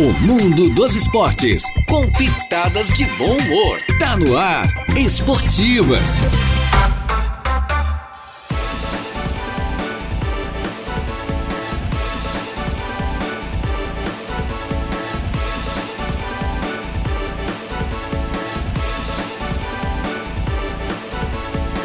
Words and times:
O 0.00 0.12
mundo 0.24 0.70
dos 0.70 0.96
esportes, 0.96 1.62
com 1.86 2.10
pitadas 2.12 2.86
de 2.88 3.04
bom 3.18 3.36
humor. 3.36 3.82
Tá 3.98 4.16
no 4.16 4.34
ar, 4.34 4.64
Esportivas. 4.96 6.08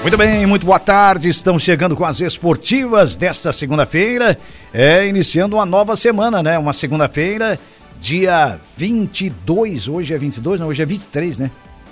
Muito 0.01 0.17
bem, 0.17 0.45
muito 0.45 0.65
boa 0.65 0.79
tarde. 0.79 1.27
Estamos 1.27 1.63
chegando 1.63 1.97
com 1.97 2.05
as 2.05 2.21
esportivas 2.21 3.17
desta 3.17 3.51
segunda-feira, 3.51 4.39
é 4.73 5.05
iniciando 5.05 5.57
uma 5.57 5.65
nova 5.65 5.97
semana, 5.97 6.41
né? 6.41 6.57
Uma 6.57 6.71
segunda-feira 6.71 7.59
dia 7.99 8.59
22, 8.77 9.87
hoje 9.87 10.13
é 10.13 10.17
22, 10.17 10.59
não, 10.59 10.67
hoje 10.67 10.81
é 10.81 10.85
23, 10.85 11.39
né? 11.39 11.51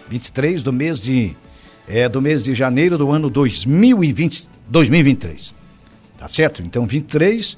23 0.10 0.62
do 0.62 0.72
mês 0.72 1.02
de 1.02 1.36
é 1.88 2.08
do 2.08 2.22
mês 2.22 2.44
de 2.44 2.54
janeiro 2.54 2.98
do 2.98 3.12
ano 3.12 3.30
2020, 3.30 4.50
2023. 4.68 5.54
Tá 6.18 6.28
certo? 6.28 6.62
Então 6.62 6.86
23 6.86 7.58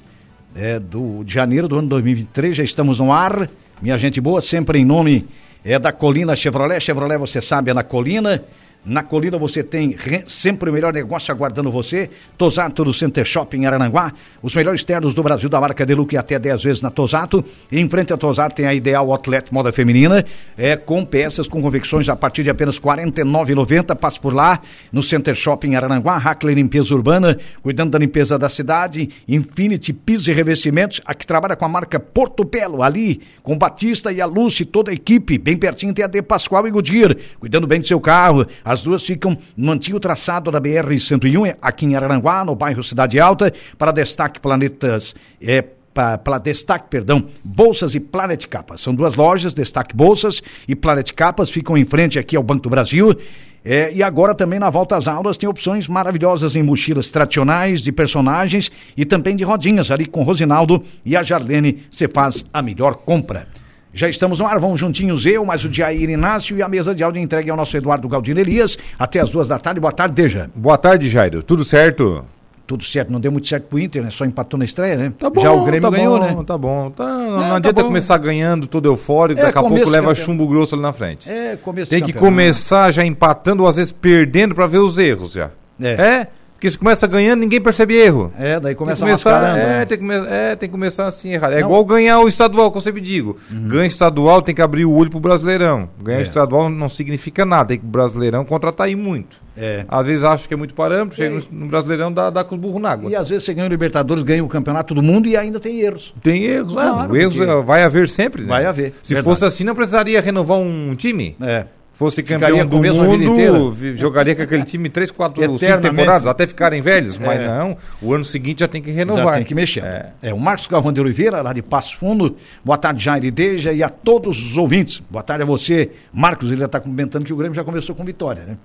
é 0.54 0.80
do 0.80 1.22
de 1.22 1.32
janeiro 1.32 1.68
do 1.68 1.78
ano 1.78 1.88
2023, 1.88 2.56
já 2.56 2.64
estamos 2.64 2.98
no 2.98 3.12
ar. 3.12 3.48
Minha 3.80 3.98
gente 3.98 4.20
boa, 4.20 4.40
sempre 4.40 4.78
em 4.78 4.84
nome 4.84 5.26
é 5.64 5.78
da 5.78 5.92
Colina 5.92 6.34
Chevrolet. 6.34 6.80
Chevrolet, 6.80 7.18
você 7.18 7.40
sabe, 7.40 7.70
é 7.70 7.74
na 7.74 7.82
Colina. 7.82 8.44
Na 8.86 9.02
Colina 9.02 9.36
você 9.36 9.64
tem 9.64 9.96
sempre 10.28 10.70
o 10.70 10.72
melhor 10.72 10.92
negócio 10.92 11.34
aguardando 11.34 11.72
você. 11.72 12.08
Tosato 12.38 12.84
do 12.84 12.94
Center 12.94 13.24
Shopping 13.24 13.64
Arananguá. 13.64 14.12
Os 14.40 14.54
melhores 14.54 14.84
ternos 14.84 15.12
do 15.12 15.24
Brasil 15.24 15.48
da 15.48 15.60
marca 15.60 15.84
Deluxe 15.84 16.16
até 16.16 16.38
10 16.38 16.62
vezes 16.62 16.82
na 16.82 16.88
Tosato. 16.88 17.44
Em 17.72 17.88
frente 17.88 18.12
a 18.12 18.16
Tosato 18.16 18.54
tem 18.54 18.64
a 18.64 18.72
Ideal 18.72 19.10
Outlet 19.10 19.52
Moda 19.52 19.72
Feminina. 19.72 20.24
É 20.56 20.76
com 20.76 21.04
peças 21.04 21.48
com 21.48 21.60
convecções 21.60 22.08
a 22.08 22.14
partir 22.14 22.44
de 22.44 22.50
apenas 22.50 22.76
R$ 22.76 22.82
49,90. 22.84 23.96
Passe 23.96 24.20
por 24.20 24.32
lá 24.32 24.62
no 24.92 25.02
Center 25.02 25.34
Shopping 25.34 25.74
Arananguá. 25.74 26.16
Hackler 26.16 26.54
Limpeza 26.54 26.94
Urbana, 26.94 27.36
cuidando 27.64 27.90
da 27.90 27.98
limpeza 27.98 28.38
da 28.38 28.48
cidade. 28.48 29.10
Infinity 29.26 29.92
Pisos 29.92 30.28
e 30.28 30.32
Revestimentos. 30.32 31.00
Aqui 31.04 31.26
trabalha 31.26 31.56
com 31.56 31.64
a 31.64 31.68
marca 31.68 31.98
Porto 31.98 32.44
Belo. 32.44 32.84
Ali 32.84 33.20
com 33.42 33.58
Batista 33.58 34.12
e 34.12 34.20
a 34.20 34.26
Lúcia 34.26 34.64
toda 34.64 34.92
a 34.92 34.94
equipe. 34.94 35.38
Bem 35.38 35.56
pertinho 35.56 35.92
tem 35.92 36.04
a 36.04 36.08
De 36.08 36.22
Pascoal 36.22 36.68
e 36.68 36.70
Goodyear. 36.70 37.16
Cuidando 37.40 37.66
bem 37.66 37.80
do 37.80 37.86
seu 37.88 37.98
carro. 37.98 38.46
As 38.64 38.75
duas 38.82 39.02
ficam 39.02 39.36
no 39.56 39.72
antigo 39.72 40.00
traçado 40.00 40.50
da 40.50 40.60
BR-101, 40.60 41.56
aqui 41.60 41.86
em 41.86 41.94
Araranguá, 41.94 42.44
no 42.44 42.54
bairro 42.54 42.82
Cidade 42.82 43.18
Alta, 43.20 43.52
para 43.78 43.92
destaque 43.92 44.40
Planetas. 44.40 45.14
É, 45.40 45.64
para 45.96 46.36
Destaque, 46.36 46.88
perdão, 46.90 47.26
Bolsas 47.42 47.94
e 47.94 48.00
Planet 48.00 48.44
Capas. 48.46 48.82
São 48.82 48.94
duas 48.94 49.14
lojas, 49.14 49.54
Destaque 49.54 49.96
Bolsas 49.96 50.42
e 50.68 50.76
Planet 50.76 51.10
Capas, 51.12 51.48
ficam 51.48 51.74
em 51.74 51.86
frente 51.86 52.18
aqui 52.18 52.36
ao 52.36 52.42
Banco 52.42 52.64
do 52.64 52.68
Brasil. 52.68 53.16
É, 53.64 53.92
e 53.92 54.00
agora 54.00 54.32
também 54.34 54.60
na 54.60 54.70
volta 54.70 54.96
às 54.96 55.08
aulas 55.08 55.36
tem 55.36 55.48
opções 55.48 55.88
maravilhosas 55.88 56.54
em 56.54 56.62
mochilas 56.62 57.10
tradicionais, 57.10 57.80
de 57.80 57.90
personagens 57.90 58.70
e 58.96 59.04
também 59.04 59.34
de 59.34 59.42
rodinhas. 59.42 59.90
Ali 59.90 60.06
com 60.06 60.22
Rosinaldo 60.22 60.84
e 61.04 61.16
a 61.16 61.22
Jarlene, 61.22 61.82
você 61.90 62.06
faz 62.06 62.44
a 62.52 62.62
melhor 62.62 62.94
compra. 62.94 63.48
Já 63.96 64.10
estamos 64.10 64.40
no 64.40 64.46
ar, 64.46 64.58
vamos 64.58 64.78
juntinhos 64.78 65.24
eu, 65.24 65.42
mais 65.42 65.64
o 65.64 65.72
Jair 65.72 66.10
Inácio 66.10 66.54
e 66.54 66.62
a 66.62 66.68
mesa 66.68 66.94
de 66.94 67.02
áudio 67.02 67.22
entregue 67.22 67.48
ao 67.50 67.56
nosso 67.56 67.74
Eduardo 67.74 68.06
Galdino 68.06 68.38
Elias, 68.38 68.76
até 68.98 69.20
as 69.20 69.30
duas 69.30 69.48
da 69.48 69.58
tarde. 69.58 69.80
Boa 69.80 69.90
tarde, 69.90 70.14
Deja. 70.14 70.50
Boa 70.54 70.76
tarde, 70.76 71.08
Jairo. 71.08 71.42
Tudo 71.42 71.64
certo? 71.64 72.22
Tudo 72.66 72.84
certo, 72.84 73.10
não 73.10 73.18
deu 73.18 73.32
muito 73.32 73.48
certo 73.48 73.64
pro 73.68 73.78
Inter, 73.78 74.02
né? 74.02 74.10
Só 74.10 74.26
empatou 74.26 74.58
na 74.58 74.66
estreia, 74.66 74.96
né? 74.96 75.12
Tá 75.18 75.30
bom, 75.30 75.40
Já 75.40 75.50
o 75.50 75.64
Grêmio 75.64 75.80
tá 75.80 75.96
ganhou, 75.96 76.18
bom, 76.18 76.24
né? 76.26 76.44
Tá 76.46 76.58
bom, 76.58 76.90
tá, 76.90 77.04
não, 77.06 77.22
É, 77.22 77.30
não 77.30 77.48
tá 77.48 77.56
adianta 77.56 77.80
bom. 77.80 77.88
começar 77.88 78.18
ganhando 78.18 78.66
todo 78.66 78.84
eufórico, 78.86 79.40
É, 79.40 79.44
daqui 79.44 79.56
a 79.56 79.62
pouco 79.62 79.88
leva 79.88 80.14
chumbo 80.14 80.46
grosso 80.46 80.74
ali 80.74 80.82
na 80.82 80.92
frente. 80.92 81.30
É, 81.30 81.56
começo 81.56 81.90
Tem 81.90 82.02
que 82.02 82.12
campeonato. 82.12 82.32
começar 82.36 82.90
já 82.92 83.02
empatando 83.02 83.62
ou 83.62 83.68
às 83.68 83.76
vezes 83.76 83.92
perdendo 83.92 84.54
pra 84.54 84.66
ver 84.66 84.78
os 84.78 84.98
erros 84.98 85.32
já. 85.32 85.48
É. 85.80 85.88
É? 85.92 86.26
Porque 86.66 86.70
se 86.72 86.78
começa 86.78 87.06
ganhando, 87.06 87.38
ninguém 87.40 87.60
percebe 87.60 87.94
erro. 87.96 88.32
É, 88.36 88.58
daí 88.58 88.74
começa 88.74 89.04
tem 89.04 89.12
começar, 89.14 89.30
mascarando, 89.30 89.58
é, 89.60 89.66
né? 89.66 89.84
tem 89.84 89.98
que 89.98 90.04
come- 90.04 90.26
é, 90.28 90.56
tem 90.56 90.68
que 90.68 90.72
começar 90.72 91.06
assim 91.06 91.32
errado. 91.32 91.52
É 91.52 91.60
Não. 91.60 91.68
igual 91.68 91.84
ganhar 91.84 92.18
o 92.18 92.26
estadual, 92.26 92.72
que 92.72 92.76
eu 92.76 92.80
sempre 92.80 93.00
digo. 93.00 93.36
Ganha 93.48 93.86
estadual, 93.86 94.42
tem 94.42 94.52
que 94.52 94.60
abrir 94.60 94.84
o 94.84 94.92
olho 94.92 95.08
pro 95.08 95.20
Brasileirão. 95.20 95.88
Ganhar 96.02 96.18
É. 96.18 96.22
estadual 96.22 96.68
não 96.68 96.88
significa 96.88 97.46
nada, 97.46 97.66
tem 97.68 97.78
que 97.78 97.84
o 97.84 97.88
Brasileirão 97.88 98.44
contratar 98.44 98.88
aí 98.88 98.96
muito. 98.96 99.36
É. 99.56 99.84
Às 99.88 100.06
vezes 100.08 100.24
acho 100.24 100.48
que 100.48 100.54
é 100.54 100.56
muito 100.56 100.74
parâmetro, 100.74 101.16
chega 101.16 101.36
É. 101.36 101.38
no, 101.52 101.60
no 101.60 101.66
Brasileirão 101.68 102.12
dá, 102.12 102.30
dá 102.30 102.42
com 102.42 102.56
os 102.56 102.60
burros 102.60 102.82
na 102.82 102.90
água. 102.90 103.08
E 103.10 103.14
às 103.14 103.28
vezes 103.28 103.44
você 103.44 103.54
ganha 103.54 103.66
o 103.68 103.70
Libertadores, 103.70 104.24
ganha 104.24 104.44
o 104.44 104.48
Campeonato 104.48 104.92
do 104.92 105.02
Mundo 105.02 105.28
e 105.28 105.36
ainda 105.36 105.60
tem 105.60 105.78
erros. 105.80 106.12
Tem 106.20 106.44
erros, 106.46 106.74
né? 106.74 106.82
Claro, 106.82 107.16
erros 107.16 107.36
porque- 107.36 107.48
é, 107.50 107.62
vai 107.62 107.84
haver 107.84 108.08
sempre, 108.08 108.42
né? 108.42 108.48
Vai 108.48 108.66
haver, 108.66 108.92
Se 109.04 109.14
verdade. 109.14 109.32
fosse 109.34 109.44
assim, 109.44 109.62
não 109.62 109.74
precisaria 109.74 110.20
renovar 110.20 110.58
um 110.58 110.94
time. 110.96 111.36
É. 111.40 111.64
Fosse 111.96 112.22
campeão 112.22 112.66
do 112.66 112.76
mundo, 112.76 113.74
jogaria 113.94 114.36
com 114.36 114.42
aquele 114.42 114.64
time 114.64 114.90
3, 114.90 115.10
4, 115.10 115.42
5 115.42 115.54
Eternamente. 115.56 115.90
temporadas, 115.96 116.26
até 116.26 116.46
ficarem 116.46 116.82
velhos. 116.82 117.16
Mas 117.16 117.40
É. 117.40 117.46
não, 117.46 117.74
o 118.02 118.12
ano 118.12 118.22
seguinte 118.22 118.60
já 118.60 118.68
tem 118.68 118.82
que 118.82 118.90
renovar. 118.90 119.24
Já 119.24 119.32
tem 119.36 119.44
que 119.44 119.54
mexer. 119.54 119.82
É. 119.82 120.12
É. 120.22 120.34
o 120.34 120.38
Marcos 120.38 120.66
Galvão 120.66 120.92
de 120.92 121.00
Oliveira, 121.00 121.40
lá 121.40 121.54
de 121.54 121.62
Passo 121.62 121.96
Fundo. 121.96 122.36
Boa 122.62 122.76
tarde, 122.76 123.02
Jair 123.02 123.24
e 123.24 123.30
Deja, 123.30 123.72
e 123.72 123.82
a 123.82 123.88
todos 123.88 124.36
os 124.50 124.58
ouvintes. 124.58 125.02
Boa 125.10 125.22
tarde 125.22 125.42
a 125.42 125.46
você. 125.46 125.90
Marcos, 126.12 126.48
ele 126.50 126.58
já 126.58 126.66
está 126.66 126.78
comentando 126.78 127.24
que 127.24 127.32
o 127.32 127.36
Grêmio 127.36 127.54
já 127.56 127.64
começou 127.64 127.94
com 127.94 128.04
vitória, 128.04 128.42
né? 128.46 128.56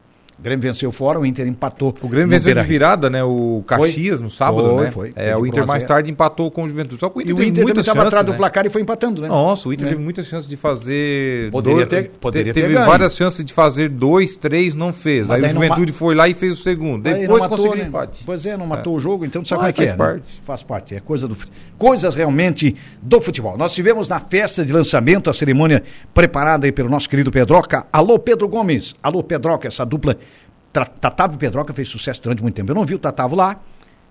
O 0.42 0.44
Grêmio 0.44 0.64
venceu 0.64 0.92
fora, 0.92 1.20
o 1.20 1.26
Inter 1.26 1.46
empatou. 1.46 1.94
O 2.02 2.08
Grêmio 2.08 2.30
venceu 2.30 2.56
de 2.56 2.64
virada, 2.64 3.12
né? 3.12 3.24
O 3.24 3.64
Caxias 3.68 4.20
no 4.20 4.28
sábado, 4.28 4.64
Foi, 4.72 4.86
né? 4.86 4.92
foi. 4.92 5.14
É, 5.16 5.34
Foi 5.34 5.44
o 5.44 5.46
Inter 5.46 5.68
mais 5.68 5.84
tarde 5.84 6.10
empatou 6.10 6.50
com 6.50 6.64
o 6.64 6.68
Juventude. 6.68 7.00
Só 7.00 7.10
que 7.10 7.20
o 7.20 7.22
E 7.22 7.24
Inter 7.26 7.34
o 7.36 7.38
teve 7.38 7.50
Inter 7.52 7.64
muitas 7.64 7.84
estava 7.86 8.00
chances, 8.00 8.08
atrás 8.08 8.26
do 8.26 8.32
né? 8.32 8.38
placar 8.40 8.66
e 8.66 8.70
foi 8.72 8.82
empatando, 8.82 9.22
né? 9.22 9.28
Nossa, 9.28 9.70
o 9.70 9.74
Inter 9.74 9.86
É. 9.86 9.90
teve 9.92 10.02
muitas 10.02 10.26
chances 10.26 10.50
de 10.50 10.58
fazer. 10.58 11.52
Poderia 11.52 11.86
dois- 11.86 11.90
ter- 11.90 12.12
poderia 12.20 12.54
ter 12.56 12.62
teve 12.62 12.74
ganho. 12.74 12.88
várias 12.88 13.16
chances 13.16 13.46
de 13.46 13.54
fazer 13.54 13.88
dois, 13.90 14.36
três, 14.36 14.74
não 14.74 14.92
fez. 14.92 15.28
Mas 15.28 15.44
Aí 15.44 15.52
o 15.52 15.54
Juventude 15.54 15.92
foi 15.92 16.16
lá 16.16 16.28
e 16.28 16.34
fez 16.34 16.54
o 16.60 16.64
segundo. 16.64 17.06
Aí 17.06 17.22
Depois 17.22 17.42
matou, 17.44 17.58
conseguiu 17.58 17.78
né? 17.84 17.88
empate. 17.88 18.24
Pois 18.26 18.44
é, 18.44 18.58
não 18.58 18.66
matou 18.66 18.96
o 18.96 19.00
jogo, 19.00 19.24
então 19.24 19.46
sabe 19.46 19.60
Ah, 19.60 19.66
como 19.66 19.70
é 19.70 19.74
que 19.74 19.78
faz 19.78 19.90
é. 19.90 19.92
né? 19.94 19.98
parte. 19.98 20.42
Faz 20.44 20.64
parte, 20.64 20.96
é 20.96 21.00
coisa 21.00 21.28
do 21.28 21.38
coisas 21.78 22.16
realmente 22.16 22.76
do 23.00 23.22
futebol. 23.22 23.56
Nós 23.58 23.74
tivemos 23.74 24.10
na 24.10 24.20
festa 24.20 24.66
de 24.66 24.74
lançamento 24.74 25.30
a 25.30 25.34
cerimônia 25.34 25.84
preparada 26.16 26.66
aí 26.66 26.72
pelo 26.72 26.90
nosso 26.90 27.08
querido 27.08 27.32
Pedroca. 27.32 27.86
Alô 27.94 28.18
Pedro 28.18 28.48
Gomes, 28.48 28.96
alô 29.04 29.22
Pedroca, 29.22 29.68
essa 29.68 29.86
dupla 29.86 30.18
Tatavo 30.72 31.36
e 31.36 31.38
Pedroca 31.38 31.74
fez 31.74 31.88
sucesso 31.90 32.22
durante 32.22 32.42
muito 32.42 32.56
tempo. 32.56 32.72
Eu 32.72 32.76
não 32.76 32.86
vi 32.86 32.96
o 32.96 33.00
Tatavo 33.00 33.36
lá. 33.36 33.60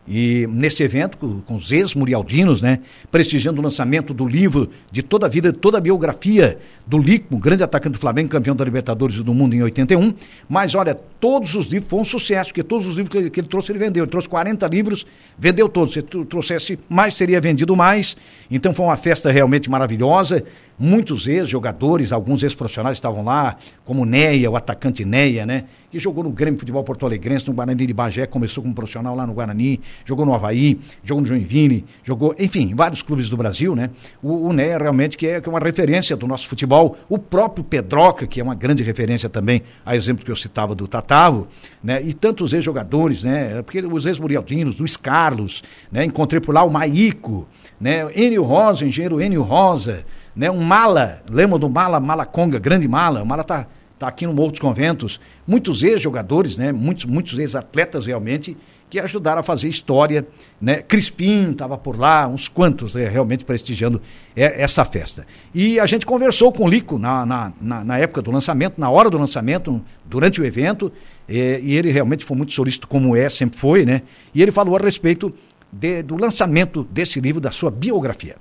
E 0.08 0.46
nesse 0.50 0.82
evento, 0.82 1.16
com, 1.18 1.40
com 1.42 1.54
os 1.54 1.70
ex-murialdinos, 1.70 2.62
né, 2.62 2.80
prestigiando 3.10 3.60
o 3.60 3.64
lançamento 3.64 4.14
do 4.14 4.26
livro 4.26 4.70
de 4.90 5.02
toda 5.02 5.26
a 5.26 5.28
vida, 5.28 5.52
toda 5.52 5.78
a 5.78 5.80
biografia 5.80 6.58
do 6.86 6.98
Lico, 6.98 7.36
grande 7.36 7.62
atacante 7.62 7.92
do 7.92 7.98
Flamengo, 7.98 8.28
campeão 8.30 8.56
da 8.56 8.64
Libertadores 8.64 9.16
e 9.16 9.22
do 9.22 9.32
Mundo 9.34 9.54
em 9.54 9.62
81. 9.62 10.14
Mas 10.48 10.74
olha, 10.74 10.94
todos 10.94 11.54
os 11.54 11.66
livros 11.66 11.88
foi 11.88 12.00
um 12.00 12.04
sucesso, 12.04 12.50
porque 12.50 12.62
todos 12.62 12.86
os 12.86 12.96
livros 12.96 13.12
que 13.12 13.18
ele, 13.18 13.30
que 13.30 13.40
ele 13.40 13.46
trouxe, 13.46 13.70
ele 13.70 13.78
vendeu. 13.78 14.02
Ele 14.02 14.10
trouxe 14.10 14.28
40 14.28 14.66
livros, 14.68 15.06
vendeu 15.38 15.68
todos. 15.68 15.92
Se 15.92 16.02
trouxesse 16.02 16.78
mais, 16.88 17.14
seria 17.14 17.40
vendido 17.40 17.76
mais. 17.76 18.16
Então 18.50 18.72
foi 18.72 18.86
uma 18.86 18.96
festa 18.96 19.30
realmente 19.30 19.70
maravilhosa. 19.70 20.42
Muitos 20.82 21.28
ex-jogadores, 21.28 22.10
alguns 22.10 22.42
ex-profissionais 22.42 22.96
estavam 22.96 23.22
lá, 23.22 23.58
como 23.84 24.06
Neia, 24.06 24.50
o 24.50 24.56
atacante 24.56 25.04
Neia, 25.04 25.44
né? 25.44 25.64
Que 25.90 25.98
jogou 25.98 26.24
no 26.24 26.30
Grêmio 26.30 26.58
Futebol 26.58 26.82
Porto 26.82 27.04
Alegrense, 27.04 27.46
no 27.46 27.52
Guarani 27.52 27.86
de 27.86 27.92
Bagé, 27.92 28.26
começou 28.26 28.62
como 28.62 28.74
profissional 28.74 29.14
lá 29.14 29.26
no 29.26 29.34
Guarani, 29.34 29.78
jogou 30.06 30.24
no 30.24 30.32
Havaí, 30.32 30.78
jogou 31.04 31.20
no 31.20 31.26
Joinville, 31.26 31.84
jogou, 32.02 32.34
enfim, 32.38 32.74
vários 32.74 33.02
clubes 33.02 33.28
do 33.28 33.36
Brasil, 33.36 33.76
né? 33.76 33.90
O, 34.22 34.48
o 34.48 34.54
Neia 34.54 34.78
realmente 34.78 35.18
que 35.18 35.26
é, 35.26 35.38
que 35.38 35.46
é 35.46 35.52
uma 35.52 35.58
referência 35.58 36.16
do 36.16 36.26
nosso 36.26 36.48
futebol. 36.48 36.96
O 37.10 37.18
próprio 37.18 37.62
Pedroca, 37.62 38.26
que 38.26 38.40
é 38.40 38.42
uma 38.42 38.54
grande 38.54 38.82
referência 38.82 39.28
também, 39.28 39.62
a 39.84 39.94
exemplo 39.94 40.24
que 40.24 40.30
eu 40.30 40.36
citava 40.36 40.74
do 40.74 40.88
Tatavo, 40.88 41.46
né? 41.84 42.00
E 42.02 42.14
tantos 42.14 42.54
ex-jogadores, 42.54 43.22
né? 43.22 43.60
Porque 43.60 43.80
os 43.80 44.06
ex-murialdinos, 44.06 44.78
Luiz 44.78 44.96
Carlos, 44.96 45.62
né? 45.92 46.06
Encontrei 46.06 46.40
por 46.40 46.54
lá 46.54 46.64
o 46.64 46.70
Maico, 46.70 47.46
né? 47.78 48.08
Enio 48.16 48.44
Rosa, 48.44 48.86
engenheiro 48.86 49.20
Enio 49.20 49.42
Rosa, 49.42 50.06
né? 50.34 50.50
Um 50.50 50.62
Mala, 50.62 51.22
lembra 51.30 51.58
do 51.58 51.68
Mala, 51.68 52.00
Mala 52.00 52.26
Conga, 52.26 52.58
grande 52.58 52.86
Mala, 52.86 53.22
o 53.22 53.26
Mala 53.26 53.44
tá, 53.44 53.66
tá 53.98 54.08
aqui 54.08 54.26
no 54.26 54.32
Morro 54.32 54.50
dos 54.50 54.60
Conventos, 54.60 55.20
muitos 55.46 55.82
ex-jogadores, 55.82 56.56
né? 56.56 56.72
Muitos, 56.72 57.04
muitos 57.04 57.38
ex-atletas 57.38 58.06
realmente, 58.06 58.56
que 58.90 58.98
ajudaram 58.98 59.40
a 59.40 59.42
fazer 59.42 59.68
história, 59.68 60.26
né? 60.60 60.82
Crispim 60.82 61.52
estava 61.52 61.78
por 61.78 61.96
lá, 61.96 62.26
uns 62.26 62.48
quantos 62.48 62.96
né? 62.96 63.08
realmente 63.08 63.44
prestigiando 63.44 64.02
essa 64.34 64.84
festa. 64.84 65.24
E 65.54 65.78
a 65.78 65.86
gente 65.86 66.04
conversou 66.04 66.52
com 66.52 66.64
o 66.64 66.68
Lico 66.68 66.98
na, 66.98 67.24
na, 67.24 67.52
na, 67.60 67.98
época 67.98 68.20
do 68.20 68.32
lançamento, 68.32 68.80
na 68.80 68.90
hora 68.90 69.08
do 69.08 69.16
lançamento, 69.16 69.80
durante 70.04 70.40
o 70.40 70.44
evento, 70.44 70.92
é, 71.28 71.60
e 71.62 71.76
ele 71.76 71.92
realmente 71.92 72.24
foi 72.24 72.36
muito 72.36 72.52
solícito, 72.52 72.88
como 72.88 73.14
é, 73.14 73.30
sempre 73.30 73.58
foi, 73.58 73.86
né? 73.86 74.02
E 74.34 74.42
ele 74.42 74.50
falou 74.50 74.76
a 74.76 74.80
respeito 74.80 75.32
de- 75.70 76.02
do 76.02 76.16
lançamento 76.16 76.82
desse 76.90 77.20
livro, 77.20 77.40
da 77.40 77.52
sua 77.52 77.70
biografia. 77.70 78.36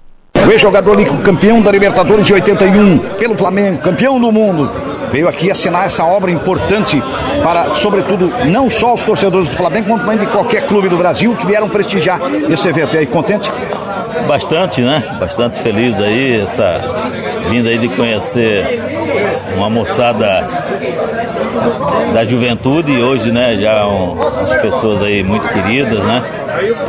O 0.48 0.52
ex-jogador 0.52 0.98
campeão 1.24 1.62
da 1.62 1.72
Libertadores 1.72 2.26
de 2.26 2.34
81, 2.34 2.98
pelo 3.18 3.38
Flamengo, 3.38 3.80
campeão 3.80 4.20
do 4.20 4.32
mundo. 4.32 4.72
veio 5.12 5.28
aqui 5.28 5.50
assinar 5.52 5.86
essa 5.86 6.04
obra 6.06 6.32
importante 6.32 7.02
para, 7.44 7.74
sobretudo, 7.76 8.32
não 8.46 8.70
só 8.70 8.94
os 8.94 9.04
torcedores 9.04 9.50
do 9.50 9.56
Flamengo, 9.56 9.88
como 9.88 10.00
também 10.00 10.18
de 10.18 10.26
qualquer 10.28 10.66
clube 10.68 10.88
do 10.88 10.98
Brasil 10.98 11.36
que 11.36 11.46
vieram 11.46 11.68
prestigiar 11.70 12.20
esse 12.50 12.68
evento. 12.68 12.96
E 12.96 13.00
aí, 13.00 13.06
contente? 13.06 13.52
Bastante, 14.28 14.82
né? 14.82 15.04
Bastante 15.20 15.60
feliz 15.60 16.00
aí, 16.00 16.42
essa 16.42 16.82
vinda 17.50 17.70
aí 17.70 17.78
de 17.78 17.90
conhecer 17.90 18.80
uma 19.56 19.70
moçada 19.70 20.48
da 22.14 22.24
juventude 22.24 22.92
e 22.92 23.02
hoje, 23.02 23.32
né, 23.32 23.58
já 23.58 23.88
um, 23.88 24.22
as 24.22 24.56
pessoas 24.62 25.02
aí 25.04 25.24
muito 25.24 25.48
queridas, 25.50 26.00
né? 26.00 26.24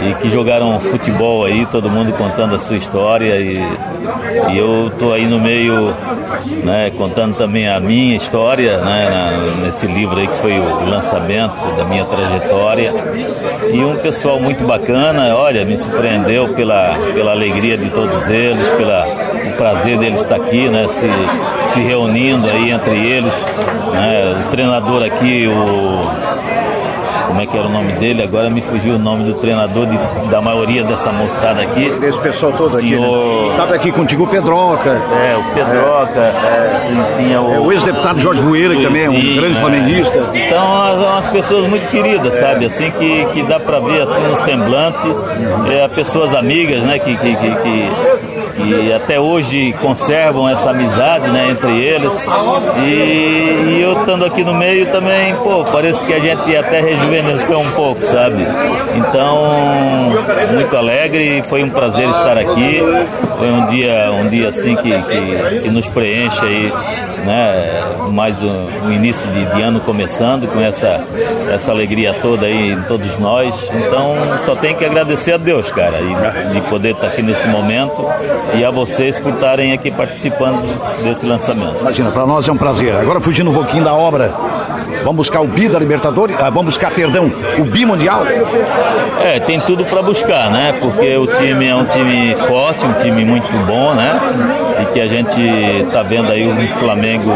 E 0.09 0.15
que 0.15 0.29
jogaram 0.29 0.81
futebol 0.81 1.45
aí, 1.45 1.65
todo 1.67 1.89
mundo 1.89 2.13
contando 2.15 2.55
a 2.55 2.59
sua 2.59 2.77
história 2.77 3.37
e, 3.37 3.61
e 4.53 4.59
eu 4.59 4.91
tô 4.99 5.13
aí 5.13 5.27
no 5.27 5.39
meio, 5.39 5.95
né, 6.65 6.91
contando 6.91 7.37
também 7.37 7.69
a 7.69 7.79
minha 7.79 8.17
história, 8.17 8.79
né, 8.79 9.09
na, 9.09 9.65
nesse 9.65 9.87
livro 9.87 10.19
aí 10.19 10.27
que 10.27 10.37
foi 10.39 10.59
o 10.59 10.89
lançamento 10.89 11.65
da 11.77 11.85
minha 11.85 12.05
trajetória. 12.05 12.93
E 13.73 13.85
um 13.85 13.97
pessoal 13.97 14.41
muito 14.41 14.65
bacana, 14.65 15.37
olha, 15.37 15.65
me 15.65 15.77
surpreendeu 15.77 16.49
pela, 16.55 16.95
pela 17.15 17.33
alegria 17.33 17.77
de 17.77 17.91
todos 17.91 18.29
eles, 18.29 18.69
pela 18.71 19.30
o 19.49 19.57
prazer 19.57 19.99
deles 19.99 20.21
estar 20.21 20.37
aqui, 20.37 20.69
né, 20.69 20.87
se, 20.89 21.09
se 21.73 21.81
reunindo 21.81 22.49
aí 22.49 22.71
entre 22.71 22.97
eles, 22.97 23.35
né, 23.93 24.45
o 24.47 24.51
treinador 24.51 25.03
aqui, 25.03 25.47
o 25.47 26.31
como 27.31 27.43
é 27.43 27.47
que 27.47 27.57
era 27.57 27.69
o 27.69 27.71
nome 27.71 27.93
dele, 27.93 28.23
agora 28.23 28.51
me 28.51 28.61
fugiu 28.61 28.97
o 28.97 28.99
nome 28.99 29.25
do 29.25 29.35
treinador 29.35 29.87
de, 29.87 29.97
da 30.29 30.43
maioria 30.43 30.83
dessa 30.83 31.13
moçada 31.13 31.63
aqui. 31.63 31.89
Desse 32.01 32.19
pessoal 32.19 32.53
todo 32.53 32.77
Senhor... 32.77 33.05
aqui. 33.05 33.51
Né? 33.51 33.57
Tava 33.57 33.75
aqui 33.77 33.93
contigo 33.93 34.25
o 34.25 34.27
Pedroca. 34.27 34.91
É, 34.91 35.37
o 35.37 35.45
Pedroca. 35.55 36.21
É, 36.21 37.17
tinha 37.17 37.41
o, 37.41 37.55
é, 37.55 37.61
o 37.61 37.73
ex-deputado 37.73 38.19
Jorge 38.19 38.43
Bueira, 38.43 38.75
que 38.75 38.83
também 38.83 39.05
é 39.05 39.09
um 39.09 39.37
grande 39.37 39.57
é. 39.57 39.61
flamenguista. 39.61 40.19
Então, 40.35 41.03
umas 41.03 41.29
pessoas 41.29 41.69
muito 41.69 41.89
queridas, 41.89 42.35
sabe? 42.35 42.67
Assim, 42.67 42.91
que, 42.91 43.25
que 43.27 43.43
dá 43.45 43.61
para 43.61 43.79
ver 43.79 44.03
assim 44.03 44.23
no 44.23 44.37
semblante, 44.37 45.09
é, 45.73 45.87
pessoas 45.89 46.35
amigas, 46.35 46.83
né? 46.83 46.99
que, 46.99 47.17
que, 47.17 47.37
que, 47.37 47.55
que 47.57 47.91
que 48.63 48.93
até 48.93 49.19
hoje 49.19 49.73
conservam 49.81 50.49
essa 50.49 50.71
amizade 50.71 51.31
né, 51.31 51.51
entre 51.51 51.85
eles. 51.85 52.27
E, 52.85 53.71
e 53.71 53.81
eu 53.83 54.01
estando 54.01 54.25
aqui 54.25 54.43
no 54.45 54.55
meio 54.55 54.87
também, 54.87 55.35
pô, 55.37 55.65
parece 55.65 56.05
que 56.05 56.13
a 56.13 56.19
gente 56.19 56.57
até 56.57 56.81
rejuvenesceu 56.81 57.59
um 57.59 57.71
pouco, 57.73 58.03
sabe? 58.03 58.47
Então, 58.97 59.43
muito 60.53 60.77
alegre, 60.77 61.43
foi 61.49 61.63
um 61.63 61.71
prazer 61.71 62.09
estar 62.09 62.37
aqui. 62.37 62.81
Foi 63.39 63.51
um 63.51 63.67
dia, 63.67 64.11
um 64.13 64.29
dia 64.29 64.49
assim 64.49 64.77
que, 64.77 64.91
que, 64.91 65.61
que 65.61 65.71
nos 65.71 65.87
preenche 65.89 66.45
aí 66.45 66.73
né? 67.25 67.83
Mais 68.11 68.43
um, 68.43 68.67
um 68.87 68.93
início 68.93 69.29
de, 69.31 69.45
de, 69.47 69.63
ano 69.63 69.81
começando 69.81 70.49
com 70.49 70.61
essa, 70.61 71.05
essa 71.51 71.71
alegria 71.71 72.15
toda 72.15 72.47
aí 72.47 72.73
em 72.73 72.83
todos 72.83 73.19
nós. 73.19 73.69
Então 73.73 74.15
só 74.45 74.55
tem 74.55 74.75
que 74.75 74.85
agradecer 74.85 75.33
a 75.33 75.37
Deus, 75.37 75.71
cara, 75.71 75.99
e, 76.01 76.55
de 76.55 76.61
poder 76.63 76.93
estar 76.93 77.09
aqui 77.09 77.23
nesse 77.23 77.47
momento 77.49 78.07
e 78.55 78.65
a 78.65 78.71
vocês 78.71 79.19
por 79.19 79.35
estarem 79.35 79.73
aqui 79.73 79.91
participando 79.91 80.63
desse 81.03 81.27
lançamento. 81.27 81.81
Imagina, 81.81 82.11
para 82.11 82.27
nós 82.27 82.49
é 82.49 82.53
um 82.53 82.57
prazer. 82.57 82.95
Agora 82.97 83.21
fugindo 83.21 83.51
um 83.51 83.55
pouquinho 83.55 83.85
da 83.85 83.95
obra, 83.95 84.33
vamos 85.01 85.17
buscar 85.17 85.41
o 85.41 85.47
bi 85.47 85.69
da 85.69 85.79
Libertadores, 85.79 86.37
ah, 86.39 86.51
vamos 86.51 86.75
buscar, 86.75 86.91
perdão, 86.93 87.31
o 87.59 87.65
bi 87.65 87.85
mundial. 87.85 88.23
É, 89.23 89.41
tem 89.41 89.61
tudo 89.61 89.85
para 89.85 90.03
buscar, 90.03 90.51
né? 90.51 90.75
Porque 90.81 91.17
o 91.17 91.27
time 91.27 91.67
é 91.67 91.75
um 91.75 91.85
time 91.85 92.35
forte, 92.47 92.87
um 92.87 92.93
time 92.95 93.25
muito 93.25 93.57
bom, 93.67 93.95
né? 93.95 94.21
E 94.83 94.87
que 94.93 95.01
a 95.01 95.09
gente 95.09 95.41
está 95.41 96.03
vendo 96.03 96.31
aí 96.31 96.47
um 96.49 96.69
Flamengo 96.79 97.31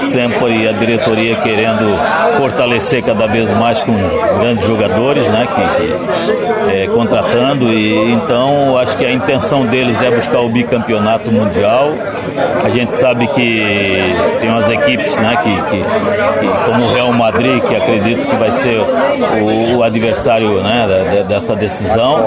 sempre 0.00 0.68
a 0.68 0.72
diretoria 0.72 1.36
querendo 1.36 1.96
fortalecer 2.38 3.02
cada 3.02 3.26
vez 3.26 3.50
mais 3.52 3.80
com 3.80 3.92
grandes 4.38 4.64
jogadores, 4.64 5.24
né? 5.28 5.46
Que, 5.46 6.76
é, 6.76 6.86
contratando 6.88 7.72
e 7.72 8.12
então 8.12 8.76
acho 8.78 8.96
que 8.98 9.04
a 9.04 9.10
intenção 9.10 9.66
deles 9.66 10.02
é 10.02 10.10
buscar 10.10 10.40
o 10.40 10.48
bicampeonato 10.48 11.30
mundial. 11.30 11.92
A 12.64 12.68
gente 12.70 12.94
sabe 12.94 13.26
que 13.28 14.14
tem 14.40 14.50
umas 14.50 14.68
equipes, 14.68 15.16
né? 15.16 15.36
Que, 15.42 15.54
que, 15.70 15.82
que 16.40 16.64
como 16.66 16.84
o 16.84 16.92
Real 16.92 17.12
Madrid, 17.12 17.62
que 17.62 17.74
acredito 17.74 18.26
que 18.26 18.36
vai 18.36 18.52
ser 18.52 18.78
o, 18.78 19.76
o 19.76 19.82
adversário, 19.82 20.62
né? 20.62 21.24
Dessa 21.28 21.54
decisão 21.54 22.26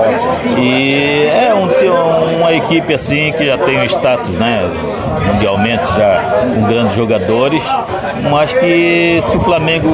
e 0.58 1.26
é 1.28 1.54
um, 1.54 2.38
uma 2.38 2.54
equipe 2.54 2.94
assim 2.94 3.32
que 3.34 3.46
já 3.46 3.58
tem 3.58 3.80
o 3.80 3.84
status, 3.86 4.36
né? 4.36 4.59
know. 4.68 5.09
Mundialmente 5.34 5.88
já 5.96 6.20
grande 6.68 6.90
grandes 6.90 6.96
jogadores, 6.96 7.64
mas 8.30 8.54
que 8.54 9.22
se 9.30 9.38
o 9.38 9.40
Flamengo 9.40 9.88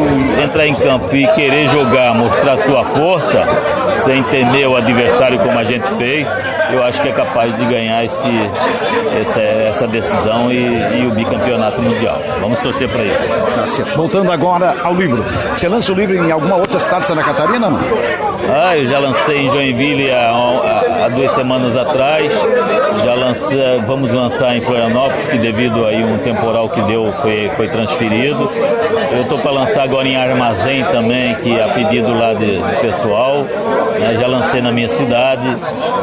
entrar 0.44 0.68
em 0.68 0.76
campo 0.76 1.16
e 1.16 1.28
querer 1.28 1.68
jogar, 1.70 2.14
mostrar 2.16 2.58
sua 2.58 2.84
força, 2.86 3.46
sem 3.92 4.24
temer 4.24 4.68
o 4.68 4.76
adversário 4.76 5.40
como 5.40 5.58
a 5.58 5.64
gente 5.64 5.88
fez, 5.96 6.36
eu 6.72 6.84
acho 6.84 7.02
que 7.02 7.10
é 7.10 7.12
capaz 7.12 7.56
de 7.58 7.66
ganhar 7.66 8.04
esse, 8.04 8.28
essa, 9.20 9.42
essa 9.42 9.88
decisão 9.88 10.52
e, 10.52 11.02
e, 11.02 11.08
o 11.08 11.12
bicampeonato 11.12 11.82
mundial. 11.82 12.20
Vamos 12.42 12.60
torcer 12.60 12.90
para 12.90 13.04
isso. 13.04 13.30
Tá 13.56 13.68
certo. 13.68 13.96
Voltando 13.96 14.32
agora 14.32 14.76
ao 14.84 14.94
livro. 14.94 15.24
Você 15.54 15.68
lança 15.68 15.92
o 15.92 15.96
livro 15.96 16.16
em 16.16 16.32
alguma 16.32 16.56
outra 16.56 16.80
cidade 16.80 17.02
de 17.02 17.08
Santa 17.08 17.24
Catarina, 17.24 17.70
não? 17.70 17.80
Ah, 18.54 18.78
eu 18.78 18.88
já 18.88 19.00
lancei 19.00 19.46
em 19.46 19.50
Joinville 19.50 20.12
há, 20.12 20.30
há, 20.30 21.06
há 21.06 21.10
duas 21.10 21.32
semanas 21.32 21.76
atrás. 21.76 22.32
Já 23.04 23.14
lancei, 23.14 23.82
vamos 23.86 24.12
lançar 24.12 24.56
em 24.56 24.62
Florianópolis, 24.62 25.05
que 25.30 25.38
devido 25.38 25.86
aí 25.86 26.04
um 26.04 26.18
temporal 26.20 26.70
que 26.70 26.82
deu 26.84 27.14
foi, 27.22 27.50
foi 27.56 27.68
transferido. 27.68 28.50
Eu 29.12 29.24
estou 29.24 29.40
para 29.40 29.52
lançar 29.52 29.84
agora 29.84 30.08
em 30.08 30.16
Armazém 30.16 30.84
também, 30.86 31.36
que 31.36 31.58
é 31.58 31.64
a 31.64 31.70
pedido 31.70 32.14
lá 32.14 32.34
de, 32.34 32.58
do 32.58 32.82
pessoal. 32.82 33.46
Né? 34.00 34.18
Já 34.20 34.28
lancei 34.28 34.62
na 34.62 34.72
minha 34.72 34.90
cidade. 34.90 35.46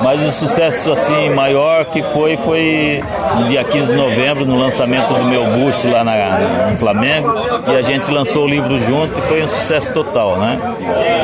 Mas 0.02 0.20
o 0.22 0.32
sucesso 0.32 0.92
assim 0.92 1.30
maior 1.30 1.84
que 1.86 2.02
foi 2.02 2.36
foi 2.36 3.02
no 3.36 3.48
dia 3.48 3.64
15 3.64 3.86
de 3.86 3.92
novembro, 3.92 4.44
no 4.44 4.58
lançamento 4.58 5.12
do 5.14 5.24
meu 5.24 5.44
busto 5.46 5.88
lá 5.88 6.02
na, 6.02 6.70
no 6.70 6.76
Flamengo. 6.76 7.32
E 7.68 7.76
a 7.76 7.82
gente 7.82 8.10
lançou 8.10 8.44
o 8.44 8.48
livro 8.48 8.78
junto 8.80 9.18
e 9.18 9.22
foi 9.22 9.42
um 9.42 9.48
sucesso 9.48 9.92
total, 9.92 10.36
né? 10.36 10.58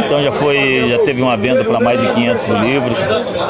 Então 0.07 0.23
já 0.23 0.33
foi, 0.33 0.89
já 0.91 0.99
teve 0.99 1.23
uma 1.23 1.37
venda 1.37 1.65
para 1.65 1.81
mais 1.81 2.01
de 2.01 2.09
500 2.13 2.49
livros. 2.49 2.99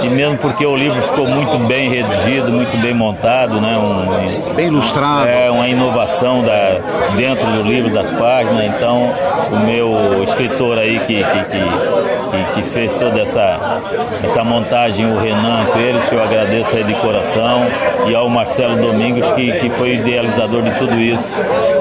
E 0.02 0.08
mesmo 0.08 0.38
porque 0.38 0.64
o 0.64 0.76
livro 0.76 1.00
ficou 1.02 1.26
muito 1.26 1.58
bem 1.66 1.90
redigido, 1.90 2.52
muito 2.52 2.76
bem 2.78 2.94
montado, 2.94 3.60
né? 3.60 3.76
Um, 3.76 4.17
bem 4.54 4.66
ilustrado. 4.68 5.28
É, 5.28 5.50
uma 5.50 5.68
inovação 5.68 6.42
da, 6.42 6.78
dentro 7.16 7.50
do 7.50 7.62
livro, 7.62 7.90
das 7.90 8.10
páginas. 8.12 8.64
Então, 8.64 9.10
o 9.52 9.60
meu 9.60 10.22
escritor 10.22 10.78
aí 10.78 10.98
que, 11.00 11.22
que, 11.24 11.44
que, 11.44 12.54
que, 12.54 12.62
fez 12.70 12.94
toda 12.94 13.20
essa, 13.20 13.80
essa 14.22 14.44
montagem, 14.44 15.10
o 15.10 15.18
Renan 15.18 15.66
Pérez, 15.72 16.10
eu 16.12 16.22
agradeço 16.22 16.76
aí 16.76 16.84
de 16.84 16.94
coração, 16.94 17.66
e 18.06 18.14
ao 18.14 18.28
Marcelo 18.28 18.76
Domingos, 18.76 19.30
que, 19.32 19.52
que 19.52 19.70
foi 19.70 19.90
o 19.90 19.94
idealizador 19.94 20.62
de 20.62 20.74
tudo 20.78 20.94
isso, 20.96 21.34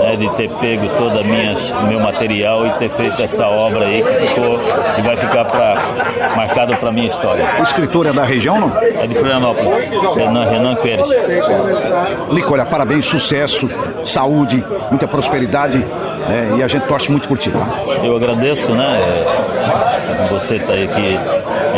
né, 0.08 0.16
de 0.16 0.30
ter 0.36 0.50
pego 0.50 0.88
todo 0.98 1.20
o 1.20 1.88
meu 1.88 2.00
material 2.00 2.66
e 2.66 2.72
ter 2.72 2.90
feito 2.90 3.22
essa 3.22 3.48
obra 3.48 3.86
aí 3.86 4.02
que 4.02 4.28
ficou 4.28 4.60
e 4.98 5.02
vai 5.02 5.18
ficar 5.18 5.46
pra, 5.46 5.76
marcado 6.36 6.76
para 6.78 6.92
minha 6.92 7.08
história. 7.08 7.46
O 7.60 7.64
escritor 7.64 8.08
é 8.08 8.14
da 8.14 8.24
região, 8.24 8.60
não? 8.60 8.78
É 8.78 9.06
de 9.06 9.16
Florianópolis, 9.16 9.74
Renan, 10.16 10.46
Renan 10.50 10.76
Pérez. 10.76 11.08
Lico, 12.32 12.54
olha, 12.54 12.66
parabéns, 12.66 13.06
sucesso, 13.06 13.70
saúde, 14.04 14.64
muita 14.90 15.08
prosperidade 15.08 15.86
né? 16.28 16.56
e 16.58 16.64
a 16.64 16.68
gente 16.68 16.86
torce 16.88 17.12
muito 17.12 17.28
por 17.28 17.38
ti, 17.38 17.52
tá? 17.52 17.68
Eu 18.04 18.16
agradeço, 18.16 18.74
né? 18.74 19.00
Você 20.32 20.56
estar 20.56 20.68
tá 20.68 20.74
aqui 20.74 21.20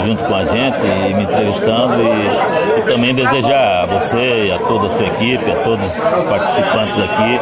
junto 0.05 0.23
com 0.23 0.35
a 0.35 0.43
gente 0.45 0.85
e 0.85 1.13
me 1.13 1.23
entrevistando 1.23 2.01
e, 2.01 2.79
e 2.79 2.81
também 2.83 3.13
desejar 3.13 3.83
a 3.83 3.85
você 3.85 4.45
e 4.45 4.51
a 4.51 4.59
toda 4.59 4.87
a 4.87 4.89
sua 4.89 5.05
equipe, 5.05 5.51
a 5.51 5.55
todos 5.63 5.85
os 5.85 6.23
participantes 6.29 6.97
aqui 6.97 7.39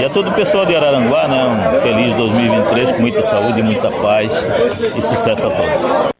e 0.00 0.04
a 0.04 0.10
todo 0.10 0.28
o 0.28 0.32
pessoal 0.32 0.66
de 0.66 0.74
Araranguá, 0.76 1.28
né? 1.28 1.44
Um 1.44 1.80
feliz 1.80 2.12
2023 2.14 2.92
com 2.92 3.00
muita 3.00 3.22
saúde, 3.22 3.62
muita 3.62 3.90
paz 3.90 4.32
e 4.96 5.02
sucesso 5.02 5.46
a 5.46 5.50
todos. 5.50 6.15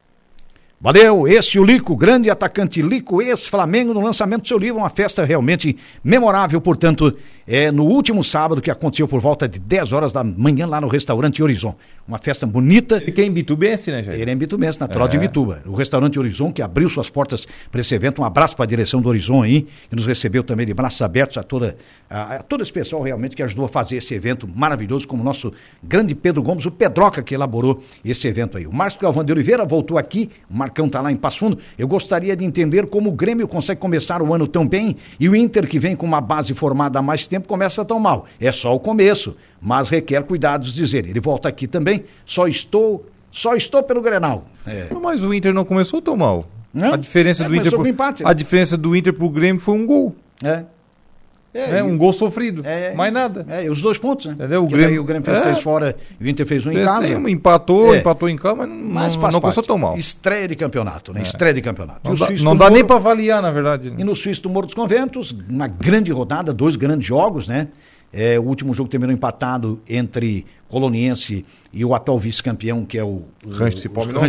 Valeu, 0.79 1.27
esse 1.27 1.57
é 1.57 1.61
o 1.61 1.65
Lico, 1.65 1.97
grande 1.97 2.29
atacante 2.29 2.83
Lico, 2.83 3.23
ex-Flamengo, 3.23 3.95
no 3.95 4.01
lançamento 4.03 4.43
do 4.43 4.49
seu 4.49 4.59
livro, 4.59 4.79
uma 4.79 4.91
festa 4.91 5.25
realmente 5.25 5.75
memorável, 6.05 6.61
portanto, 6.61 7.17
é 7.47 7.71
no 7.71 7.85
último 7.85 8.25
sábado 8.25 8.61
que 8.61 8.71
aconteceu 8.71 9.07
por 9.07 9.21
volta 9.21 9.49
de 9.49 9.59
10 9.59 9.93
horas 9.93 10.13
da 10.13 10.25
manhã 10.25 10.67
lá 10.67 10.81
no 10.81 10.89
restaurante 10.89 11.43
Horizon. 11.43 11.77
Uma 12.07 12.19
festa 12.19 12.45
bonita. 12.47 12.97
Ele 12.97 13.13
que 13.13 13.21
é 13.21 13.25
em 13.25 13.33
Bitubense, 13.33 13.91
né, 13.91 14.03
Jair? 14.03 14.21
Ele 14.21 14.31
é 14.31 14.35
em 14.35 14.37
Bitubense, 14.37 14.81
natural 14.81 15.07
é. 15.07 15.11
de 15.11 15.19
Bituba. 15.19 15.63
O 15.65 15.75
restaurante 15.75 16.19
Horizon 16.19 16.53
que 16.53 16.61
abriu 16.61 16.89
suas 16.89 17.09
portas 17.09 17.47
para 17.71 17.81
esse 17.81 17.95
evento. 17.95 18.21
Um 18.21 18.25
abraço 18.25 18.57
para 18.57 18.65
a 18.65 18.69
direção 18.69 19.01
do 19.01 19.09
Horizon 19.09 19.43
aí, 19.43 19.67
que 19.89 19.95
nos 19.95 20.07
recebeu 20.07 20.43
também 20.43 20.67
de 20.67 20.75
braços 20.75 21.01
abertos 21.03 21.39
a 21.39 21.43
toda 21.43 21.77
a, 22.11 22.37
a 22.37 22.43
todo 22.43 22.63
esse 22.63 22.73
pessoal 22.73 23.03
realmente 23.03 23.35
que 23.37 23.43
ajudou 23.43 23.65
a 23.65 23.69
fazer 23.69 23.97
esse 23.97 24.15
evento 24.15 24.49
maravilhoso, 24.49 25.07
como 25.07 25.23
o 25.23 25.25
nosso 25.25 25.53
grande 25.83 26.15
Pedro 26.15 26.43
Gomes, 26.43 26.67
o 26.67 26.71
Pedroca 26.71 27.23
que 27.23 27.35
elaborou 27.35 27.83
esse 28.05 28.27
evento 28.27 28.59
aí. 28.59 28.67
O 28.67 28.73
Márcio 28.73 29.01
Galvão 29.01 29.25
de 29.25 29.33
Oliveira 29.33 29.65
voltou 29.65 29.99
aqui, 29.99 30.31
o 30.51 30.57
Marcão 30.67 30.89
tá 30.89 31.01
lá 31.01 31.13
em 31.13 31.17
Passo 31.17 31.39
Fundo. 31.39 31.59
Eu 31.79 31.87
gostaria 31.87 32.35
de 32.35 32.45
entender 32.45 32.87
como 32.87 33.11
o 33.11 33.13
Grêmio 33.13 33.47
consegue 33.47 33.81
começar 33.81 34.21
o 34.21 34.35
ano 34.35 34.49
tão 34.49 34.67
bem 34.67 34.97
e 35.21 35.29
o 35.29 35.37
Inter, 35.37 35.69
que 35.69 35.79
vem 35.79 35.95
com 35.95 36.05
uma 36.05 36.21
base 36.21 36.53
formada 36.55 36.99
há 36.99 37.03
mais 37.03 37.29
tempo, 37.29 37.47
começa 37.47 37.85
tão 37.85 38.01
mal. 38.01 38.27
É 38.41 38.51
só 38.51 38.75
o 38.75 38.81
começo, 38.81 39.37
mas 39.61 39.89
requer 39.89 40.25
cuidados, 40.25 40.75
dizer. 40.75 41.07
Ele 41.07 41.21
volta 41.21 41.49
aqui 41.49 41.69
também. 41.69 42.05
Só 42.25 42.49
estou, 42.49 43.07
só 43.31 43.55
estou 43.55 43.81
pelo 43.85 44.03
Grenal. 44.03 44.45
É. 44.67 44.89
Mas 45.01 45.23
o 45.23 45.33
Inter 45.33 45.55
não 45.55 45.65
começou 45.65 46.03
tão 46.03 46.17
mal. 46.17 46.45
Não? 46.75 46.93
A 46.95 46.97
diferença 46.97 47.45
É, 47.45 47.49
do 47.49 47.55
Inter 47.55 47.71
pro, 47.71 47.87
empate, 47.87 48.23
a 48.27 48.33
diferença 48.33 48.77
do 48.77 48.95
Inter 48.97 49.15
pro 49.15 49.31
Grêmio 49.31 49.61
foi 49.63 49.75
um 49.75 49.87
gol, 49.87 50.17
É. 50.43 50.65
né? 51.57 51.79
e- 51.79 51.83
Um 51.83 51.97
gol 51.97 52.13
sofrido, 52.13 52.63
é, 52.65 52.95
mais 52.95 53.13
nada. 53.13 53.47
É, 53.49 53.71
os 53.71 53.81
dois 53.81 53.99
pontos, 53.99 54.27
né? 54.27 54.33
Entendeu? 54.35 54.65
O 54.65 54.69
Grêmio- 54.69 55.01
o 55.01 55.05
Grêmio 55.05 55.25
fez 55.25 55.39
É. 55.39 55.41
três 55.41 55.61
fora 55.61 55.97
e 56.21 56.25
o 56.25 56.29
Inter 56.29 56.47
fez 56.47 56.65
um 56.67 56.71
em 56.71 56.75
Fez 56.75 56.87
casa. 56.87 57.01
nenhuma, 57.09 57.31
empatou, 57.31 57.95
É. 57.95 57.99
empatou 57.99 58.29
em 58.29 58.37
casa, 58.37 58.55
mas 58.57 58.69
não, 58.69 58.77
Mas 58.77 59.17
não, 59.33 59.41
começou 59.41 59.63
tão 59.63 59.79
mal. 59.79 59.97
Estreia 59.97 60.47
de 60.49 60.57
campeonato, 60.57 61.13
né? 61.13 61.23
Estreia 61.23 61.55
de 61.55 61.63
campeonato. 61.63 62.01
Não 62.05 62.15
dá, 62.15 62.29
não 62.43 62.57
dá 62.57 62.65
nem 62.71 62.83
Moro- 62.83 62.87
pra 62.87 62.97
avaliar, 62.97 63.41
na 63.43 63.51
verdade. 63.51 63.91
né? 63.91 63.97
E 63.99 64.05
no 64.05 64.15
Suíço 64.15 64.43
do 64.43 64.51
Morro 64.51 64.67
dos 64.67 64.75
Conventos, 64.75 65.35
uma 65.49 65.67
grande 65.69 66.11
rodada, 66.13 66.53
dois 66.53 66.77
grandes 66.77 67.07
jogos, 67.07 67.47
né? 67.49 67.69
É, 68.13 68.39
o 68.39 68.43
último 68.45 68.73
jogo 68.73 68.89
terminou 68.89 69.13
empatado 69.13 69.81
entre 69.89 70.47
Coloniense 70.69 71.45
e 71.73 71.85
o 71.85 71.95
atual 71.95 72.19
vice-campeão, 72.19 72.85
que 72.87 72.97
é 72.97 73.05
o, 73.05 73.23
Rancho 73.47 73.77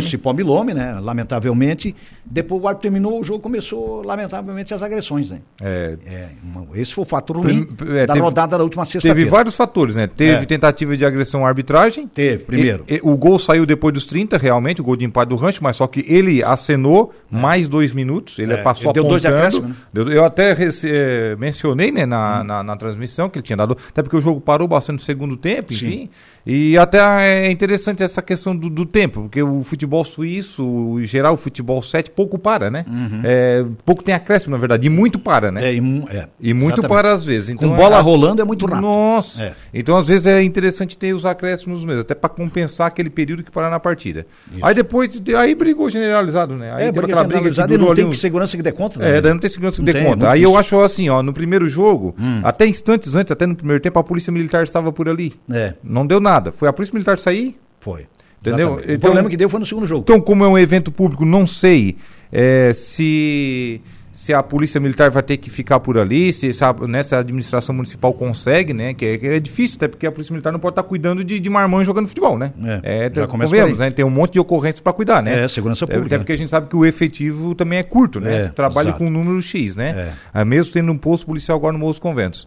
Cipó 0.08 0.32
Milome. 0.32 0.74
Né? 0.74 0.98
Lamentavelmente. 1.00 1.94
Depois 2.24 2.62
o 2.62 2.68
árbitro 2.68 2.82
terminou, 2.82 3.18
o 3.18 3.24
jogo 3.24 3.40
começou, 3.40 4.02
lamentavelmente, 4.02 4.74
as 4.74 4.82
agressões, 4.82 5.30
né? 5.30 5.38
É, 5.62 5.96
É, 6.04 6.28
esse 6.74 6.92
foi 6.92 7.02
o 7.02 7.06
fator 7.06 7.38
ruim 7.38 7.64
Prim- 7.64 7.96
é, 7.96 8.06
da 8.06 8.12
teve- 8.12 8.24
rodada 8.24 8.58
da 8.58 8.62
última 8.62 8.82
Teve 8.84 8.92
sexta-feira. 9.00 9.30
vários 9.30 9.56
fatores, 9.56 9.96
né? 9.96 10.06
Teve 10.06 10.42
É. 10.42 10.44
tentativa 10.44 10.94
de 10.94 11.06
agressão 11.06 11.44
à 11.46 11.48
arbitragem. 11.48 12.06
Teve, 12.06 12.44
primeiro. 12.44 12.84
E- 12.86 12.96
e- 12.96 13.00
o 13.02 13.16
gol 13.16 13.38
saiu 13.38 13.64
depois 13.64 13.94
dos 13.94 14.04
30, 14.04 14.36
realmente, 14.36 14.82
o 14.82 14.84
gol 14.84 14.96
de 14.96 15.06
empate 15.06 15.30
do 15.30 15.36
Rancho, 15.36 15.60
mas 15.62 15.76
só 15.76 15.86
que 15.86 16.04
ele 16.06 16.42
acenou 16.44 17.14
mais 17.30 17.66
dois 17.66 17.92
minutos, 17.92 18.38
ele 18.38 18.52
É, 18.52 18.56
passou 18.58 18.86
ele 18.88 18.92
deu 18.94 19.04
dois 19.04 19.22
de 19.22 19.28
apontando. 19.28 19.46
acréscimo, 19.56 19.68
né? 19.70 19.74
Deu- 19.90 20.12
Eu 20.12 20.24
até 20.24 20.54
eh, 20.84 21.34
mencionei 21.38 21.90
né, 21.90 22.04
na, 22.04 22.44
na, 22.44 22.62
na 22.62 22.76
transmissão 22.76 23.30
que 23.30 23.38
ele 23.38 23.42
tinha 23.44 23.56
dado, 23.56 23.74
até 23.88 24.02
porque 24.02 24.16
o 24.16 24.20
jogo 24.20 24.38
parou 24.40 24.68
bastante 24.68 24.96
no 24.96 25.02
segundo 25.02 25.34
tempo, 25.36 25.72
Sim. 25.72 25.86
enfim. 25.86 26.10
E 26.46 26.78
até 26.78 26.98
é 27.46 27.50
interessante 27.50 28.02
essa 28.02 28.22
questão 28.22 28.56
do, 28.56 28.70
do 28.70 28.86
tempo, 28.86 29.22
porque 29.22 29.42
o 29.42 29.62
futebol 29.62 30.02
suíço, 30.04 30.62
em 30.98 31.04
geral, 31.04 31.34
o 31.34 31.36
futebol 31.36 31.82
7, 31.82 32.10
pouco 32.10 32.38
para, 32.38 32.70
né? 32.70 32.84
É, 33.24 33.64
pouco 33.84 34.02
tem 34.02 34.14
acréscimo, 34.14 34.52
na 34.52 34.58
verdade, 34.58 34.86
e 34.86 34.90
muito 34.90 35.18
para, 35.18 35.50
né? 35.52 35.68
É, 35.68 35.74
e, 35.74 35.78
é, 36.10 36.26
E 36.40 36.54
muito 36.54 36.74
exatamente. 36.80 36.88
para 36.88 37.12
às 37.12 37.24
vezes. 37.24 37.50
Então, 37.50 37.68
Com 37.70 37.76
bola 37.76 37.98
a- 37.98 38.00
rolando 38.00 38.40
é 38.40 38.44
muito 38.44 38.64
rápido. 38.64 38.80
Nossa! 38.82 39.42
É. 39.44 39.52
Então, 39.74 39.96
às 39.96 40.08
vezes, 40.08 40.26
é 40.26 40.42
interessante 40.42 40.96
ter 40.96 41.12
os 41.14 41.26
acréscimos 41.26 41.84
mesmo, 41.84 42.00
até 42.00 42.14
para 42.14 42.30
compensar 42.30 42.86
aquele 42.86 43.10
período 43.10 43.42
que 43.42 43.50
parar 43.50 43.70
na 43.70 43.78
partida. 43.80 44.26
Aí 44.62 44.74
depois, 44.74 45.20
aí 45.36 45.54
brigou 45.54 45.90
generalizado, 45.90 46.54
né? 46.54 46.68
Aí 46.72 46.86
É, 46.86 46.92
briga 46.92 47.06
aquela 47.06 47.24
briga 47.24 47.50
que 47.50 47.74
e 47.74 47.78
não 47.78 47.94
tem 47.94 48.04
uns- 48.06 48.18
segurança 48.20 48.56
que 48.56 48.62
dê 48.62 48.72
conta. 48.72 49.02
É, 49.02 49.12
né? 49.14 49.20
daí 49.20 49.32
não 49.32 49.38
tem 49.40 49.50
segurança 49.50 49.76
que 49.76 49.82
Não 49.82 49.86
dê 49.86 49.92
tem, 49.92 50.02
é 50.02 50.04
conta. 50.10 50.30
Aí 50.30 50.42
eu 50.42 50.56
acho 50.56 50.80
assim, 50.80 51.08
ó, 51.08 51.22
no 51.22 51.32
primeiro 51.32 51.68
jogo, 51.68 52.14
Hum. 52.18 52.40
até 52.42 52.66
instantes 52.66 53.14
antes, 53.14 53.30
até 53.32 53.46
no 53.46 53.54
primeiro 53.54 53.82
tempo, 53.82 53.98
a 53.98 54.04
polícia 54.04 54.32
militar 54.32 54.62
estava 54.62 54.90
por 54.92 55.08
ali. 55.08 55.34
É, 55.50 55.74
Não 55.84 56.06
deu 56.06 56.17
nada. 56.20 56.52
Foi 56.52 56.68
a 56.68 56.72
polícia 56.72 56.92
militar 56.94 57.18
sair. 57.18 57.56
foi. 57.80 58.06
Entendeu? 58.40 58.66
Exatamente. 58.68 58.88
o 58.90 58.94
Então- 58.94 59.00
problema 59.00 59.28
que 59.30 59.36
deu 59.36 59.48
foi 59.48 59.58
no 59.58 59.66
segundo 59.66 59.84
jogo. 59.86 60.02
Então, 60.02 60.20
como 60.20 60.44
é 60.44 60.48
um 60.48 60.56
evento 60.56 60.92
público, 60.92 61.24
não 61.24 61.44
sei 61.44 61.96
é, 62.30 62.72
se, 62.72 63.80
se 64.12 64.32
a 64.32 64.42
polícia 64.44 64.80
militar 64.80 65.10
vai 65.10 65.24
ter 65.24 65.36
que 65.38 65.50
ficar 65.50 65.80
por 65.80 65.98
ali, 65.98 66.32
se, 66.32 66.48
a, 66.62 66.72
né, 66.86 67.02
se 67.02 67.16
a 67.16 67.18
administração 67.18 67.74
municipal 67.74 68.12
consegue, 68.12 68.72
né? 68.72 68.94
Que 68.94 69.04
é, 69.06 69.18
que 69.18 69.26
é 69.26 69.40
difícil, 69.40 69.76
até 69.76 69.88
porque 69.88 70.06
a 70.06 70.12
polícia 70.12 70.32
militar 70.32 70.52
não 70.52 70.60
pode 70.60 70.72
estar 70.72 70.84
cuidando 70.84 71.24
de, 71.24 71.40
de 71.40 71.50
jogando 71.84 72.06
futebol, 72.06 72.38
né? 72.38 72.52
É, 72.84 73.10
já 73.12 73.26
convenhamos, 73.26 73.76
por 73.76 73.82
aí. 73.82 73.88
né? 73.88 73.90
Tem 73.90 74.04
um 74.04 74.10
monte 74.10 74.34
de 74.34 74.40
ocorrências 74.40 74.80
para 74.80 74.92
cuidar, 74.92 75.20
né? 75.20 75.44
É, 75.44 75.48
segurança 75.48 75.84
Até- 75.84 75.94
pública, 75.94 76.14
Até 76.14 76.22
porque 76.22 76.32
a 76.32 76.36
gente 76.36 76.50
sabe 76.50 76.68
que 76.68 76.76
o 76.76 76.86
efetivo 76.86 77.56
também 77.56 77.80
é 77.80 77.82
curto, 77.82 78.20
né? 78.20 78.44
É, 78.44 78.48
trabalha 78.48 78.88
exato. 78.90 78.98
com 78.98 79.06
um 79.06 79.10
número 79.10 79.42
X, 79.42 79.74
né? 79.74 79.90
É. 79.90 80.12
Ah, 80.32 80.44
Mesmo 80.44 80.72
tendo 80.72 80.92
um 80.92 80.98
posto 80.98 81.26
policial 81.26 81.58
agora 81.58 81.72
no 81.72 81.78
Morro 81.80 81.90
dos 81.92 81.98
Conventos. 81.98 82.46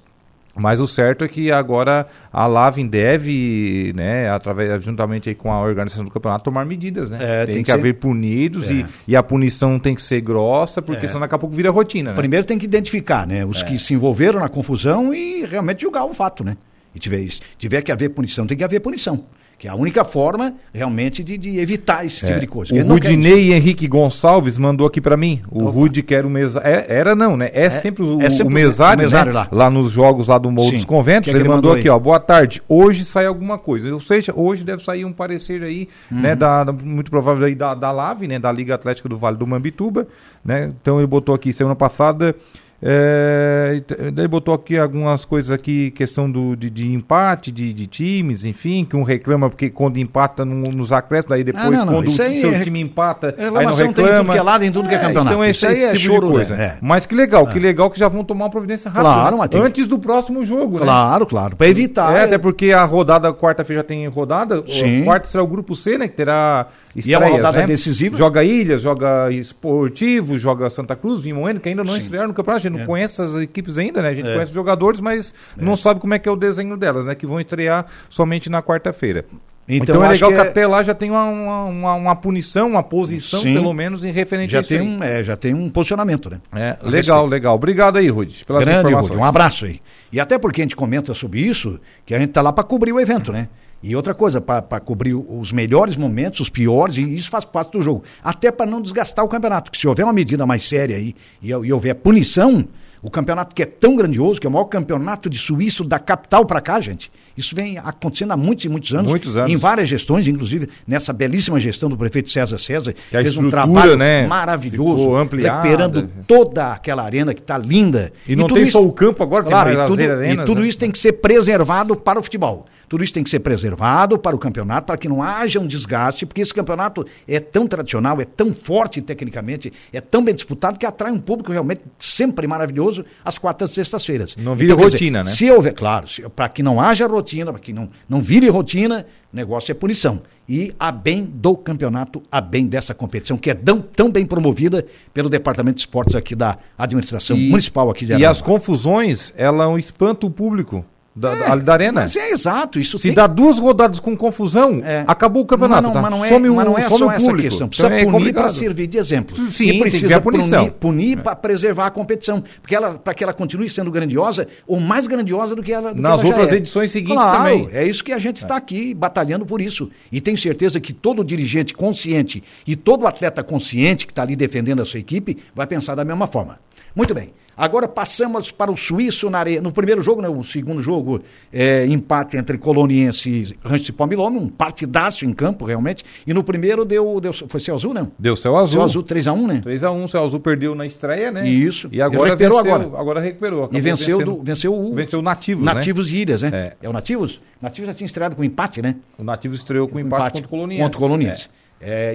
Mas 0.56 0.82
o 0.82 0.88
certo 0.88 1.24
é 1.24 1.28
que 1.28 1.50
agora 1.52 2.06
a 2.32 2.46
Lavin 2.46 2.86
deve, 2.88 3.94
né, 3.96 4.30
através, 4.30 4.84
juntamente 4.84 5.34
com 5.34 5.52
a 5.52 5.62
organização 5.62 6.04
do 6.04 6.12
campeonato, 6.12 6.44
tomar 6.44 6.66
medidas, 6.66 7.10
né? 7.10 7.18
É, 7.22 7.46
tem, 7.46 7.56
tem 7.56 7.64
que, 7.64 7.66
que 7.68 7.72
ser. 7.72 7.78
haver 7.80 7.94
punidos 7.96 8.70
É. 8.70 8.74
e, 8.74 8.86
e 9.10 9.16
a 9.16 9.24
punição 9.24 9.80
tem 9.80 9.96
que 9.96 10.02
ser 10.02 10.20
grossa, 10.22 10.82
porque 10.82 11.06
É. 11.06 11.08
senão 11.08 11.22
daqui 11.22 11.36
a 11.36 11.38
pouco 11.40 11.56
vira 11.56 11.70
rotina, 11.72 12.12
né? 12.12 12.16
Primeiro 12.18 12.46
tem 12.46 12.58
que 12.60 12.66
identificar, 12.66 13.26
né? 13.26 13.46
Os 13.46 13.64
que 13.64 13.78
se 13.80 13.94
envolveram 13.94 14.40
na 14.40 14.50
confusão 14.50 15.14
e 15.14 15.46
realmente 15.46 15.82
julgar 15.82 16.04
o 16.06 16.14
fato, 16.14 16.44
né? 16.44 16.58
E 16.94 17.00
tiver, 17.00 17.26
tiver 17.58 17.82
que 17.82 17.92
haver 17.92 18.10
punição, 18.10 18.46
tem 18.46 18.58
que 18.58 18.64
haver 18.64 18.82
punição. 18.82 19.24
Que 19.62 19.68
é 19.68 19.70
a 19.72 19.76
única 19.76 20.04
forma, 20.04 20.56
realmente, 20.74 21.24
de, 21.24 21.38
de 21.38 21.60
evitar 21.60 22.04
esse 22.04 22.22
tipo 22.22 22.32
É. 22.32 22.40
de 22.40 22.48
coisa. 22.48 22.74
O 22.74 22.82
Rudinei 22.84 23.54
Henrique 23.54 23.88
Gonçalves 23.88 24.58
mandou 24.58 24.88
aqui 24.88 25.00
pra 25.00 25.16
mim. 25.16 25.40
O 25.52 25.62
Opa. 25.62 25.70
Rude 25.70 26.02
que 26.02 26.16
era 26.16 26.26
o 26.26 26.32
mesário. 26.32 26.68
era 26.88 27.14
não, 27.14 27.38
né? 27.38 27.48
É, 27.54 27.70
sempre 27.70 28.04
o, 28.04 28.20
é 28.24 28.30
sempre 28.32 28.46
o 28.46 28.48
o 28.48 28.50
mesário, 28.50 29.04
mesário 29.04 29.32
né? 29.32 29.46
lá. 29.52 29.70
nos 29.70 29.92
jogos 29.92 30.28
lá 30.30 30.40
do 30.40 30.50
Morro 30.50 30.72
dos 30.72 30.84
Conventos. 30.84 31.26
Que 31.26 31.30
é 31.30 31.34
que 31.34 31.38
ele 31.38 31.44
ele 31.44 31.48
mandou 31.50 31.70
mandou 31.70 31.80
aqui, 31.80 31.88
ó. 31.88 32.00
Boa 32.00 32.20
tarde. 32.20 32.60
Hoje 32.68 33.06
sai 33.06 33.28
alguma 33.28 33.60
coisa. 33.60 33.94
Ou 33.94 34.00
seja, 34.02 34.34
hoje 34.36 34.64
deve 34.64 34.84
sair 34.84 35.06
um 35.06 35.14
parecer 35.14 35.62
aí, 35.62 35.88
Uhum. 36.12 36.22
né? 36.22 36.36
Da, 36.36 36.64
da- 36.64 36.74
muito 36.74 37.12
provável 37.12 37.46
aí 37.46 37.54
da, 37.54 37.76
da 37.76 37.92
LAVE, 37.92 38.28
né? 38.28 38.40
Da 38.40 38.52
Liga 38.52 38.74
Atlética 38.74 39.08
do 39.08 39.16
Vale 39.16 39.38
do 39.38 39.46
Mambituba, 39.46 40.08
né? 40.44 40.72
Então 40.82 40.98
ele 40.98 41.06
botou 41.06 41.36
aqui 41.36 41.54
semana 41.54 41.76
passada. 41.76 42.36
É, 42.84 43.82
daí 44.12 44.28
botou 44.28 44.54
aqui 44.54 44.78
algumas 44.78 45.24
coisas 45.24 45.52
aqui, 45.52 45.92
questão 45.92 46.30
do, 46.30 46.56
de, 46.56 46.70
de 46.70 46.92
empate 46.92 47.52
de, 47.52 47.72
de 47.74 47.86
times, 47.88 48.44
enfim, 48.44 48.84
que 48.90 48.96
um 48.96 49.04
reclama 49.04 49.50
porque 49.50 49.70
quando 49.70 49.98
empata 49.98 50.44
no- 50.44 50.72
nos 50.72 50.92
acréscimos, 50.92 51.30
daí 51.30 51.44
depois 51.44 51.66
Ah, 51.66 51.70
não, 51.72 51.86
não, 51.86 51.94
quando 51.94 52.08
o 52.08 52.22
aí 52.22 52.42
seu 52.42 52.54
é- 52.56 52.60
time 52.60 52.80
empata, 52.82 53.36
é 53.38 53.46
aí 53.46 53.52
não 53.66 53.72
tem 53.76 53.88
reclama. 54.06 54.34
que 54.34 54.40
é 54.40 54.42
lado, 54.42 54.64
em 54.66 54.72
tudo 54.72 54.90
que 54.90 54.96
é 54.96 55.00
campeonato. 55.00 55.36
Então 55.36 55.46
Isso 55.46 55.66
esse, 55.66 55.66
aí 55.68 55.74
esse 55.84 55.86
é 55.86 56.00
tipo 56.00 56.14
choro, 56.16 56.28
de 56.28 56.34
coisa. 56.34 56.56
né? 56.56 56.64
É. 56.64 56.78
Mas 56.82 57.06
que 57.06 57.14
legal, 57.14 57.46
que 57.46 57.60
legal 57.60 57.90
que 57.90 58.00
já 58.00 58.08
vão 58.08 58.24
tomar 58.24 58.46
uma 58.46 58.50
providência 58.52 58.90
rápida. 58.90 59.14
Claro, 59.14 59.32
né? 59.36 59.38
mas 59.42 59.50
tem- 59.50 59.62
Antes 59.62 59.86
do 59.88 60.00
próximo 60.00 60.44
jogo, 60.44 60.80
né? 60.80 60.86
Claro, 60.86 61.26
claro. 61.28 61.56
Para 61.56 61.68
evitar. 61.68 62.16
É, 62.16 62.24
até 62.24 62.38
porque 62.38 62.72
a 62.72 62.84
rodada, 62.84 63.32
quarta-feira 63.34 63.82
já 63.82 63.88
tem 63.88 64.08
rodada. 64.08 64.64
Sim. 64.68 65.02
O 65.02 65.06
quarto 65.06 65.28
será 65.28 65.44
o 65.44 65.48
grupo 65.48 65.76
C, 65.76 65.98
né? 65.98 66.08
Que 66.08 66.16
terá 66.16 66.68
E 66.96 66.98
é 66.98 67.00
estreias, 67.00 67.22
uma 67.22 67.30
rodada 67.38 67.60
né? 67.60 67.68
decisiva. 67.68 68.18
Joga 68.18 68.44
Ilhas, 68.44 68.82
joga 68.82 69.32
Esportivo, 69.32 70.38
joga 70.38 70.70
Santa 70.70 70.96
Cruz, 70.96 71.22
Vimoeno, 71.24 71.60
que 71.60 71.70
ainda 71.70 71.84
não 71.84 71.96
estrearam 71.96 72.30
no 72.30 72.34
campeonato. 72.34 72.71
A 72.76 72.80
não 72.80 72.86
conhece 72.86 73.22
as 73.22 73.36
equipes 73.36 73.78
ainda, 73.78 74.02
né? 74.02 74.10
A 74.10 74.14
gente 74.14 74.28
É. 74.30 74.34
conhece 74.34 74.52
os 74.52 74.56
jogadores, 74.56 75.00
mas 75.02 75.34
não 75.58 75.76
sabe 75.76 76.00
como 76.00 76.14
é 76.14 76.20
que 76.20 76.28
é 76.28 76.32
o 76.32 76.36
desenho 76.36 76.76
delas, 76.78 77.06
né? 77.06 77.16
Que 77.16 77.26
vão 77.26 77.40
estrear 77.40 77.86
somente 78.10 78.50
na 78.50 78.62
quarta-feira. 78.62 79.26
Então, 79.70 79.96
Então, 79.96 80.04
é 80.04 80.10
legal 80.10 80.30
que, 80.32 80.36
que 80.36 80.42
é- 80.42 80.50
até 80.50 80.68
lá 80.68 80.84
já 80.84 80.94
tem 80.94 81.10
uma, 81.12 81.24
uma, 81.26 81.94
uma- 81.94 82.16
punição, 82.16 82.68
uma 82.68 82.84
posição, 82.84 83.42
Sim. 83.42 83.54
pelo 83.54 83.72
menos, 83.74 84.04
em 84.04 84.12
referente 84.12 84.50
a 84.56 84.58
Já 84.58 84.62
isso 84.62 84.70
tem, 84.70 84.82
um, 84.82 85.04
é, 85.04 85.24
já 85.24 85.38
tem 85.38 85.54
um 85.54 85.70
posicionamento, 85.70 86.30
né? 86.30 86.40
É, 86.54 86.72
A 86.82 86.90
legal, 86.90 86.92
respeito. 87.20 87.26
legal. 87.28 87.56
Obrigado 87.56 87.98
aí, 87.98 88.10
Rudy, 88.10 88.44
pelas 88.44 88.66
Grande, 88.66 88.80
informações. 88.80 89.12
Rudy, 89.12 89.22
um 89.22 89.26
abraço 89.26 89.66
aí. 89.66 89.80
E 90.12 90.20
até 90.20 90.38
porque 90.38 90.62
a 90.62 90.64
gente 90.66 90.76
comenta 90.76 91.14
sobre 91.14 91.40
isso, 91.42 91.80
que 92.06 92.14
a 92.14 92.20
gente 92.20 92.32
tá 92.32 92.42
lá 92.42 92.52
para 92.52 92.64
cobrir 92.66 92.92
o 92.92 93.00
evento, 93.00 93.32
né? 93.32 93.48
E 93.84 93.96
outra 93.96 94.14
coisa, 94.14 94.40
para 94.40 94.80
cobrir 94.80 95.16
os 95.16 95.52
melhores 95.52 95.96
momentos, 95.96 96.42
os 96.42 96.50
piores, 96.50 96.98
e 96.98 97.16
isso 97.16 97.30
faz 97.30 97.44
parte 97.44 97.72
do 97.72 97.82
jogo. 97.82 98.04
Até 98.24 98.52
para 98.52 98.70
não 98.70 98.82
desgastar 98.82 99.26
o 99.26 99.28
campeonato, 99.28 99.72
que 99.72 99.78
se 99.78 99.88
houver 99.88 100.04
uma 100.04 100.14
medida 100.14 100.46
mais 100.46 100.68
séria 100.68 100.98
aí 100.98 101.16
e, 101.42 101.50
e 101.50 101.74
houver 101.74 101.96
punição, 101.96 102.68
o 103.04 103.10
campeonato 103.10 103.56
que 103.56 103.64
é 103.64 103.66
tão 103.66 103.96
grandioso, 103.96 104.40
que 104.40 104.46
é 104.46 104.50
o 104.50 104.54
maior 104.54 104.66
campeonato 104.66 105.30
de 105.30 105.38
suíço 105.38 105.84
da 105.84 106.00
capital 106.00 106.46
para 106.46 106.62
cá, 106.62 106.80
gente, 106.80 107.12
isso 107.36 107.56
vem 107.56 107.78
acontecendo 107.78 108.32
há 108.32 108.38
muitos 108.38 108.66
e 108.66 108.70
muitos 108.70 108.94
anos. 108.94 109.10
Muitos 109.10 109.36
anos. 109.38 109.52
Em 109.52 109.56
várias 109.56 109.88
gestões, 109.90 110.28
inclusive 110.28 110.70
nessa 110.88 111.12
belíssima 111.12 111.60
gestão 111.60 111.90
do 111.90 111.98
prefeito 111.98 112.30
César 112.30 112.58
César, 112.58 112.94
Que 112.94 113.22
fez 113.22 113.38
um 113.38 113.50
trabalho 113.50 113.98
né, 113.98 114.28
maravilhoso, 114.28 115.16
ampliada. 115.16 115.62
recuperando 115.64 116.10
toda 116.28 116.74
aquela 116.74 117.04
arena 117.04 117.34
que 117.34 117.42
está 117.42 117.58
linda. 117.58 118.12
E 118.28 118.36
não 118.36 118.44
tudo 118.48 118.56
tem 118.56 118.64
isso- 118.64 118.74
só 118.74 118.84
o 118.84 118.92
campo 118.92 119.24
agora, 119.24 119.44
tem 119.44 119.52
Claro, 119.52 119.70
mais 119.74 119.80
e 119.82 119.88
tudo, 119.88 120.00
arenas, 120.02 120.44
e 120.44 120.48
tudo 120.48 120.62
né? 120.62 120.68
isso 120.68 120.78
tem 120.78 120.92
que 120.92 121.00
ser 121.00 121.14
preservado 121.14 121.96
para 121.96 122.20
o 122.20 122.24
futebol. 122.24 122.66
Tudo 122.90 123.06
isso 123.06 123.14
tem 123.14 123.24
que 123.24 123.30
ser 123.30 123.40
preservado 123.40 124.20
para 124.20 124.36
o 124.36 124.40
campeonato, 124.40 124.88
para 124.88 124.98
que 124.98 125.08
não 125.08 125.24
haja 125.24 125.62
um 125.62 125.66
desgaste, 125.66 126.26
porque 126.26 126.42
esse 126.42 126.54
campeonato 126.54 127.06
é 127.26 127.40
tão 127.40 127.66
tradicional, 127.66 128.20
é 128.20 128.26
tão 128.26 128.54
forte 128.54 129.02
tecnicamente, 129.02 129.72
é 129.94 130.02
tão 130.02 130.22
bem 130.22 130.36
disputado 130.36 130.78
que 130.78 130.86
atrai 130.86 131.10
um 131.10 131.18
público 131.20 131.54
realmente 131.54 131.84
sempre 131.98 132.46
maravilhoso 132.48 132.91
às 133.24 133.38
quartas 133.38 133.72
e 133.72 133.76
sextas-feiras. 133.76 134.36
Não 134.36 134.56
vira 134.56 134.76
quer 134.76 134.84
rotina, 134.84 135.24
né? 135.24 135.32
Se 135.32 135.50
houver, 135.50 135.74
claro, 135.74 136.08
para 136.36 136.50
que 136.50 136.64
não 136.64 136.82
haja 136.82 137.08
rotina, 137.08 137.52
para 137.52 137.62
que 137.62 137.72
não, 137.72 137.90
não 138.10 138.22
vire 138.22 138.50
rotina, 138.50 139.06
o 139.32 139.36
negócio 139.36 139.72
é 139.72 139.76
punição. 139.76 140.22
E 140.50 140.74
a 140.80 140.92
bem 140.92 141.24
do 141.24 141.56
campeonato, 141.56 142.22
a 142.32 142.42
bem 142.42 142.66
dessa 142.66 142.94
competição, 142.94 143.38
que 143.38 143.50
é 143.50 143.54
tão, 143.54 143.82
tão 143.82 144.12
bem 144.12 144.26
promovida 144.26 144.86
pelo 145.14 145.30
Departamento 145.30 145.76
de 145.76 145.82
Esportes 145.82 146.16
aqui 146.16 146.36
da 146.36 146.58
administração 146.78 147.38
municipal 147.38 147.90
aqui 147.90 148.06
de 148.06 148.14
E 148.14 148.26
as 148.26 148.42
confusões, 148.42 149.34
ela 149.38 149.80
espanta 149.80 150.26
o 150.26 150.32
público 150.32 150.86
da, 151.14 151.36
da, 151.36 151.56
da 151.58 151.74
arena. 151.74 152.02
Mas 152.02 152.16
é 152.16 152.30
exato, 152.32 152.80
isso 152.80 152.98
Se 152.98 153.04
tem- 153.10 153.14
dá 153.14 153.28
duas 153.28 153.60
rodadas 153.60 154.00
com 154.00 154.16
confusão, 154.16 154.82
É. 154.84 155.04
acabou 155.08 155.44
o 155.44 155.46
campeonato. 155.46 155.84
Mas 155.84 155.94
não, 155.94 155.94
tá? 155.94 156.02
mas 156.02 156.12
não 156.20 156.26
é, 156.26 156.30
some 156.30 156.50
o, 156.50 156.56
mas 156.56 156.66
não 156.66 156.78
é 156.78 156.82
só 156.90 157.06
o 157.08 157.12
essa 157.12 157.34
questão. 157.34 157.68
Precisa 157.68 157.88
Então 157.90 157.98
é 158.00 158.06
punir 158.06 158.34
para 158.34 158.50
servir 158.50 158.88
de 158.88 158.98
exemplo. 158.98 159.36
Sim, 159.52 159.66
e 159.66 159.68
tem 159.68 159.74
que 159.78 159.82
precisa 159.90 160.18
a 160.18 160.22
punição. 160.22 160.66
punir, 160.70 160.72
punir 160.80 161.18
para 161.22 161.36
preservar 161.36 161.88
a 161.88 161.92
competição. 161.92 162.44
Porque 162.62 162.74
ela, 162.74 162.94
para 162.98 163.14
que 163.14 163.24
ela 163.24 163.34
continue 163.34 163.70
sendo 163.70 163.92
grandiosa, 163.92 164.48
ou 164.66 164.80
mais 164.80 165.06
grandiosa 165.06 165.56
do 165.56 165.62
que 165.62 165.74
ela, 165.74 165.90
do 165.90 165.96
que 165.96 166.02
Nas 166.02 166.14
ela 166.14 166.22
já 166.22 166.28
outras 166.30 166.52
é. 166.54 166.56
edições 166.56 166.92
seguintes 166.92 167.24
Claro, 167.24 167.44
também. 167.44 167.70
É 167.74 167.86
isso 167.86 168.04
que 168.04 168.14
a 168.14 168.20
gente 168.20 168.42
está 168.44 168.56
aqui 168.56 168.94
batalhando 168.94 169.46
por 169.46 169.60
isso. 169.62 169.90
E 170.12 170.22
tenho 170.22 170.38
certeza 170.38 170.80
que 170.80 170.94
todo 170.94 171.24
dirigente 171.24 171.74
consciente 171.74 172.42
e 172.66 172.76
todo 172.76 173.06
atleta 173.06 173.44
consciente 173.44 174.06
que 174.06 174.12
está 174.14 174.22
ali 174.22 174.36
defendendo 174.36 174.82
a 174.82 174.86
sua 174.86 175.00
equipe 175.00 175.38
vai 175.54 175.68
pensar 175.68 175.96
da 175.96 176.06
mesma 176.06 176.26
forma. 176.28 176.58
Muito 176.96 177.14
bem. 177.14 177.34
Agora 177.56 177.88
passamos 177.88 178.52
para 178.52 178.72
o 178.72 178.78
Suíço 178.78 179.30
na 179.30 179.40
areia. 179.40 179.62
No 179.62 179.72
primeiro 179.72 180.02
jogo, 180.02 180.22
né, 180.22 180.30
o 180.30 180.44
segundo 180.44 180.82
jogo, 180.82 181.22
é, 181.52 181.86
empate 181.86 182.38
entre 182.38 182.58
Coloniense 182.58 183.30
e 183.30 183.68
Rancho 183.68 183.86
de 183.86 183.94
Palmilome, 183.94 184.38
um 184.38 184.48
partidaço 184.48 185.26
em 185.26 185.34
campo, 185.34 185.66
realmente. 185.66 186.04
E 186.26 186.34
no 186.34 186.44
primeiro 186.44 186.86
deu. 186.86 187.20
deu 187.20 187.34
foi 187.34 187.60
Céu 187.60 187.76
Azul, 187.76 187.94
não? 187.94 188.12
Deu 188.18 188.36
céu 188.36 188.58
azul. 188.58 188.80
Céu 188.80 188.84
Azul 188.84 189.04
3x1, 189.04 189.48
né? 189.48 189.62
3x1, 189.66 190.04
o 190.04 190.08
Céu 190.08 190.24
Azul 190.24 190.40
perdeu 190.40 190.74
na 190.76 190.86
estreia, 190.86 191.32
né? 191.32 191.48
Isso. 191.48 191.90
E 191.92 192.02
agora 192.02 192.30
recuperou 192.30 192.64
venceu, 192.64 192.98
agora. 192.98 193.20
recuperou. 193.20 193.70
E 193.72 193.82
venceu, 193.82 194.18
vencendo. 194.18 194.38
do, 194.38 194.44
venceu 194.44 194.74
o. 194.74 194.96
Venceu 194.96 195.20
o 195.20 195.22
Nativos, 195.22 195.66
né? 195.66 195.74
Nativos 195.74 196.12
e 196.12 196.18
Ilhas, 196.18 196.42
né? 196.42 196.50
É. 196.54 196.86
É. 196.86 196.90
o 196.90 196.94
Nativos? 196.94 197.40
Nativos 197.62 197.88
já 197.88 197.94
tinha 197.94 198.06
estreado 198.06 198.36
com 198.36 198.44
empate, 198.44 198.82
né? 198.82 198.96
O 199.18 199.24
Nativos 199.24 199.58
estreou 199.58 199.88
com 199.88 200.00
empate, 200.00 200.34
contra 200.34 200.48
o 200.48 200.50
Coloniense. 200.50 200.84
Contra 200.84 200.98
o 200.98 201.02
Coloniense. 201.02 201.46
É, 201.46 201.61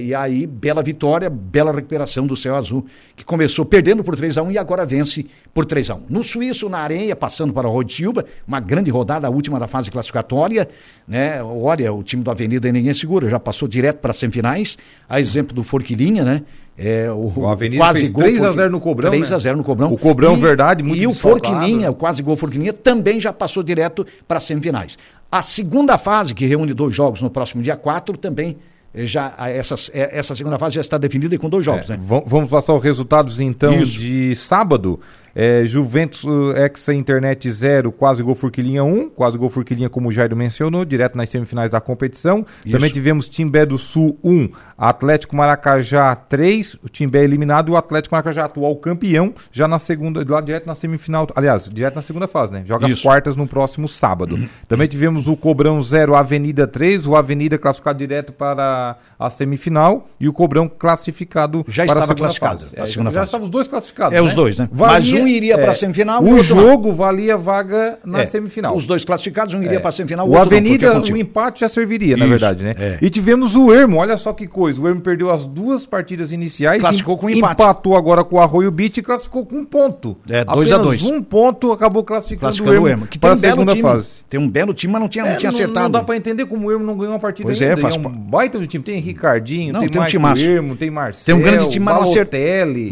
e 0.03 0.15
aí, 0.15 0.47
bela 0.47 0.83
vitória, 0.83 1.29
bela 1.29 1.73
recuperação 1.73 2.27
do 2.27 2.37
Céu 2.37 2.55
Azul, 2.55 2.87
que 3.17 3.25
começou 3.25 3.65
perdendo 3.65 4.05
por 4.05 4.15
3x1 4.15 4.53
e 4.53 4.59
agora 4.59 4.87
vence 4.87 5.27
por 5.53 5.67
3x1. 5.67 6.03
No 6.09 6.23
Suíço, 6.23 6.69
na 6.69 6.79
areia, 6.79 7.17
passando 7.17 7.53
para 7.53 7.69
o 7.69 7.83
de 7.83 7.95
Silva, 7.95 8.25
uma 8.47 8.61
grande 8.61 8.91
rodada, 8.91 9.27
a 9.27 9.31
última 9.31 9.59
da 9.59 9.67
fase 9.67 9.91
classificatória, 9.91 10.69
né? 11.07 11.43
Olha, 11.43 11.93
o 11.93 12.03
time 12.03 12.23
do 12.23 12.31
Avenida 12.31 12.71
ninguém 12.71 12.95
segura, 12.95 13.29
já 13.29 13.41
passou 13.41 13.67
direto 13.67 13.99
para 13.99 14.13
as 14.13 14.17
semifinais, 14.19 14.79
a 15.09 15.19
exemplo 15.21 15.55
do 15.55 15.65
Forquilinha, 15.65 16.25
né? 16.25 16.43
É, 16.79 17.11
o, 17.11 17.33
O 17.35 17.49
Avenida 17.49 17.93
fez 17.95 18.13
3 18.13 18.45
a 18.45 18.53
0 18.53 18.71
no 18.71 18.81
Cobrão, 18.81 19.11
3 19.11 19.31
né? 19.31 19.37
a 19.37 19.39
0 19.39 19.57
no 19.57 19.65
Cobrão. 19.65 19.93
O 19.93 19.99
Cobrão, 19.99 20.37
verdade, 20.37 20.85
muito 20.85 21.03
E 21.03 21.07
o. 21.07 21.13
Forquilinha, 21.13 21.91
o 21.91 21.95
quase 21.95 22.23
gol 22.23 22.37
Forquilinha, 22.37 22.73
também 22.73 23.19
já 23.19 23.33
passou 23.33 23.63
direto 23.63 24.07
para 24.29 24.37
as 24.37 24.45
semifinais. 24.45 24.99
A 25.33 25.43
segunda 25.43 25.97
fase, 25.99 26.35
que 26.35 26.47
reúne 26.47 26.75
dois 26.75 26.95
jogos 26.95 27.23
no 27.23 27.31
próximo 27.31 27.63
dia 27.63 27.77
4, 27.77 28.17
também 28.19 28.59
já 29.05 29.35
a- 29.37 29.51
essas, 29.51 29.91
eh, 29.93 30.09
essa 30.13 30.35
segunda 30.35 30.59
fase 30.59 30.77
já 30.77 30.81
está 30.81 30.97
definida 30.97 31.35
e 31.35 31.39
com 31.39 31.49
dois 31.51 31.65
jogos, 31.65 31.91
É, 31.91 31.97
né? 31.97 32.03
va- 32.07 32.23
Vamos 32.27 32.49
passar 32.49 32.75
os 32.75 32.83
resultados 32.83 33.41
então 33.41 33.75
Isso. 33.83 33.99
de 33.99 34.35
sábado. 34.37 34.99
É, 35.39 35.67
Juventus 35.67 36.25
uh, 36.25 36.55
Exa 36.57 36.95
Internet 36.95 37.51
0, 37.51 37.93
quase 37.93 38.23
gol 38.23 38.35
Furquilinha 38.35 38.83
1. 38.83 39.11
Quase 39.11 39.37
gol 39.37 39.51
Furquilinha, 39.51 39.91
como 39.91 40.09
o 40.09 40.13
Jairo 40.13 40.35
mencionou, 40.35 40.83
direto 40.83 41.15
nas 41.15 41.29
semifinais 41.29 41.71
da 41.71 41.79
competição. 41.79 42.39
Isso. 42.65 42.71
Também 42.75 42.91
tivemos 42.91 43.29
Timbé 43.29 43.67
do 43.67 43.77
Sul 43.77 44.19
1, 44.25 44.49
Atlético 44.79 45.37
Maracajá 45.37 46.15
3. 46.15 46.79
O 46.83 46.89
Timbé 46.89 47.23
eliminado 47.23 47.69
e 47.69 47.73
o 47.73 47.77
Atlético 47.77 48.15
Maracajá, 48.15 48.47
atual 48.47 48.75
campeão, 48.77 49.35
já 49.53 49.69
na 49.69 49.79
segunda, 49.79 50.25
lá 50.27 50.41
direto 50.41 50.67
na 50.67 50.75
semifinal. 50.75 51.27
Aliás, 51.37 51.69
direto 51.71 51.97
na 51.97 52.03
segunda 52.03 52.27
fase, 52.27 52.55
né? 52.55 52.63
Joga 52.65 52.87
as 52.87 52.93
Isso. 52.95 53.03
quartas 53.03 53.37
no 53.37 53.47
próximo 53.47 53.87
sábado. 53.87 54.39
Também 54.67 54.89
tivemos 54.89 55.27
o 55.29 55.37
Cobrão 55.37 55.83
0, 55.83 56.15
Avenida 56.15 56.67
3. 56.67 57.05
O 57.07 57.15
Avenida 57.15 57.59
classificado 57.59 57.99
direto 57.99 58.33
para 58.33 58.97
a 59.19 59.29
semifinal 59.29 60.09
e 60.19 60.29
o 60.29 60.33
Cobrão 60.33 60.67
classificado 60.67 61.63
Já 61.69 61.85
para 61.85 62.01
a 62.01 62.05
estava 62.05 62.07
segunda 62.07 62.17
classificado, 62.41 62.61
fase. 62.61 62.75
a 62.79 62.83
É, 62.83 62.87
já 62.87 63.13
fase. 63.13 63.25
estavam 63.27 63.45
os 63.45 63.51
dois 63.51 63.69
classificados. 63.69 64.17
É, 64.17 64.23
os 64.23 64.33
dois, 64.35 64.57
né? 64.57 64.69
Mas 64.73 65.05
um 65.27 65.37
iria 65.37 65.59
para 65.59 65.71
a 65.73 65.75
semifinal 65.75 66.23
O 66.23 66.27
o 66.27 66.37
outro 66.37 66.55
não. 66.55 66.63
jogo 66.63 66.93
valia 66.95 67.37
vaga 67.37 67.99
na 68.05 68.23
É, 68.23 68.27
semifinal. 68.27 68.77
Os 68.77 68.87
dois 68.87 69.05
classificados, 69.05 69.55
um 69.55 69.63
iria 69.63 69.77
É. 69.77 69.81
para 69.81 69.89
a 69.89 69.93
semifinal, 69.93 70.27
O 70.27 70.31
outro 70.31 70.45
não, 70.45 70.49
foi 70.51 70.59
Avenida, 70.59 70.91
aconteceu. 70.91 71.15
o 71.15 71.19
empate 71.19 71.61
já 71.61 71.69
serviria, 71.69 72.17
na 72.17 72.25
Isso, 72.25 72.31
verdade, 72.31 72.65
né? 72.65 72.75
é. 72.79 72.99
E 73.03 73.11
tivemos 73.11 73.55
o 73.57 73.73
Ermo, 73.73 73.97
olha 73.99 74.17
só 74.17 74.33
que 74.33 74.47
coisa. 74.47 74.81
O 74.81 74.89
Ermo 74.89 75.01
perdeu 75.01 75.31
as 75.31 75.47
duas 75.47 75.85
partidas 75.87 76.33
iniciais. 76.33 76.81
Classificou 76.81 77.17
com 77.19 77.29
empate. 77.31 77.53
Empatou 77.55 77.97
agora 77.97 78.23
com 78.25 78.37
o 78.37 78.41
Arroio 78.41 78.71
Beach 78.71 78.99
e 78.99 79.03
classificou 79.03 79.45
com 79.47 79.57
um 79.57 79.65
ponto. 79.65 80.17
É, 80.29 80.45
dois 80.45 80.71
a 80.73 80.77
Apenas 80.77 81.01
dois. 81.01 81.03
um 81.03 81.23
ponto 81.23 81.73
acabou 81.73 82.05
classificando, 82.05 82.41
Classificando 82.53 82.83
o 82.83 82.89
Ermo, 82.89 83.07
que 83.07 83.19
tem 83.19 83.21
para 83.21 83.31
um 83.31 83.33
a 83.33 83.41
belo 83.41 83.53
segunda 83.61 83.73
time. 83.73 83.83
fase. 83.83 84.09
Tem 84.29 84.41
um 84.41 84.49
belo 84.49 84.75
time, 84.75 84.93
mas 84.93 85.03
não 85.03 85.09
tinha, 85.09 85.25
não 85.25 85.33
É, 85.33 85.37
tinha 85.37 85.49
acertado. 85.51 85.81
Não 85.85 85.91
dá 85.91 86.03
pra 86.03 86.17
entender 86.17 86.47
como 86.47 86.69
o 86.69 86.73
Ermo 86.73 86.85
não 86.85 86.97
ganhou 86.97 87.13
uma 87.15 87.19
partida 87.19 87.47
Pois 87.49 87.61
é, 87.61 87.71
ainda. 87.71 87.81
faz 87.81 87.97
um 87.97 88.03
baita 88.03 88.59
de 88.59 88.67
time. 88.67 88.85
Tem 88.85 89.01
Ricardinho, 89.01 89.73
Não, 89.73 89.81
tem, 89.81 90.01
um 90.01 90.07
timaço. 90.07 90.43
Ermo, 90.43 90.77
tem 90.77 90.91
Marcelo, 90.91 91.25
Tem 91.25 91.35
um 91.35 91.51
grande 91.51 91.71
time, 91.71 91.85
mas 91.85 91.95
não, 91.95 92.03
acertou, 92.03 92.41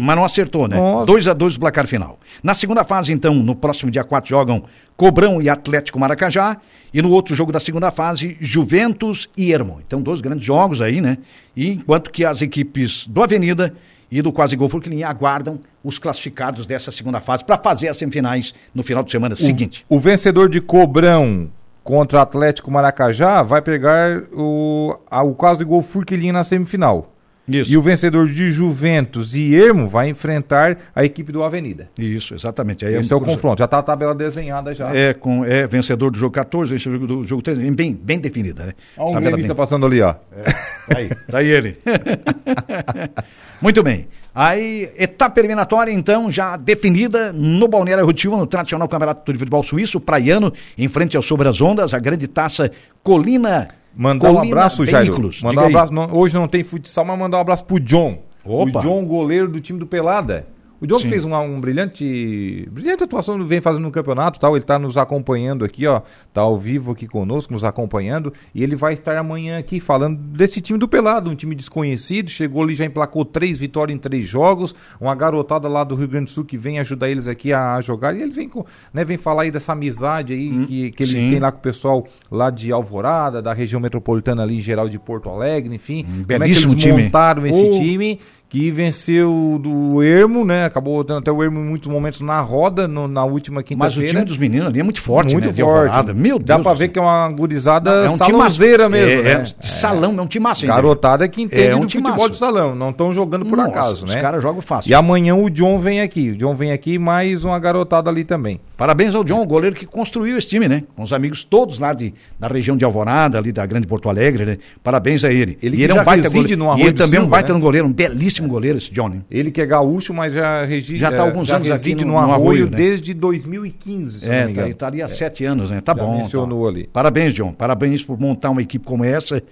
mas 0.00 0.16
não 0.16 0.24
acertou, 0.24 0.68
né? 0.68 0.76
Nossa. 0.76 1.06
2 1.06 1.28
a 1.28 1.32
2 1.32 1.56
o 1.56 1.60
placar 1.60 1.86
final. 1.86 2.18
Na 2.42 2.54
segunda 2.54 2.84
fase, 2.84 3.12
então, 3.12 3.34
no 3.34 3.54
próximo 3.54 3.90
dia 3.90 4.04
4 4.04 4.28
jogam 4.28 4.64
Cobrão 4.96 5.40
e 5.42 5.48
Atlético 5.48 5.98
Maracajá. 5.98 6.56
E 6.92 7.02
no 7.02 7.10
outro 7.10 7.34
jogo 7.34 7.50
da 7.50 7.58
segunda 7.58 7.90
fase, 7.90 8.36
Juventus 8.40 9.28
e 9.36 9.52
Ermo. 9.52 9.80
Então, 9.86 10.00
dois 10.00 10.20
grandes 10.20 10.44
jogos 10.46 10.80
aí, 10.80 11.00
né? 11.00 11.18
E 11.56 11.70
enquanto 11.72 12.10
que 12.10 12.24
as 12.24 12.40
equipes 12.40 13.06
do 13.06 13.22
Avenida 13.22 13.74
e 14.10 14.22
do 14.22 14.30
Quase 14.32 14.54
Gol 14.54 14.68
Forquilinha 14.68 15.08
aguardam 15.08 15.58
os 15.82 15.98
classificados 15.98 16.66
dessa 16.66 16.92
segunda 16.92 17.20
fase 17.20 17.44
para 17.44 17.58
fazer 17.58 17.88
as 17.88 17.96
semifinais 17.96 18.54
no 18.72 18.82
final 18.84 19.02
de 19.02 19.10
semana 19.10 19.34
seguinte. 19.34 19.84
O 19.88 19.98
vencedor 19.98 20.48
de 20.48 20.60
Cobrão 20.60 21.50
contra 21.82 22.22
Atlético 22.22 22.70
Maracajá 22.70 23.42
vai 23.42 23.60
pegar 23.60 24.22
o, 24.32 24.96
a- 25.10 25.22
o 25.24 25.34
quase 25.34 25.64
gol 25.64 25.82
Furquilinha 25.82 26.32
na 26.32 26.44
semifinal. 26.44 27.13
Isso. 27.46 27.70
E 27.70 27.76
o 27.76 27.82
vencedor 27.82 28.26
de 28.26 28.50
Juventus 28.50 29.34
e 29.34 29.54
Ermo 29.54 29.86
vai 29.88 30.08
enfrentar 30.08 30.78
a 30.94 31.04
equipe 31.04 31.30
do 31.30 31.42
Avenida. 31.42 31.90
Isso, 31.98 32.34
exatamente. 32.34 32.86
Aí 32.86 32.94
Esse 32.94 33.12
um 33.12 33.18
é 33.18 33.20
o 33.20 33.24
confronto. 33.24 33.58
Já 33.58 33.66
está 33.66 33.78
a 33.78 33.82
tabela 33.82 34.14
desenhada 34.14 34.74
já. 34.74 34.94
É, 34.96 35.12
com, 35.12 35.44
é 35.44 35.66
vencedor 35.66 36.10
do 36.10 36.18
jogo 36.18 36.32
14, 36.32 36.72
vencedor 36.72 37.06
do 37.06 37.24
jogo 37.24 37.42
13, 37.42 37.70
bem, 37.72 37.92
bem 37.92 38.18
definida, 38.18 38.64
né? 38.66 38.72
Olha 38.96 39.18
um 39.18 39.20
gremista 39.20 39.48
bem- 39.48 39.56
passando 39.56 39.84
ali, 39.84 40.00
ó. 40.00 40.14
Tá 40.14 40.98
aí, 40.98 41.08
tá 41.30 41.38
aí 41.38 41.48
ele. 41.48 41.76
Muito 43.60 43.82
bem. 43.82 44.08
Aí, 44.34 44.90
etapa 44.98 45.38
eliminatória, 45.40 45.92
então, 45.92 46.28
já 46.28 46.56
definida 46.56 47.32
no 47.32 47.68
Balneário 47.68 48.04
Rotiva, 48.04 48.36
no 48.36 48.46
tradicional 48.46 48.88
Campeonato 48.88 49.30
de 49.32 49.38
Futebol 49.38 49.62
Suíço, 49.62 50.00
praiano, 50.00 50.52
em 50.76 50.88
frente 50.88 51.16
ao 51.16 51.22
Sobre 51.22 51.46
as 51.48 51.60
Ondas, 51.60 51.94
a 51.94 51.98
grande 52.00 52.26
taça 52.26 52.70
Colina. 53.02 53.68
Mandar 53.96 54.30
um 54.32 54.34
Colina 54.34 54.54
abraço, 54.56 54.84
Jairo. 54.84 55.30
Mandar 55.40 55.50
Diga 55.50 55.62
um 55.62 55.66
abraço. 55.66 55.92
não- 55.92 56.12
hoje 56.18 56.34
não 56.34 56.48
tem 56.48 56.64
futsal, 56.64 57.04
mas 57.04 57.16
mandar 57.16 57.36
um 57.38 57.40
abraço 57.42 57.64
pro 57.64 57.78
John. 57.78 58.18
Opa. 58.44 58.80
O 58.80 58.82
John, 58.82 59.04
goleiro 59.06 59.46
do 59.48 59.60
time 59.60 59.78
do 59.78 59.86
Pelada. 59.86 60.46
O 60.84 60.86
John 60.86 60.98
Sim. 61.00 61.08
fez 61.08 61.24
uma, 61.24 61.40
um 61.40 61.60
brilhante, 61.60 62.68
brilhante 62.70 63.04
atuação, 63.04 63.42
vem 63.44 63.60
fazendo 63.60 63.82
no 63.82 63.90
campeonato, 63.90 64.38
tal. 64.38 64.54
Ele 64.54 64.62
está 64.64 64.78
nos 64.78 64.96
acompanhando 64.96 65.64
aqui, 65.64 65.86
ó, 65.86 66.02
tá 66.32 66.42
ao 66.42 66.58
vivo 66.58 66.92
aqui 66.92 67.06
conosco, 67.06 67.52
nos 67.52 67.64
acompanhando, 67.64 68.32
e 68.54 68.62
ele 68.62 68.76
vai 68.76 68.92
estar 68.94 69.16
amanhã 69.16 69.58
aqui 69.58 69.80
falando 69.80 70.16
desse 70.18 70.60
time 70.60 70.78
do 70.78 70.86
Pelado, 70.86 71.30
um 71.30 71.34
time 71.34 71.54
desconhecido, 71.54 72.28
chegou 72.30 72.62
ali 72.62 72.74
já 72.74 72.84
emplacou 72.84 73.24
três 73.24 73.56
vitórias 73.58 73.96
em 73.96 73.98
três 73.98 74.26
jogos, 74.26 74.74
uma 75.00 75.14
garotada 75.14 75.68
lá 75.68 75.84
do 75.84 75.94
Rio 75.94 76.08
Grande 76.08 76.26
do 76.26 76.30
Sul 76.30 76.44
que 76.44 76.56
vem 76.56 76.78
ajudar 76.78 77.08
eles 77.08 77.26
aqui 77.28 77.52
a, 77.52 77.80
jogar, 77.80 78.14
e 78.14 78.22
ele 78.22 78.32
vem, 78.32 78.48
com, 78.48 78.64
né, 78.92 79.04
vem 79.04 79.16
falar 79.16 79.42
aí 79.42 79.50
dessa 79.50 79.72
amizade 79.72 80.32
aí 80.32 80.66
que, 80.66 80.90
que 80.90 81.02
ele 81.02 81.14
Hum, 81.14 81.20
sim. 81.20 81.30
tem 81.30 81.38
lá 81.40 81.50
com 81.52 81.58
o 81.58 81.62
pessoal 81.62 82.06
lá 82.30 82.50
de 82.50 82.72
Alvorada, 82.72 83.40
da 83.40 83.52
região 83.52 83.80
metropolitana 83.80 84.42
ali 84.42 84.56
em 84.56 84.60
geral 84.60 84.88
de 84.88 84.98
Porto 84.98 85.28
Alegre, 85.28 85.74
enfim, 85.74 86.04
como 86.04 86.32
é 86.44 86.46
que 86.46 86.52
eles 86.52 86.74
time. 86.74 87.04
montaram 87.04 87.46
esse 87.46 87.60
Oh. 87.62 87.70
time 87.70 88.18
que 88.54 88.70
venceu 88.70 89.58
do 89.60 90.00
Ermo, 90.00 90.44
né? 90.44 90.64
Acabou 90.64 91.02
tendo 91.02 91.18
até 91.18 91.32
o 91.32 91.42
Ermo 91.42 91.58
em 91.58 91.64
muitos 91.64 91.88
momentos 91.90 92.20
na 92.20 92.40
roda 92.40 92.86
no- 92.86 93.08
na 93.08 93.24
última 93.24 93.56
Mas 93.56 93.64
o 93.64 93.66
quinta-feira. 93.66 94.08
time 94.10 94.24
dos 94.24 94.38
meninos 94.38 94.68
ali 94.68 94.78
é 94.78 94.82
muito 94.84 95.00
forte, 95.00 95.32
muito 95.32 95.48
né? 95.48 95.52
forte. 95.52 96.12
Meu 96.14 96.38
Deus. 96.38 96.44
Dá 96.46 96.58
pra 96.60 96.72
ver 96.72 96.86
que 96.86 96.96
é 96.96 97.02
uma 97.02 97.28
gurizada 97.32 97.90
é 97.90 98.10
um 98.10 98.16
salãozeira 98.16 98.84
timaço. 98.84 98.90
mesmo, 99.06 99.20
é, 99.22 99.24
né? 99.24 99.42
É, 99.42 99.44
salão, 99.58 100.16
é 100.16 100.22
um 100.22 100.26
time 100.28 100.44
massa. 100.44 100.64
Garotada 100.66 101.26
que 101.26 101.42
entende 101.42 101.62
É 101.66 101.74
um 101.74 101.80
do 101.80 101.86
timaço. 101.88 102.10
futebol 102.12 102.28
de 102.28 102.36
salão, 102.36 102.76
não 102.76 102.90
estão 102.90 103.12
jogando 103.12 103.44
por 103.44 103.56
Nossa, 103.56 103.70
acaso, 103.70 104.04
os 104.04 104.14
né? 104.14 104.20
caras 104.20 104.40
jogam 104.40 104.62
fácil. 104.62 104.88
E 104.88 104.94
amanhã 104.94 105.34
o 105.34 105.50
John 105.50 105.80
vem 105.80 106.00
aqui. 106.00 106.30
O 106.30 106.36
John 106.36 106.54
vem 106.54 106.70
aqui 106.70 106.96
mais 106.96 107.44
uma 107.44 107.58
garotada 107.58 108.08
ali 108.08 108.22
também. 108.22 108.60
Parabéns 108.76 109.16
ao 109.16 109.24
John, 109.24 109.42
o 109.42 109.46
goleiro 109.46 109.74
que 109.74 109.84
construiu 109.84 110.38
esse 110.38 110.48
time, 110.48 110.68
né? 110.68 110.84
Com 110.94 111.02
os 111.02 111.12
amigos 111.12 111.42
todos 111.42 111.80
lá 111.80 111.92
de, 111.92 112.14
da 112.38 112.46
região 112.46 112.76
de 112.76 112.84
Alvorada, 112.84 113.36
ali 113.36 113.50
da 113.50 113.66
Grande 113.66 113.86
Porto 113.88 114.08
Alegre, 114.08 114.44
né? 114.44 114.58
Parabéns 114.82 115.24
a 115.24 115.32
ele. 115.32 115.58
Ele 115.60 115.82
ele 115.82 115.90
é 115.92 116.00
um 116.00 116.04
baita 116.04 116.28
goleiro. 116.28 116.78
e 116.78 116.82
ele 116.82 116.92
também 116.92 117.18
é 117.18 117.22
um 117.22 117.26
baita 117.26 117.52
né? 117.52 117.58
goleiro, 117.58 117.86
um 117.88 117.92
belíssimo 117.92 118.43
goleiro 118.48 118.78
esse 118.78 118.92
John, 118.92 119.08
né? 119.08 119.22
Ele 119.30 119.50
que 119.50 119.60
é 119.60 119.66
gaúcho, 119.66 120.12
mas 120.14 120.32
já 120.32 120.64
reside, 120.64 120.98
Já 120.98 121.10
tá 121.10 121.16
é, 121.16 121.20
alguns 121.20 121.46
já 121.46 121.56
anos 121.56 121.70
aqui 121.70 121.94
no- 121.94 122.12
no, 122.12 122.18
Arroio, 122.18 122.34
Arroio, 122.34 122.70
né? 122.70 122.76
desde 122.76 123.12
2015, 123.14 124.20
se 124.20 124.26
não 124.26 124.32
É, 124.34 124.48
tá, 124.48 124.62
ele 124.64 124.74
tá 124.74 124.92
há 125.04 125.08
sete 125.08 125.44
anos, 125.44 125.70
né? 125.70 125.80
Tá 125.80 125.94
Já 125.96 126.02
bom. 126.02 126.16
mencionou 126.18 126.64
tá. 126.64 126.68
ali. 126.70 126.86
Parabéns, 126.92 127.32
John. 127.32 127.52
Parabéns 127.52 128.02
por 128.02 128.18
montar 128.18 128.50
uma 128.50 128.62
equipe 128.62 128.84
como 128.84 129.04
essa. 129.04 129.42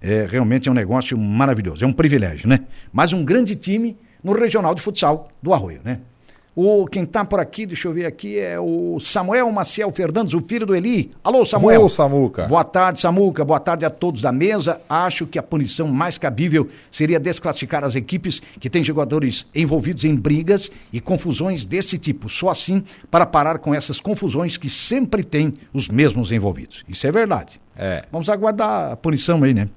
É, 0.00 0.26
realmente 0.28 0.68
é 0.68 0.72
um 0.72 0.74
negócio 0.74 1.16
maravilhoso. 1.16 1.84
É 1.84 1.86
um 1.86 1.92
privilégio, 1.92 2.48
né? 2.48 2.60
Mas 2.92 3.12
um 3.12 3.24
grande 3.24 3.54
time 3.54 3.96
no 4.22 4.32
regional 4.32 4.74
de 4.74 4.80
futsal 4.82 5.28
do 5.42 5.54
Arroio, 5.54 5.80
né? 5.84 5.98
O, 6.54 6.86
quem 6.86 7.06
tá 7.06 7.24
por 7.24 7.40
aqui, 7.40 7.64
deixa 7.64 7.88
eu 7.88 7.94
ver 7.94 8.04
aqui, 8.04 8.38
é 8.38 8.60
o 8.60 9.00
Samuel 9.00 9.50
Maciel 9.50 9.90
Fernandes, 9.90 10.34
o 10.34 10.40
filho 10.40 10.66
do 10.66 10.74
Eli. 10.74 11.10
Alô, 11.24 11.46
Samuel. 11.46 11.84
Ô, 11.84 11.88
Samuca. 11.88 12.46
Boa 12.46 12.62
tarde, 12.62 13.00
Samuca. 13.00 13.42
Boa 13.42 13.58
tarde 13.58 13.86
a 13.86 13.90
todos 13.90 14.20
da 14.20 14.30
mesa. 14.30 14.78
Acho 14.86 15.26
que 15.26 15.38
a 15.38 15.42
punição 15.42 15.88
mais 15.88 16.18
cabível 16.18 16.68
seria 16.90 17.18
desclassificar 17.18 17.82
as 17.84 17.96
equipes 17.96 18.42
que 18.60 18.68
têm 18.68 18.84
jogadores 18.84 19.46
envolvidos 19.54 20.04
em 20.04 20.14
brigas 20.14 20.70
e 20.92 21.00
confusões 21.00 21.64
desse 21.64 21.96
tipo. 21.96 22.28
Só 22.28 22.50
assim 22.50 22.84
para 23.10 23.24
parar 23.24 23.58
com 23.58 23.74
essas 23.74 23.98
confusões 23.98 24.58
que 24.58 24.68
sempre 24.68 25.24
tem 25.24 25.54
os 25.72 25.88
mesmos 25.88 26.30
envolvidos. 26.32 26.84
Isso 26.86 27.06
é 27.06 27.10
verdade. 27.10 27.58
É. 27.74 28.04
Vamos 28.12 28.28
aguardar 28.28 28.92
a 28.92 28.96
punição 28.96 29.42
aí, 29.42 29.54
né? 29.54 29.68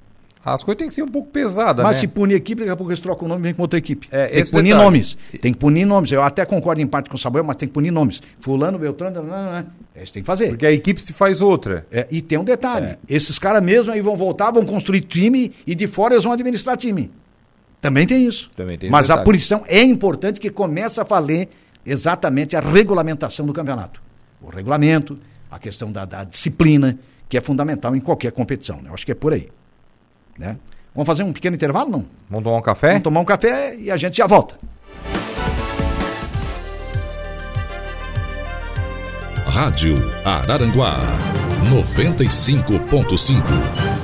As 0.45 0.63
coisas 0.63 0.77
têm 0.77 0.87
que 0.87 0.93
ser 0.93 1.01
um 1.01 1.07
pouco 1.07 1.29
pesadas, 1.29 1.83
Mas 1.83 1.95
né? 1.95 2.01
se 2.01 2.07
punir 2.07 2.35
equipe, 2.35 2.59
daqui 2.61 2.69
a 2.71 2.75
pouco 2.75 2.91
eles 2.91 3.01
trocam 3.01 3.25
o 3.25 3.29
nome 3.29 3.41
e 3.41 3.43
vem 3.45 3.53
com 3.55 3.63
outra 3.63 3.79
equipe. 3.79 4.07
É, 4.11 4.27
tem 4.27 4.43
que 4.43 4.51
punir 4.51 4.63
detalhe. 4.69 4.83
nomes. 4.83 5.17
Tem 5.41 5.51
que 5.51 5.57
punir 5.59 5.85
nomes. 5.85 6.11
Eu 6.11 6.21
até 6.21 6.45
concordo 6.45 6.79
em 6.81 6.85
parte 6.85 7.09
com 7.09 7.15
o 7.15 7.19
Samuel, 7.19 7.43
mas 7.43 7.55
tem 7.55 7.67
que 7.67 7.73
punir 7.73 7.89
nomes. 7.89 8.21
Fulano, 8.39 8.77
Beltrano, 8.77 9.23
não, 9.23 9.27
não, 9.27 9.51
não. 9.53 9.65
Eles 9.95 10.11
têm 10.11 10.21
que 10.21 10.27
fazer. 10.27 10.49
Porque 10.49 10.67
a 10.67 10.71
equipe 10.71 11.01
se 11.01 11.13
faz 11.13 11.41
outra. 11.41 11.87
É, 11.91 12.05
e 12.11 12.21
tem 12.21 12.37
um 12.37 12.43
detalhe: 12.43 12.85
É. 12.85 12.97
esses 13.09 13.39
caras 13.39 13.63
mesmo 13.63 13.91
aí 13.91 14.01
vão 14.01 14.15
voltar, 14.15 14.51
vão 14.51 14.63
construir 14.65 15.01
time 15.01 15.51
e 15.65 15.73
de 15.73 15.87
fora 15.87 16.13
eles 16.13 16.23
vão 16.23 16.31
administrar 16.33 16.77
time. 16.77 17.11
Também 17.81 18.05
tem 18.05 18.25
isso. 18.27 18.51
Também 18.55 18.77
tem 18.77 18.89
Mas 18.89 19.09
a 19.09 19.17
punição 19.17 19.63
é 19.67 19.81
importante 19.81 20.39
que 20.39 20.51
comece 20.51 20.99
a 20.99 21.03
valer 21.03 21.49
exatamente 21.85 22.55
a 22.55 22.59
regulamentação 22.59 23.45
do 23.45 23.53
campeonato. 23.53 24.01
O 24.41 24.49
regulamento, 24.49 25.17
a 25.49 25.57
questão 25.59 25.91
da, 25.91 26.05
da 26.05 26.23
disciplina, 26.23 26.97
que 27.27 27.37
é 27.37 27.41
fundamental 27.41 27.95
em 27.95 27.99
qualquer 27.99 28.31
competição. 28.31 28.77
né? 28.81 28.89
Eu 28.89 28.93
acho 28.93 29.05
que 29.05 29.11
é 29.11 29.15
por 29.15 29.33
aí. 29.33 29.49
Né? 30.37 30.57
Vamos 30.93 31.07
fazer 31.07 31.23
um 31.23 31.33
pequeno 31.33 31.55
intervalo? 31.55 31.89
Não? 31.89 32.05
Vamos 32.29 32.43
tomar 32.43 32.57
um 32.57 32.61
café? 32.61 32.87
Vamos 32.89 33.03
tomar 33.03 33.19
um 33.21 33.25
café 33.25 33.75
e 33.75 33.91
a 33.91 33.97
gente 33.97 34.17
já 34.17 34.27
volta. 34.27 34.55
Rádio 39.45 39.95
Araranguá 40.25 40.97
95.5. 41.69 43.94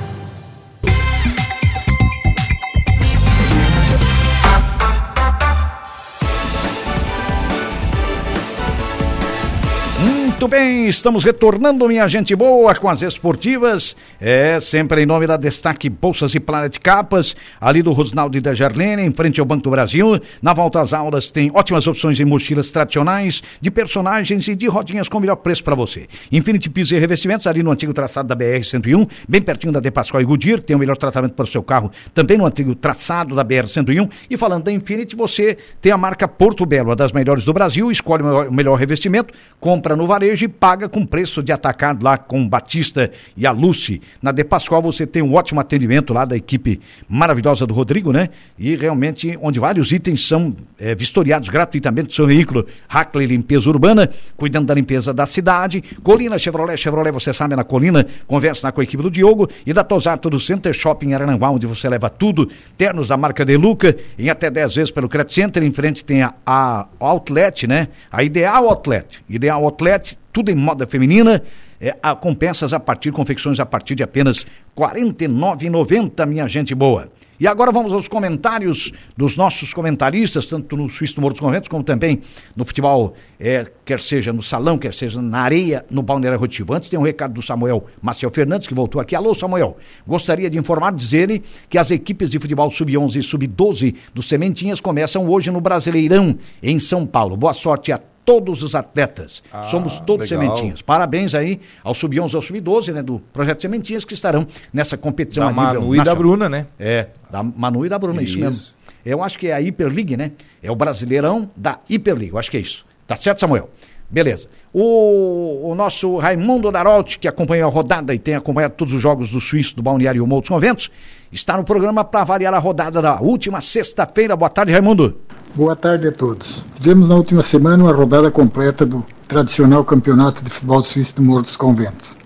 Muito 10.42 10.50
bem, 10.50 10.88
estamos 10.88 11.22
retornando, 11.22 11.86
minha 11.86 12.08
gente 12.08 12.34
boa, 12.34 12.74
com 12.74 12.88
as 12.88 13.00
esportivas. 13.00 13.94
É, 14.20 14.58
sempre 14.58 15.00
em 15.00 15.06
nome 15.06 15.24
da 15.24 15.36
Destaque 15.36 15.88
Bolsas 15.88 16.34
e 16.34 16.40
Planet 16.40 16.78
Capas, 16.80 17.36
ali 17.60 17.80
do 17.80 17.92
Rosnaldo 17.92 18.36
e 18.36 18.40
da 18.40 18.52
Jarlene, 18.52 19.02
em 19.02 19.12
frente 19.12 19.38
ao 19.38 19.46
Banco 19.46 19.62
do 19.62 19.70
Brasil. 19.70 20.20
Na 20.42 20.52
volta 20.52 20.80
às 20.80 20.92
aulas 20.92 21.30
tem 21.30 21.52
ótimas 21.54 21.86
opções 21.86 22.18
em 22.18 22.24
mochilas 22.24 22.72
tradicionais, 22.72 23.40
de 23.60 23.70
personagens 23.70 24.48
e 24.48 24.56
de 24.56 24.66
rodinhas 24.66 25.08
com 25.08 25.18
o 25.18 25.20
melhor 25.20 25.36
preço 25.36 25.62
para 25.62 25.76
você. 25.76 26.08
Infinity 26.32 26.68
Piso 26.68 26.96
e 26.96 26.98
Revestimentos, 26.98 27.46
ali 27.46 27.62
no 27.62 27.70
antigo 27.70 27.94
traçado 27.94 28.26
da 28.26 28.34
BR-101, 28.34 29.08
bem 29.28 29.40
pertinho 29.40 29.72
da 29.72 29.78
De 29.78 29.92
Pascoal 29.92 30.22
e 30.22 30.26
Goodyear, 30.26 30.60
tem 30.60 30.74
o 30.74 30.78
melhor 30.80 30.96
tratamento 30.96 31.34
para 31.34 31.44
o 31.44 31.46
seu 31.46 31.62
carro, 31.62 31.92
também 32.12 32.36
no 32.36 32.46
antigo 32.46 32.74
traçado 32.74 33.36
da 33.36 33.44
BR-101. 33.44 34.10
E 34.28 34.36
falando 34.36 34.64
da 34.64 34.72
Infinity, 34.72 35.14
você 35.14 35.56
tem 35.80 35.92
a 35.92 35.96
marca 35.96 36.26
Porto 36.26 36.66
Belo, 36.66 36.88
uma 36.88 36.96
das 36.96 37.12
melhores 37.12 37.44
do 37.44 37.52
Brasil, 37.52 37.92
escolhe 37.92 38.24
o 38.24 38.50
melhor 38.50 38.74
revestimento, 38.74 39.32
compra 39.60 39.94
no 39.94 40.04
varejo 40.04 40.31
e 40.40 40.48
paga 40.48 40.88
com 40.88 41.04
preço 41.04 41.42
de 41.42 41.52
atacado 41.52 42.04
lá 42.04 42.16
com 42.16 42.42
o 42.42 42.48
Batista 42.48 43.10
e 43.36 43.46
a 43.46 43.50
Lucy. 43.50 44.00
Na 44.22 44.32
De 44.32 44.44
Pascoal 44.44 44.80
você 44.80 45.06
tem 45.06 45.22
um 45.22 45.34
ótimo 45.34 45.60
atendimento 45.60 46.14
lá 46.14 46.24
da 46.24 46.36
equipe 46.36 46.80
maravilhosa 47.08 47.66
do 47.66 47.74
Rodrigo, 47.74 48.12
né? 48.12 48.30
E 48.58 48.74
realmente 48.76 49.38
onde 49.42 49.58
vários 49.58 49.92
itens 49.92 50.26
são 50.26 50.54
eh, 50.78 50.94
vistoriados 50.94 51.48
gratuitamente 51.48 52.08
do 52.08 52.14
seu 52.14 52.26
veículo. 52.26 52.66
Hackley 52.88 53.26
Limpeza 53.26 53.68
Urbana, 53.68 54.08
cuidando 54.36 54.66
da 54.66 54.74
limpeza 54.74 55.12
da 55.12 55.26
cidade. 55.26 55.82
Colina 56.02 56.38
Chevrolet, 56.38 56.76
Chevrolet, 56.76 57.12
você 57.12 57.32
sabe, 57.32 57.54
é 57.54 57.56
na 57.56 57.64
Colina, 57.64 58.06
conversa 58.26 58.68
lá 58.68 58.72
com 58.72 58.80
a 58.80 58.84
equipe 58.84 59.02
do 59.02 59.10
Diogo. 59.10 59.48
E 59.66 59.72
da 59.72 59.84
Tosato 59.84 60.30
do 60.30 60.38
Center 60.38 60.72
Shopping 60.72 61.12
Arananguá, 61.14 61.50
onde 61.50 61.66
você 61.66 61.88
leva 61.88 62.08
tudo. 62.08 62.48
Ternos 62.76 63.08
da 63.08 63.16
marca 63.16 63.44
Deluca, 63.44 63.96
em 64.18 64.28
até 64.30 64.50
10 64.50 64.74
vezes 64.74 64.90
pelo 64.90 65.08
Credit 65.08 65.32
Center. 65.34 65.62
Em 65.62 65.72
frente 65.72 66.04
tem 66.04 66.22
a, 66.22 66.34
a 66.46 66.86
Outlet, 66.98 67.66
né? 67.66 67.88
A 68.10 68.22
Ideal 68.22 68.68
Outlet. 68.68 69.22
Ideal 69.28 69.64
Outlet, 69.64 70.18
tudo 70.32 70.50
em 70.50 70.54
moda 70.54 70.86
feminina. 70.86 71.42
É, 71.80 71.96
a, 72.00 72.14
com 72.14 72.32
peças 72.32 72.72
a 72.72 72.78
partir, 72.78 73.10
confecções 73.10 73.58
a 73.58 73.66
partir 73.66 73.96
de 73.96 74.04
apenas 74.04 74.38
R$ 74.38 74.46
49,90, 74.76 76.24
minha 76.26 76.46
gente 76.46 76.74
boa. 76.76 77.10
E 77.40 77.46
agora 77.48 77.72
vamos 77.72 77.92
aos 77.92 78.06
comentários 78.06 78.92
dos 79.16 79.36
nossos 79.36 79.74
comentaristas, 79.74 80.46
tanto 80.46 80.76
no 80.76 80.88
Suíço 80.88 81.16
do 81.16 81.20
Morro 81.20 81.32
dos 81.32 81.40
Conventos, 81.40 81.68
como 81.68 81.82
também 81.82 82.20
no 82.54 82.64
futebol, 82.64 83.14
é, 83.40 83.66
quer 83.84 83.98
seja 83.98 84.32
no 84.32 84.44
salão, 84.44 84.78
quer 84.78 84.94
seja 84.94 85.20
na 85.20 85.40
areia, 85.40 85.84
no 85.90 86.02
Balneário 86.02 86.38
Rotivo. 86.38 86.72
Antes 86.72 86.88
tem 86.88 86.96
um 86.96 87.02
recado 87.02 87.34
do 87.34 87.42
Samuel 87.42 87.84
Maciel 88.00 88.30
Fernandes, 88.30 88.68
que 88.68 88.74
voltou 88.74 89.00
aqui. 89.00 89.16
Alô, 89.16 89.34
Samuel. 89.34 89.76
Gostaria 90.06 90.48
de 90.48 90.56
informar, 90.56 90.92
dizer 90.92 91.42
que 91.68 91.78
as 91.78 91.90
equipes 91.90 92.30
de 92.30 92.38
futebol 92.38 92.70
sub-11 92.70 93.16
e 93.16 93.22
sub-12 93.24 93.96
do 94.14 94.22
Sementinhas 94.22 94.80
começam 94.80 95.28
hoje 95.28 95.50
no 95.50 95.60
Brasileirão, 95.60 96.38
em 96.62 96.78
São 96.78 97.04
Paulo. 97.04 97.36
Boa 97.36 97.52
sorte 97.52 97.90
a 97.90 98.00
todos 98.24 98.62
os 98.62 98.74
atletas. 98.74 99.42
Ah, 99.52 99.64
Somos 99.64 100.00
todos 100.00 100.30
legal. 100.30 100.54
Sementinhas. 100.56 100.82
Parabéns 100.82 101.34
aí 101.34 101.60
ao 101.82 101.94
Sub-11 101.94 102.32
e 102.32 102.36
ao 102.36 102.42
Sub-12, 102.42 102.92
né, 102.92 103.02
do 103.02 103.18
Projeto 103.32 103.62
Sementinhas, 103.62 104.04
que 104.04 104.14
estarão 104.14 104.46
nessa 104.72 104.96
competição 104.96 105.44
Da 105.44 105.48
a 105.62 105.66
nível 105.66 105.80
Manu 105.82 105.96
e 105.96 106.04
da. 106.04 106.14
Bruna, 106.14 106.48
né? 106.48 106.66
É, 106.78 107.06
da 107.30 107.42
Manu 107.42 107.84
e 107.84 107.88
da 107.88 107.98
Bruna, 107.98 108.22
isso, 108.22 108.32
Isso. 108.38 108.40
mesmo. 108.40 108.74
Eu 109.04 109.22
acho 109.22 109.36
que 109.38 109.48
é 109.48 109.52
a 109.54 109.58
Hyper 109.58 109.88
League, 109.88 110.16
né? 110.16 110.30
É 110.62 110.70
o 110.70 110.76
Brasileirão 110.76 111.50
da 111.56 111.78
Hyper 111.90 112.14
League, 112.14 112.32
eu 112.32 112.38
acho 112.38 112.50
que 112.50 112.56
é 112.56 112.60
isso. 112.60 112.86
Tá 113.06 113.16
certo, 113.16 113.40
Samuel? 113.40 113.68
Beleza. 114.08 114.46
O, 114.72 115.70
o 115.70 115.74
nosso 115.74 116.16
Raimundo 116.18 116.70
Darolt, 116.70 117.16
que 117.18 117.26
acompanhou 117.26 117.68
a 117.68 117.72
rodada 117.72 118.14
e 118.14 118.18
tem 118.18 118.34
acompanhado 118.34 118.74
todos 118.76 118.92
os 118.94 119.00
jogos 119.02 119.30
do 119.30 119.40
Suíço, 119.40 119.74
do 119.74 119.82
Balneário 119.82 120.26
Moutos 120.26 120.50
Conventos, 120.50 120.90
está 121.32 121.56
no 121.56 121.64
programa 121.64 122.04
para 122.04 122.22
variar 122.22 122.54
a 122.54 122.58
rodada 122.58 123.02
da 123.02 123.20
última 123.20 123.60
sexta-feira. 123.60 124.36
Boa 124.36 124.50
tarde, 124.50 124.70
Raimundo. 124.70 125.18
Boa 125.54 125.76
tarde 125.76 126.08
a 126.08 126.12
todos. 126.12 126.64
Tivemos 126.80 127.10
na 127.10 127.14
última 127.14 127.42
semana 127.42 127.84
uma 127.84 127.92
rodada 127.92 128.30
completa 128.30 128.86
do 128.86 129.04
tradicional 129.28 129.84
campeonato 129.84 130.42
de 130.42 130.48
futebol 130.48 130.82
suíço 130.82 131.16
do 131.16 131.22
Morro 131.22 131.42
dos 131.42 131.58
Conventos. 131.58 132.16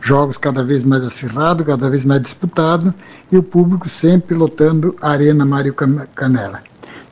Jogos 0.00 0.36
cada 0.36 0.64
vez 0.64 0.82
mais 0.82 1.04
acirrados, 1.04 1.64
cada 1.64 1.88
vez 1.88 2.04
mais 2.04 2.20
disputados 2.20 2.92
e 3.30 3.36
o 3.36 3.44
público 3.44 3.88
sempre 3.88 4.34
lotando 4.34 4.96
a 5.00 5.10
Arena 5.10 5.44
Mário 5.44 5.72
Canela. 5.72 6.64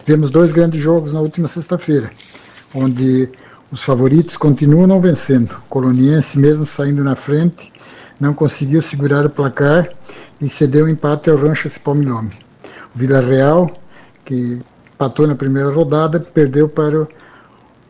Tivemos 0.05 0.31
dois 0.31 0.51
grandes 0.51 0.83
jogos 0.83 1.13
na 1.13 1.21
última 1.21 1.47
sexta-feira, 1.47 2.11
onde 2.75 3.31
os 3.71 3.85
favoritos 3.85 4.37
continuam 4.37 4.89
não 4.89 5.01
vencendo. 5.01 5.53
O 5.53 5.69
Coloniense, 5.69 6.41
mesmo 6.41 6.67
saindo 6.67 7.05
na 7.05 7.15
frente, 7.15 7.73
não 8.19 8.35
conseguiu 8.35 8.83
segurar 8.83 9.25
o 9.25 9.31
placar 9.31 9.89
e 10.41 10.49
cedeu 10.49 10.87
o 10.87 10.89
empate 10.89 11.31
ao 11.31 11.37
Rancho 11.37 11.69
Spalmilome. 11.69 12.33
O 12.93 12.99
Vila 12.99 13.21
Real, 13.21 13.71
que 14.25 14.61
empatou 15.03 15.27
na 15.27 15.35
primeira 15.35 15.71
rodada, 15.71 16.21
perdeu 16.21 16.69
para 16.69 17.09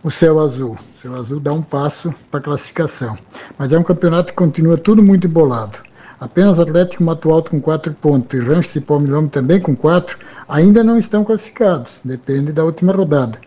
o, 0.03 0.11
Céu 0.11 0.38
Azul. 0.38 0.72
O 0.75 1.01
Céu 1.01 1.14
Azul 1.14 1.38
dá 1.38 1.53
um 1.53 1.61
passo 1.61 2.12
para 2.31 2.40
a 2.40 2.42
classificação. 2.42 3.18
Mas 3.59 3.70
é 3.70 3.79
um 3.79 3.83
campeonato 3.83 4.33
que 4.33 4.38
continua 4.38 4.79
tudo 4.79 5.03
muito 5.03 5.27
embolado. 5.27 5.77
Apenas 6.18 6.59
Atlético 6.59 7.05
Mato 7.05 7.31
Alto 7.31 7.51
com 7.51 7.61
4 7.61 7.92
pontos 7.94 8.40
e 8.40 8.42
Rancho 8.42 8.70
Cipó 8.70 8.98
Milhome 8.98 9.29
também 9.29 9.61
com 9.61 9.77
4 9.77 10.18
ainda 10.48 10.83
não 10.83 10.96
estão 10.96 11.22
classificados. 11.22 12.01
Depende 12.03 12.51
da 12.51 12.64
última 12.64 12.92
rodada. 12.92 13.38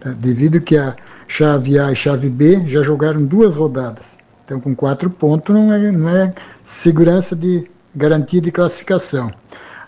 tá? 0.00 0.10
Devido 0.10 0.60
que 0.60 0.76
a 0.76 0.94
chave 1.26 1.78
A 1.78 1.92
e 1.92 1.96
chave 1.96 2.28
B 2.28 2.68
já 2.68 2.82
jogaram 2.82 3.24
duas 3.24 3.56
rodadas. 3.56 4.18
Então 4.44 4.60
com 4.60 4.76
4 4.76 5.08
pontos 5.08 5.54
não 5.54 5.72
é, 5.72 5.90
não 5.90 6.08
é 6.10 6.34
segurança 6.62 7.34
de 7.34 7.70
garantia 7.94 8.40
de 8.40 8.52
classificação. 8.52 9.30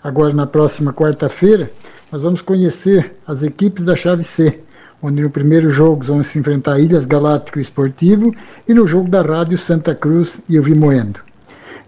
Agora 0.07 0.33
na 0.33 0.47
próxima 0.47 0.93
quarta-feira 0.93 1.69
nós 2.09 2.21
vamos 2.21 2.41
conhecer 2.41 3.17
as 3.27 3.43
equipes 3.43 3.83
da 3.83 3.93
chave 3.93 4.23
C, 4.23 4.61
onde 5.03 5.21
no 5.21 5.29
primeiro 5.29 5.69
jogo 5.69 6.01
vão 6.01 6.23
se 6.23 6.39
enfrentar 6.39 6.79
Ilhas 6.79 7.03
Galáctico 7.03 7.59
e 7.59 7.61
Esportivo 7.61 8.33
e 8.65 8.73
no 8.73 8.87
jogo 8.87 9.09
da 9.09 9.21
Rádio 9.21 9.57
Santa 9.57 9.93
Cruz 9.93 10.39
e 10.47 10.57
o 10.57 10.63
Vimoendo. 10.63 11.19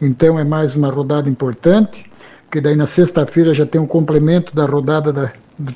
Então 0.01 0.37
é 0.37 0.43
mais 0.43 0.75
uma 0.75 0.89
rodada 0.89 1.29
importante, 1.29 2.11
que 2.51 2.59
daí 2.59 2.75
na 2.75 2.87
sexta-feira 2.87 3.53
já 3.53 3.65
tem 3.65 3.79
um 3.79 3.87
complemento 3.87 4.53
da 4.53 4.65
rodada 4.65 5.13
da- 5.13 5.31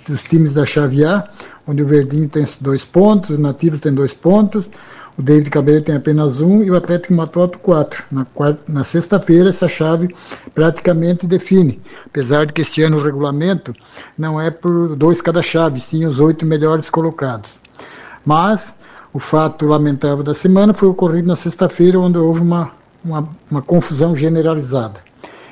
dos 0.06 0.22
times 0.24 0.52
da 0.52 0.66
chave 0.66 1.06
A, 1.06 1.24
onde 1.66 1.82
o 1.82 1.88
Verdinho 1.88 2.28
tem 2.28 2.46
dois 2.60 2.84
pontos, 2.84 3.30
o 3.30 3.40
Nativos 3.40 3.80
tem 3.80 3.94
dois 3.94 4.14
pontos, 4.14 4.70
o 5.18 5.22
David 5.22 5.50
Cabreiro 5.50 5.84
tem 5.84 5.96
apenas 5.96 6.42
um 6.42 6.64
e 6.64 6.72
o 6.72 6.76
Atlético 6.76 7.14
Mato 7.14 7.40
Alto 7.40 7.60
quatro. 7.60 8.04
Na, 8.12 8.26
na 8.68 8.84
sexta-feira 8.84 9.50
essa 9.50 9.68
chave 9.68 10.14
praticamente 10.54 11.28
define, 11.28 11.82
apesar 12.06 12.46
de 12.46 12.54
que 12.54 12.62
este 12.62 12.82
ano 12.82 12.98
o 12.98 13.04
regulamento 13.04 13.74
não 14.18 14.40
é 14.40 14.50
por 14.50 14.96
dois 14.96 15.22
cada 15.22 15.42
chave, 15.42 15.80
sim 15.80 16.06
os 16.06 16.20
oito 16.20 16.46
melhores 16.46 16.90
colocados. 16.90 17.60
Mas 18.26 18.74
o 19.14 19.20
fato 19.20 19.66
lamentável 19.66 20.24
da 20.24 20.34
semana 20.34 20.74
foi 20.74 20.88
ocorrido 20.88 21.28
na 21.28 21.36
sexta-feira, 21.36 22.00
onde 22.00 22.18
houve 22.18 22.42
uma, 22.42 22.72
uma, 23.06 23.30
uma 23.50 23.62
confusão 23.62 24.16
generalizada. 24.16 25.00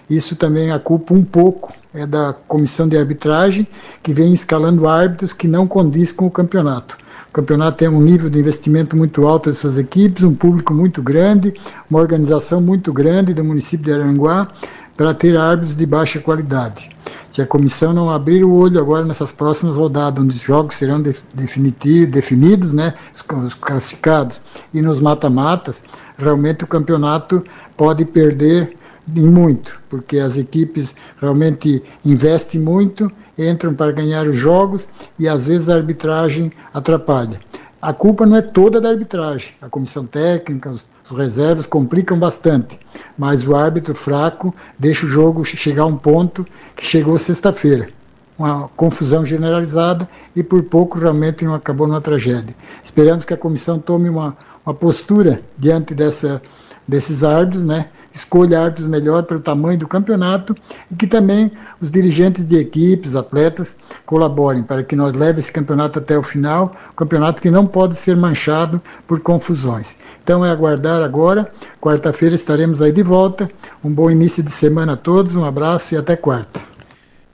Isso 0.09 0.35
também 0.35 0.71
a 0.71 0.79
culpa 0.79 1.13
um 1.13 1.23
pouco 1.23 1.71
é 1.93 2.05
da 2.05 2.33
comissão 2.33 2.87
de 2.87 2.97
arbitragem, 2.97 3.67
que 4.01 4.13
vem 4.13 4.33
escalando 4.33 4.87
árbitros 4.87 5.33
que 5.33 5.47
não 5.47 5.67
condiz 5.67 6.11
com 6.11 6.25
o 6.25 6.31
campeonato. 6.31 6.97
O 7.31 7.33
campeonato 7.33 7.77
tem 7.77 7.87
um 7.87 8.01
nível 8.01 8.29
de 8.29 8.37
investimento 8.37 8.93
muito 8.97 9.25
alto 9.25 9.49
das 9.49 9.57
suas 9.57 9.77
equipes, 9.77 10.21
um 10.21 10.35
público 10.35 10.73
muito 10.73 11.01
grande, 11.01 11.53
uma 11.89 12.01
organização 12.01 12.59
muito 12.59 12.91
grande 12.91 13.33
do 13.33 13.41
município 13.41 13.85
de 13.85 13.93
Aranguá 13.93 14.49
para 14.97 15.13
ter 15.13 15.37
árbitros 15.37 15.77
de 15.77 15.85
baixa 15.85 16.19
qualidade. 16.19 16.89
Se 17.29 17.41
a 17.41 17.47
comissão 17.47 17.93
não 17.93 18.09
abrir 18.09 18.43
o 18.43 18.53
olho 18.53 18.81
agora 18.81 19.05
nessas 19.05 19.31
próximas 19.31 19.77
rodadas, 19.77 20.21
onde 20.21 20.35
os 20.35 20.41
jogos 20.41 20.75
serão 20.75 21.01
definidos, 21.33 22.73
né, 22.73 22.95
os 23.13 23.53
classificados, 23.53 24.41
e 24.73 24.81
nos 24.81 24.99
mata-matas, 24.99 25.81
realmente 26.17 26.65
o 26.65 26.67
campeonato 26.67 27.41
pode 27.77 28.03
perder 28.03 28.75
muito, 29.07 29.79
porque 29.89 30.19
as 30.19 30.37
equipes 30.37 30.93
realmente 31.19 31.83
investem 32.05 32.61
muito, 32.61 33.11
entram 33.37 33.73
para 33.73 33.91
ganhar 33.91 34.27
os 34.27 34.35
jogos 34.35 34.87
e 35.17 35.27
às 35.27 35.47
vezes 35.47 35.69
a 35.69 35.75
arbitragem 35.75 36.51
atrapalha. 36.73 37.39
A 37.81 37.93
culpa 37.93 38.25
não 38.25 38.37
é 38.37 38.41
toda 38.41 38.79
da 38.79 38.89
arbitragem, 38.89 39.53
a 39.61 39.67
comissão 39.67 40.05
técnica, 40.05 40.69
os, 40.69 40.85
os 41.09 41.17
reservas 41.17 41.65
complicam 41.65 42.17
bastante, 42.17 42.79
mas 43.17 43.47
o 43.47 43.55
árbitro 43.55 43.95
fraco 43.95 44.53
deixa 44.77 45.05
o 45.05 45.09
jogo 45.09 45.43
chegar 45.43 45.83
a 45.83 45.87
um 45.87 45.97
ponto 45.97 46.45
que 46.75 46.85
chegou 46.85 47.17
sexta-feira. 47.17 47.89
Uma 48.37 48.69
confusão 48.75 49.25
generalizada 49.25 50.07
e 50.35 50.41
por 50.41 50.63
pouco 50.63 50.97
realmente 50.97 51.43
não 51.43 51.53
acabou 51.53 51.87
numa 51.87 52.01
tragédia. 52.01 52.55
Esperamos 52.83 53.25
que 53.25 53.33
a 53.33 53.37
comissão 53.37 53.77
tome 53.77 54.09
uma, 54.09 54.37
uma 54.65 54.73
postura 54.73 55.41
diante 55.57 55.93
dessa, 55.93 56.41
desses 56.87 57.23
árbitros, 57.23 57.63
né? 57.63 57.89
Escolha 58.13 58.59
árbitros 58.59 58.87
melhor 58.87 59.23
pelo 59.23 59.39
tamanho 59.39 59.77
do 59.77 59.87
campeonato 59.87 60.55
e 60.89 60.95
que 60.95 61.07
também 61.07 61.51
os 61.79 61.89
dirigentes 61.89 62.45
de 62.45 62.57
equipes, 62.57 63.15
atletas, 63.15 63.75
colaborem 64.05 64.63
para 64.63 64.83
que 64.83 64.95
nós 64.95 65.13
leve 65.13 65.39
esse 65.39 65.51
campeonato 65.51 65.99
até 65.99 66.17
o 66.17 66.23
final, 66.23 66.75
campeonato 66.95 67.41
que 67.41 67.51
não 67.51 67.65
pode 67.65 67.95
ser 67.95 68.15
manchado 68.15 68.81
por 69.07 69.19
confusões. 69.19 69.87
Então 70.23 70.45
é 70.45 70.49
aguardar 70.51 71.01
agora. 71.01 71.51
Quarta-feira 71.79 72.35
estaremos 72.35 72.81
aí 72.81 72.91
de 72.91 73.03
volta. 73.03 73.49
Um 73.83 73.91
bom 73.91 74.09
início 74.09 74.43
de 74.43 74.51
semana 74.51 74.93
a 74.93 74.97
todos, 74.97 75.35
um 75.35 75.43
abraço 75.43 75.93
e 75.93 75.97
até 75.97 76.15
quarta. 76.15 76.70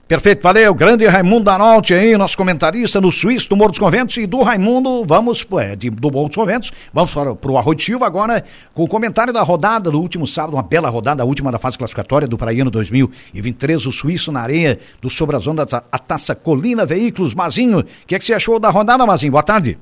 Perfeito, 0.08 0.42
valeu. 0.42 0.72
Grande 0.72 1.06
Raimundo 1.06 1.50
Arnalti 1.50 1.92
aí, 1.92 2.16
nosso 2.16 2.34
comentarista 2.34 2.98
no 2.98 3.12
Suíço 3.12 3.46
do 3.46 3.54
Morro 3.54 3.72
dos 3.72 3.78
Conventos. 3.78 4.16
E 4.16 4.26
do 4.26 4.40
Raimundo, 4.40 5.04
vamos, 5.04 5.46
é, 5.60 5.76
de, 5.76 5.90
do 5.90 6.10
Morro 6.10 6.28
dos 6.28 6.36
Conventos, 6.36 6.72
vamos 6.94 7.12
para, 7.12 7.34
para 7.34 7.50
o 7.50 7.58
Arroitivo 7.58 8.02
agora 8.06 8.42
com 8.72 8.84
o 8.84 8.88
comentário 8.88 9.34
da 9.34 9.42
rodada 9.42 9.90
do 9.90 10.00
último 10.00 10.26
sábado, 10.26 10.54
uma 10.54 10.62
bela 10.62 10.88
rodada, 10.88 11.22
a 11.22 11.26
última 11.26 11.52
da 11.52 11.58
fase 11.58 11.76
classificatória 11.76 12.26
do 12.26 12.38
Praiano 12.38 12.70
2023, 12.70 13.84
o 13.84 13.92
Suíço 13.92 14.32
na 14.32 14.40
areia 14.40 14.80
do 14.98 15.08
Ondas, 15.50 15.74
a, 15.74 15.98
Taça 15.98 16.34
Colina 16.34 16.86
Veículos. 16.86 17.34
Mazinho, 17.34 17.80
o 17.80 17.84
que, 18.06 18.14
é 18.14 18.18
que 18.18 18.24
você 18.24 18.32
achou 18.32 18.58
da 18.58 18.70
rodada, 18.70 19.04
Mazinho? 19.04 19.32
Boa 19.32 19.42
tarde. 19.42 19.78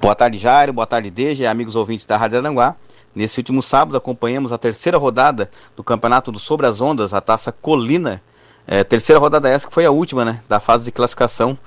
Boa 0.00 0.16
tarde, 0.16 0.36
Jairo. 0.36 0.72
Boa 0.72 0.86
tarde, 0.86 1.12
Deja, 1.12 1.48
amigos 1.48 1.76
ouvintes 1.76 2.04
da 2.04 2.16
Rádio 2.16 2.38
Aranguá. 2.38 2.74
Nesse 3.14 3.38
último 3.38 3.62
sábado, 3.62 3.96
acompanhamos 3.96 4.50
a 4.50 4.58
terceira 4.58 4.98
rodada 4.98 5.48
do 5.76 5.84
Campeonato 5.84 6.32
do 6.32 6.40
Sobre 6.40 6.66
as 6.66 6.80
Ondas, 6.80 7.14
a 7.14 7.20
Taça 7.20 7.52
Colina 7.52 8.20
é, 8.66 8.84
terceira 8.84 9.18
rodada 9.18 9.48
essa 9.48 9.66
que 9.66 9.74
foi 9.74 9.84
a 9.84 9.90
última, 9.90 10.24
né, 10.24 10.40
da 10.48 10.60
fase 10.60 10.84
de 10.84 10.92
classificação 10.92 11.58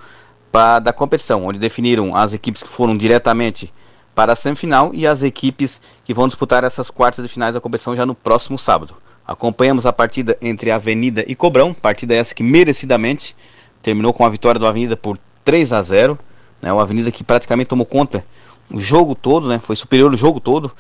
pra, 0.52 0.80
da 0.80 0.94
competição, 0.94 1.46
onde 1.46 1.60
definiram 1.60 2.16
as 2.16 2.34
equipes 2.34 2.64
que 2.64 2.70
foram 2.70 2.96
diretamente 2.96 3.74
para 4.14 4.34
a 4.34 4.36
semifinal 4.36 4.92
e 4.94 5.06
as 5.06 5.22
equipes 5.22 5.82
que 6.06 6.14
vão 6.14 6.28
disputar 6.28 6.64
essas 6.64 6.90
quartas 6.90 7.26
de 7.26 7.32
finais 7.32 7.54
da 7.54 7.60
competição 7.60 7.96
já 7.96 8.06
no 8.06 8.16
próximo 8.16 8.58
sábado. 8.58 8.96
Acompanhamos 9.28 9.86
a 9.86 9.92
partida 9.92 10.38
entre 10.42 10.72
Avenida 10.72 11.26
e 11.28 11.36
Cobrão, 11.36 11.74
partida 11.74 12.16
essa 12.16 12.34
que 12.34 12.44
merecidamente 12.44 13.36
terminou 13.82 14.14
com 14.14 14.26
a 14.26 14.30
vitória 14.30 14.60
do 14.60 14.66
Avenida 14.66 14.96
por 14.96 15.18
3 15.44 15.74
a 15.74 15.82
0, 15.82 16.18
né, 16.62 16.72
o 16.72 16.80
Avenida 16.80 17.12
que 17.12 17.24
praticamente 17.24 17.68
tomou 17.68 17.86
conta 17.86 18.26
o 18.74 18.80
jogo 18.80 19.14
todo, 19.14 19.48
né, 19.48 19.60
foi 19.60 19.76
superior 19.76 20.14
o 20.14 20.18
jogo 20.18 20.40
todo. 20.40 20.72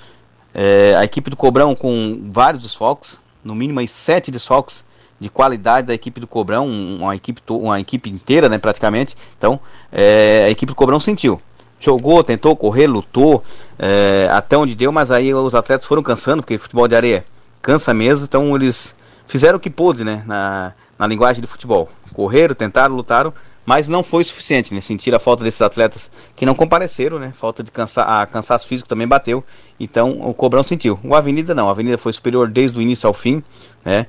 É, 0.54 0.96
a 0.96 1.04
equipe 1.04 1.30
do 1.30 1.36
Cobrão 1.36 1.76
com 1.76 2.30
vários 2.32 2.64
desfalques, 2.64 3.20
no 3.44 3.54
mínimo 3.54 3.82
aí 3.82 3.88
sete 3.88 4.32
desfalques 4.32 4.86
de 5.20 5.30
qualidade 5.30 5.88
da 5.88 5.94
equipe 5.94 6.20
do 6.20 6.28
Cobrão, 6.28 6.68
uma 6.68 7.16
equipe, 7.16 7.42
uma 7.50 7.80
equipe 7.80 8.10
inteira, 8.10 8.50
né, 8.50 8.58
praticamente. 8.58 9.16
Então, 9.38 9.60
é, 9.92 10.44
a 10.44 10.50
equipe 10.50 10.72
do 10.72 10.76
Cobrão 10.76 11.00
sentiu. 11.00 11.42
Jogou, 11.80 12.24
tentou 12.24 12.56
correr, 12.56 12.88
lutou 12.88 13.44
é, 13.78 14.28
até 14.32 14.58
onde 14.58 14.76
deu, 14.76 14.92
mas 14.92 15.12
aí 15.12 15.34
os 15.34 15.54
atletas 15.54 15.86
foram 15.86 16.02
cansando, 16.02 16.42
porque 16.42 16.58
futebol 16.58 16.88
de 16.88 16.96
areia 16.96 17.26
cansa 17.62 17.94
mesmo, 17.94 18.26
então 18.26 18.56
eles 18.56 18.96
fizeram 19.28 19.58
o 19.58 19.60
que 19.60 19.70
pôde, 19.70 20.04
né, 20.04 20.24
na, 20.26 20.74
na 20.98 21.08
linguagem 21.08 21.42
do 21.42 21.48
futebol. 21.48 21.90
Correram, 22.14 22.56
tentaram, 22.56 22.96
lutaram, 22.96 23.34
mas 23.66 23.88
não 23.88 24.04
foi 24.04 24.24
suficiente, 24.24 24.74
né? 24.74 24.80
Sentir 24.80 25.14
a 25.16 25.20
falta 25.20 25.44
desses 25.44 25.62
atletas 25.62 26.12
que 26.36 26.46
não 26.46 26.54
compareceram, 26.54 27.18
né? 27.18 27.34
Falta 27.34 27.64
de 27.64 27.72
cansa 27.72 28.04
a 28.04 28.26
cansaço 28.26 28.68
físico 28.68 28.88
também 28.88 29.08
bateu. 29.08 29.44
Então 29.80 30.22
o 30.22 30.34
Cobrão 30.34 30.62
sentiu. 30.62 31.00
O 31.04 31.16
Avenida 31.16 31.56
não, 31.56 31.68
a 31.68 31.72
Avenida 31.72 31.98
foi 31.98 32.14
superior 32.14 32.48
desde 32.48 32.78
o 32.78 32.82
início 32.82 33.08
ao 33.08 33.14
fim, 33.14 33.44
né? 33.84 34.06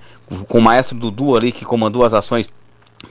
Com 0.48 0.58
o 0.58 0.62
maestro 0.62 0.96
Dudu 0.96 1.36
ali 1.36 1.52
que 1.52 1.64
comandou 1.64 2.04
as 2.04 2.12
ações 2.12 2.50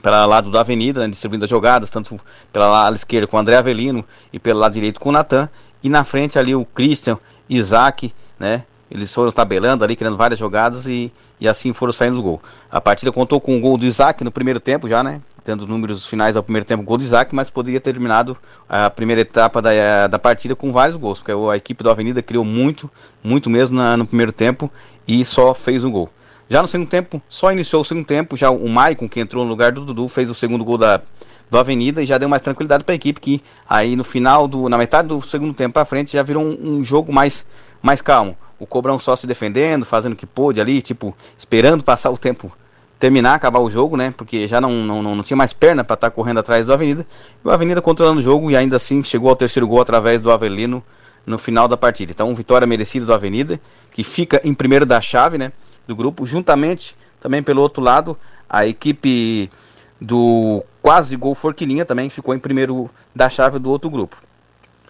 pelo 0.02 0.26
lado 0.26 0.50
da 0.50 0.60
Avenida, 0.60 1.00
né? 1.00 1.08
distribuindo 1.08 1.44
as 1.44 1.50
jogadas, 1.50 1.90
tanto 1.90 2.18
pela 2.52 2.68
lado 2.68 2.94
esquerda 2.96 3.26
com 3.26 3.36
o 3.36 3.40
André 3.40 3.56
Avelino 3.56 4.04
e 4.32 4.38
pelo 4.38 4.60
lado 4.60 4.72
direito 4.72 5.00
com 5.00 5.08
o 5.08 5.12
Natan. 5.12 5.48
E 5.82 5.88
na 5.88 6.04
frente 6.04 6.38
ali 6.38 6.54
o 6.54 6.64
Christian, 6.64 7.18
Isaac, 7.48 8.12
né? 8.38 8.64
Eles 8.88 9.12
foram 9.12 9.32
tabelando 9.32 9.82
ali, 9.82 9.96
criando 9.96 10.16
várias 10.16 10.38
jogadas 10.38 10.86
e, 10.86 11.12
e 11.40 11.48
assim 11.48 11.72
foram 11.72 11.92
saindo 11.92 12.16
do 12.16 12.22
gol. 12.22 12.40
A 12.70 12.80
partida 12.80 13.10
contou 13.10 13.40
com 13.40 13.56
o 13.56 13.60
gol 13.60 13.76
do 13.76 13.84
Isaac 13.84 14.22
no 14.22 14.30
primeiro 14.30 14.60
tempo 14.60 14.88
já, 14.88 15.02
né? 15.02 15.20
Tendo 15.46 15.64
números 15.64 16.04
finais 16.04 16.36
ao 16.36 16.42
primeiro 16.42 16.66
tempo, 16.66 16.82
gol 16.82 16.98
do 16.98 17.04
Isaac, 17.04 17.32
mas 17.32 17.48
poderia 17.48 17.80
ter 17.80 17.92
terminado 17.92 18.36
a 18.68 18.90
primeira 18.90 19.20
etapa 19.20 19.62
da, 19.62 20.08
da 20.08 20.18
partida 20.18 20.56
com 20.56 20.72
vários 20.72 20.96
gols, 20.96 21.20
porque 21.20 21.30
a 21.30 21.56
equipe 21.56 21.84
do 21.84 21.88
Avenida 21.88 22.20
criou 22.20 22.44
muito, 22.44 22.90
muito 23.22 23.48
mesmo 23.48 23.76
na, 23.76 23.96
no 23.96 24.04
primeiro 24.04 24.32
tempo 24.32 24.68
e 25.06 25.24
só 25.24 25.54
fez 25.54 25.84
um 25.84 25.90
gol. 25.92 26.10
Já 26.48 26.60
no 26.60 26.66
segundo 26.66 26.88
tempo, 26.88 27.22
só 27.28 27.52
iniciou 27.52 27.82
o 27.82 27.84
segundo 27.84 28.04
tempo, 28.04 28.36
já 28.36 28.50
o 28.50 28.68
Maicon, 28.68 29.08
que 29.08 29.20
entrou 29.20 29.44
no 29.44 29.48
lugar 29.48 29.70
do 29.70 29.82
Dudu, 29.82 30.08
fez 30.08 30.28
o 30.28 30.34
segundo 30.34 30.64
gol 30.64 30.78
da, 30.78 31.00
do 31.48 31.56
Avenida 31.56 32.02
e 32.02 32.06
já 32.06 32.18
deu 32.18 32.28
mais 32.28 32.42
tranquilidade 32.42 32.82
para 32.82 32.94
a 32.94 32.96
equipe, 32.96 33.20
que 33.20 33.40
aí 33.68 33.94
no 33.94 34.02
final, 34.02 34.48
do, 34.48 34.68
na 34.68 34.76
metade 34.76 35.06
do 35.06 35.22
segundo 35.22 35.54
tempo 35.54 35.74
para 35.74 35.84
frente, 35.84 36.12
já 36.12 36.24
virou 36.24 36.42
um, 36.42 36.78
um 36.78 36.82
jogo 36.82 37.12
mais, 37.12 37.46
mais 37.80 38.02
calmo 38.02 38.36
o 38.58 38.66
Cobrão 38.66 38.98
só 38.98 39.14
se 39.14 39.26
defendendo, 39.26 39.84
fazendo 39.84 40.14
o 40.14 40.16
que 40.16 40.26
pôde 40.26 40.60
ali, 40.60 40.80
tipo, 40.80 41.14
esperando 41.36 41.84
passar 41.84 42.10
o 42.10 42.16
tempo 42.16 42.50
terminar, 42.98 43.34
acabar 43.34 43.60
o 43.60 43.70
jogo, 43.70 43.96
né? 43.96 44.12
Porque 44.16 44.46
já 44.46 44.60
não, 44.60 44.70
não, 44.70 45.02
não, 45.02 45.22
tinha 45.22 45.36
mais 45.36 45.52
perna 45.52 45.84
para 45.84 45.94
estar 45.94 46.10
tá 46.10 46.14
correndo 46.14 46.38
atrás 46.40 46.64
do 46.64 46.72
Avenida. 46.72 47.06
E 47.44 47.48
o 47.48 47.50
Avenida 47.50 47.82
controlando 47.82 48.20
o 48.20 48.22
jogo 48.22 48.50
e 48.50 48.56
ainda 48.56 48.76
assim 48.76 49.02
chegou 49.02 49.28
ao 49.28 49.36
terceiro 49.36 49.66
gol 49.66 49.80
através 49.80 50.20
do 50.20 50.30
Avelino 50.30 50.82
no 51.26 51.36
final 51.36 51.68
da 51.68 51.76
partida. 51.76 52.12
Então, 52.12 52.34
vitória 52.34 52.66
merecida 52.66 53.04
do 53.04 53.12
Avenida, 53.12 53.60
que 53.90 54.04
fica 54.04 54.40
em 54.44 54.54
primeiro 54.54 54.86
da 54.86 55.00
chave, 55.00 55.36
né? 55.36 55.52
Do 55.86 55.94
grupo, 55.94 56.24
juntamente 56.24 56.96
também 57.20 57.42
pelo 57.42 57.60
outro 57.62 57.82
lado, 57.82 58.16
a 58.48 58.66
equipe 58.66 59.50
do 60.00 60.64
quase 60.82 61.16
gol 61.16 61.34
Forquilinha 61.34 61.84
também 61.84 62.08
ficou 62.10 62.34
em 62.34 62.38
primeiro 62.38 62.90
da 63.14 63.28
chave 63.28 63.58
do 63.58 63.70
outro 63.70 63.90
grupo. 63.90 64.16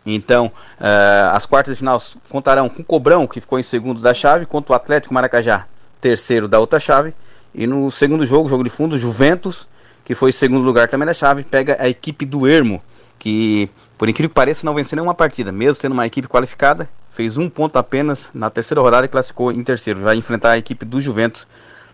Então, 0.05 0.47
uh, 0.79 1.33
as 1.33 1.47
quartas 1.47 1.75
de 1.75 1.79
final 1.79 2.01
contarão 2.29 2.69
com 2.69 2.83
o 2.83 2.85
Cobrão, 2.85 3.27
que 3.27 3.41
ficou 3.41 3.59
em 3.59 3.63
segundo 3.63 4.01
da 4.01 4.15
chave, 4.15 4.47
contra 4.47 4.73
o 4.73 4.77
Atlético 4.77 5.13
Maracajá, 5.13 5.67
terceiro 6.01 6.47
da 6.47 6.61
outra 6.61 6.79
chave. 6.79 7.13
E 7.57 7.67
no 7.67 7.91
segundo 7.91 8.27
jogo, 8.27 8.51
jogo 8.51 8.63
de 8.63 8.69
fundo, 8.69 8.99
Juventus, 8.99 9.67
que 10.05 10.15
foi 10.15 10.31
segundo 10.31 10.63
lugar 10.63 10.89
também 10.89 11.07
da 11.07 11.15
chave, 11.15 11.43
pega 11.43 11.79
a 11.81 11.89
equipe 11.89 12.27
do 12.27 12.47
Ermo, 12.47 12.83
que, 13.19 13.71
por 13.97 14.11
incrível 14.11 14.29
que 14.29 14.35
pareça, 14.35 14.67
não 14.67 14.75
venceu 14.75 14.95
nenhuma 14.95 15.15
partida, 15.15 15.51
mesmo 15.51 15.81
tendo 15.81 15.93
uma 15.93 16.07
equipe 16.07 16.29
qualificada, 16.29 16.87
fez 17.11 17.39
um 17.39 17.49
ponto 17.49 17.79
apenas 17.79 18.29
na 18.35 18.51
terceira 18.51 18.83
rodada 18.83 19.07
e 19.07 19.09
classificou 19.09 19.51
em 19.51 19.65
terceiro. 19.65 20.03
Vai 20.03 20.17
enfrentar 20.17 20.51
a 20.51 20.59
equipe 20.59 20.85
do 20.85 21.01
Juventus 21.01 21.47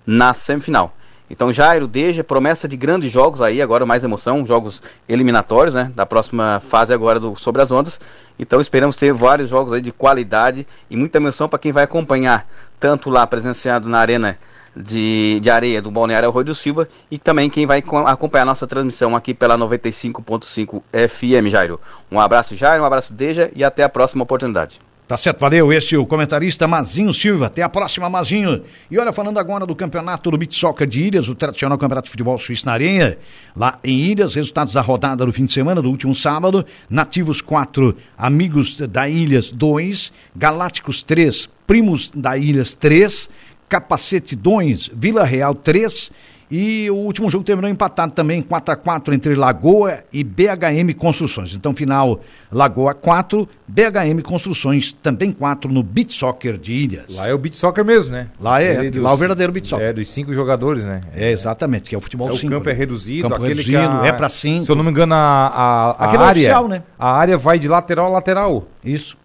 na 0.05 0.35
semifinal. 0.35 0.97
Então, 1.31 1.53
Jairo, 1.53 1.87
Deja, 1.87 2.25
promessa 2.25 2.67
de 2.67 2.77
grandes 2.77 3.13
jogos 3.13 3.41
aí, 3.41 3.63
agora 3.63 3.87
mais 3.87 4.03
emoção, 4.03 4.45
jogos 4.45 4.83
eliminatórios, 5.09 5.75
né? 5.75 5.93
Da 5.95 6.05
próxima 6.05 6.59
fase 6.61 6.93
agora 6.93 7.21
do 7.21 7.37
Sobre 7.37 7.63
as 7.63 7.71
Ondas. 7.71 8.01
Então, 8.37 8.61
esperamos 8.61 8.97
ter 8.97 9.13
vários 9.13 9.49
jogos 9.49 9.73
aí 9.73 9.81
de 9.81 9.93
qualidade 9.93 10.67
e 10.91 10.97
muita 10.97 11.19
emoção 11.19 11.49
para 11.49 11.61
quem 11.61 11.71
vai 11.71 11.85
acompanhar, 11.85 12.49
tanto 12.81 13.09
lá 13.09 13.25
presenciado 13.29 13.89
na 13.89 14.01
Arena 14.01 14.37
de, 14.77 15.41
de 15.41 15.51
Areia 15.51 15.83
do 15.83 15.91
Balneário 15.91 16.29
Arroio 16.29 16.47
do 16.47 16.55
Silva 16.55 16.89
e 17.11 17.19
também 17.19 17.51
quem 17.51 17.67
vai 17.67 17.83
acompanhar 18.07 18.45
nossa 18.45 18.67
transmissão 18.67 19.15
aqui 19.15 19.35
pela 19.35 19.57
95.5 19.57 20.83
FM, 21.09 21.51
Jairo. 21.51 21.81
Um 22.11 22.19
abraço, 22.19 22.55
Jairo, 22.55 22.83
um 22.83 22.87
abraço, 22.87 23.13
Deja, 23.13 23.51
e 23.55 23.63
até 23.63 23.85
a 23.85 23.89
próxima 23.89 24.23
oportunidade. 24.23 24.81
Tá 25.13 25.17
certo, 25.19 25.41
valeu. 25.41 25.71
Este 25.71 25.95
é 25.95 25.99
o 25.99 26.07
comentarista 26.07 26.67
Mazinho 26.67 27.13
Silva. 27.13 27.45
Até 27.45 27.61
a 27.61 27.69
próxima, 27.69 28.09
Mazinho. 28.09 28.63
E 28.91 28.99
olha, 28.99 29.13
falando 29.13 29.39
agora 29.39 29.67
do 29.67 29.77
campeonato 29.77 30.31
do 30.31 30.39
Beach 30.39 30.57
Soccer 30.59 30.87
de 30.87 31.03
Ilhas, 31.03 31.29
o 31.29 31.35
tradicional 31.35 31.77
campeonato 31.77 32.07
de 32.07 32.13
futebol 32.13 32.39
suíço 32.39 32.65
na 32.65 32.73
areia. 32.73 33.19
Lá 33.55 33.79
em 33.85 33.95
Ilhas, 33.95 34.35
resultados 34.35 34.73
da 34.73 34.81
rodada 34.81 35.27
do 35.27 35.33
fim 35.33 35.45
de 35.45 35.53
semana, 35.53 35.83
do 35.83 35.91
último 35.91 36.15
sábado. 36.15 36.65
Nativos 36.89 37.43
4, 37.43 37.95
Amigos 38.17 38.79
da 38.79 39.07
Ilhas 39.07 39.53
2, 39.53 40.13
Galácticos 40.35 41.03
3, 41.03 41.47
Primos 41.67 42.11
da 42.15 42.39
Ilhas 42.39 42.73
3, 42.73 43.29
Capacete 43.73 44.37
2, 44.37 44.91
Vila 44.95 45.25
Real 45.25 45.55
3. 45.55 46.11
E 46.55 46.91
o 46.91 46.97
último 46.97 47.31
jogo 47.31 47.43
terminou 47.43 47.71
empatado 47.71 48.13
também, 48.13 48.43
4 48.43 48.75
a 48.75 48.77
4 48.77 49.15
entre 49.15 49.35
Lagoa 49.35 50.01
e 50.13 50.23
BHM 50.23 50.93
Construções. 50.99 51.55
Então, 51.55 51.75
final 51.75 52.21
Lagoa 52.51 52.93
4, 52.93 53.49
BHM 53.67 54.21
Construções 54.23 54.93
também 55.03 55.33
4 55.33 55.73
no 55.73 55.83
Beach 55.83 56.13
Soccer 56.13 56.59
de 56.59 56.75
Ilhas. 56.75 57.17
Lá 57.17 57.27
é 57.27 57.33
o 57.33 57.39
beat 57.39 57.55
soccer 57.55 57.83
mesmo, 57.83 58.13
né? 58.13 58.29
Lá 58.39 58.63
é, 58.63 58.75
Ele 58.75 58.91
dos- 58.91 59.03
lá 59.03 59.13
é 59.13 59.15
o 59.15 59.17
verdadeiro 59.17 59.51
beach 59.51 59.67
soccer. 59.67 59.87
É, 59.87 59.93
dos 59.95 60.07
cinco 60.09 60.35
jogadores, 60.35 60.85
né? 60.85 61.01
É, 61.17 61.31
exatamente, 61.31 61.89
que 61.89 61.95
é 61.95 61.99
o 61.99 62.03
futebol 62.03 62.29
É, 62.29 62.33
o 62.33 62.37
cinco, 62.37 62.53
campo 62.53 62.69
é 62.69 62.73
né? 62.75 62.79
reduzido, 62.79 63.23
Campo 63.31 63.37
aquele 63.37 63.63
reduzido, 63.63 63.79
que 64.01 64.05
a, 64.05 64.07
é 64.09 64.13
pra 64.13 64.29
cinco. 64.29 64.67
Se 64.67 64.71
eu 64.71 64.77
não 64.77 64.85
me 64.85 64.91
engano, 64.91 65.15
a, 65.15 65.19
a, 65.19 65.91
a 65.99 66.13
é 66.13 66.17
área, 66.19 66.31
oficial, 66.33 66.69
né? 66.69 66.83
a 66.99 67.17
área 67.17 67.39
vai 67.39 67.59
de 67.59 67.67
lateral 67.67 68.09
a 68.09 68.11
lateral. 68.11 68.67
Isso. 68.85 69.17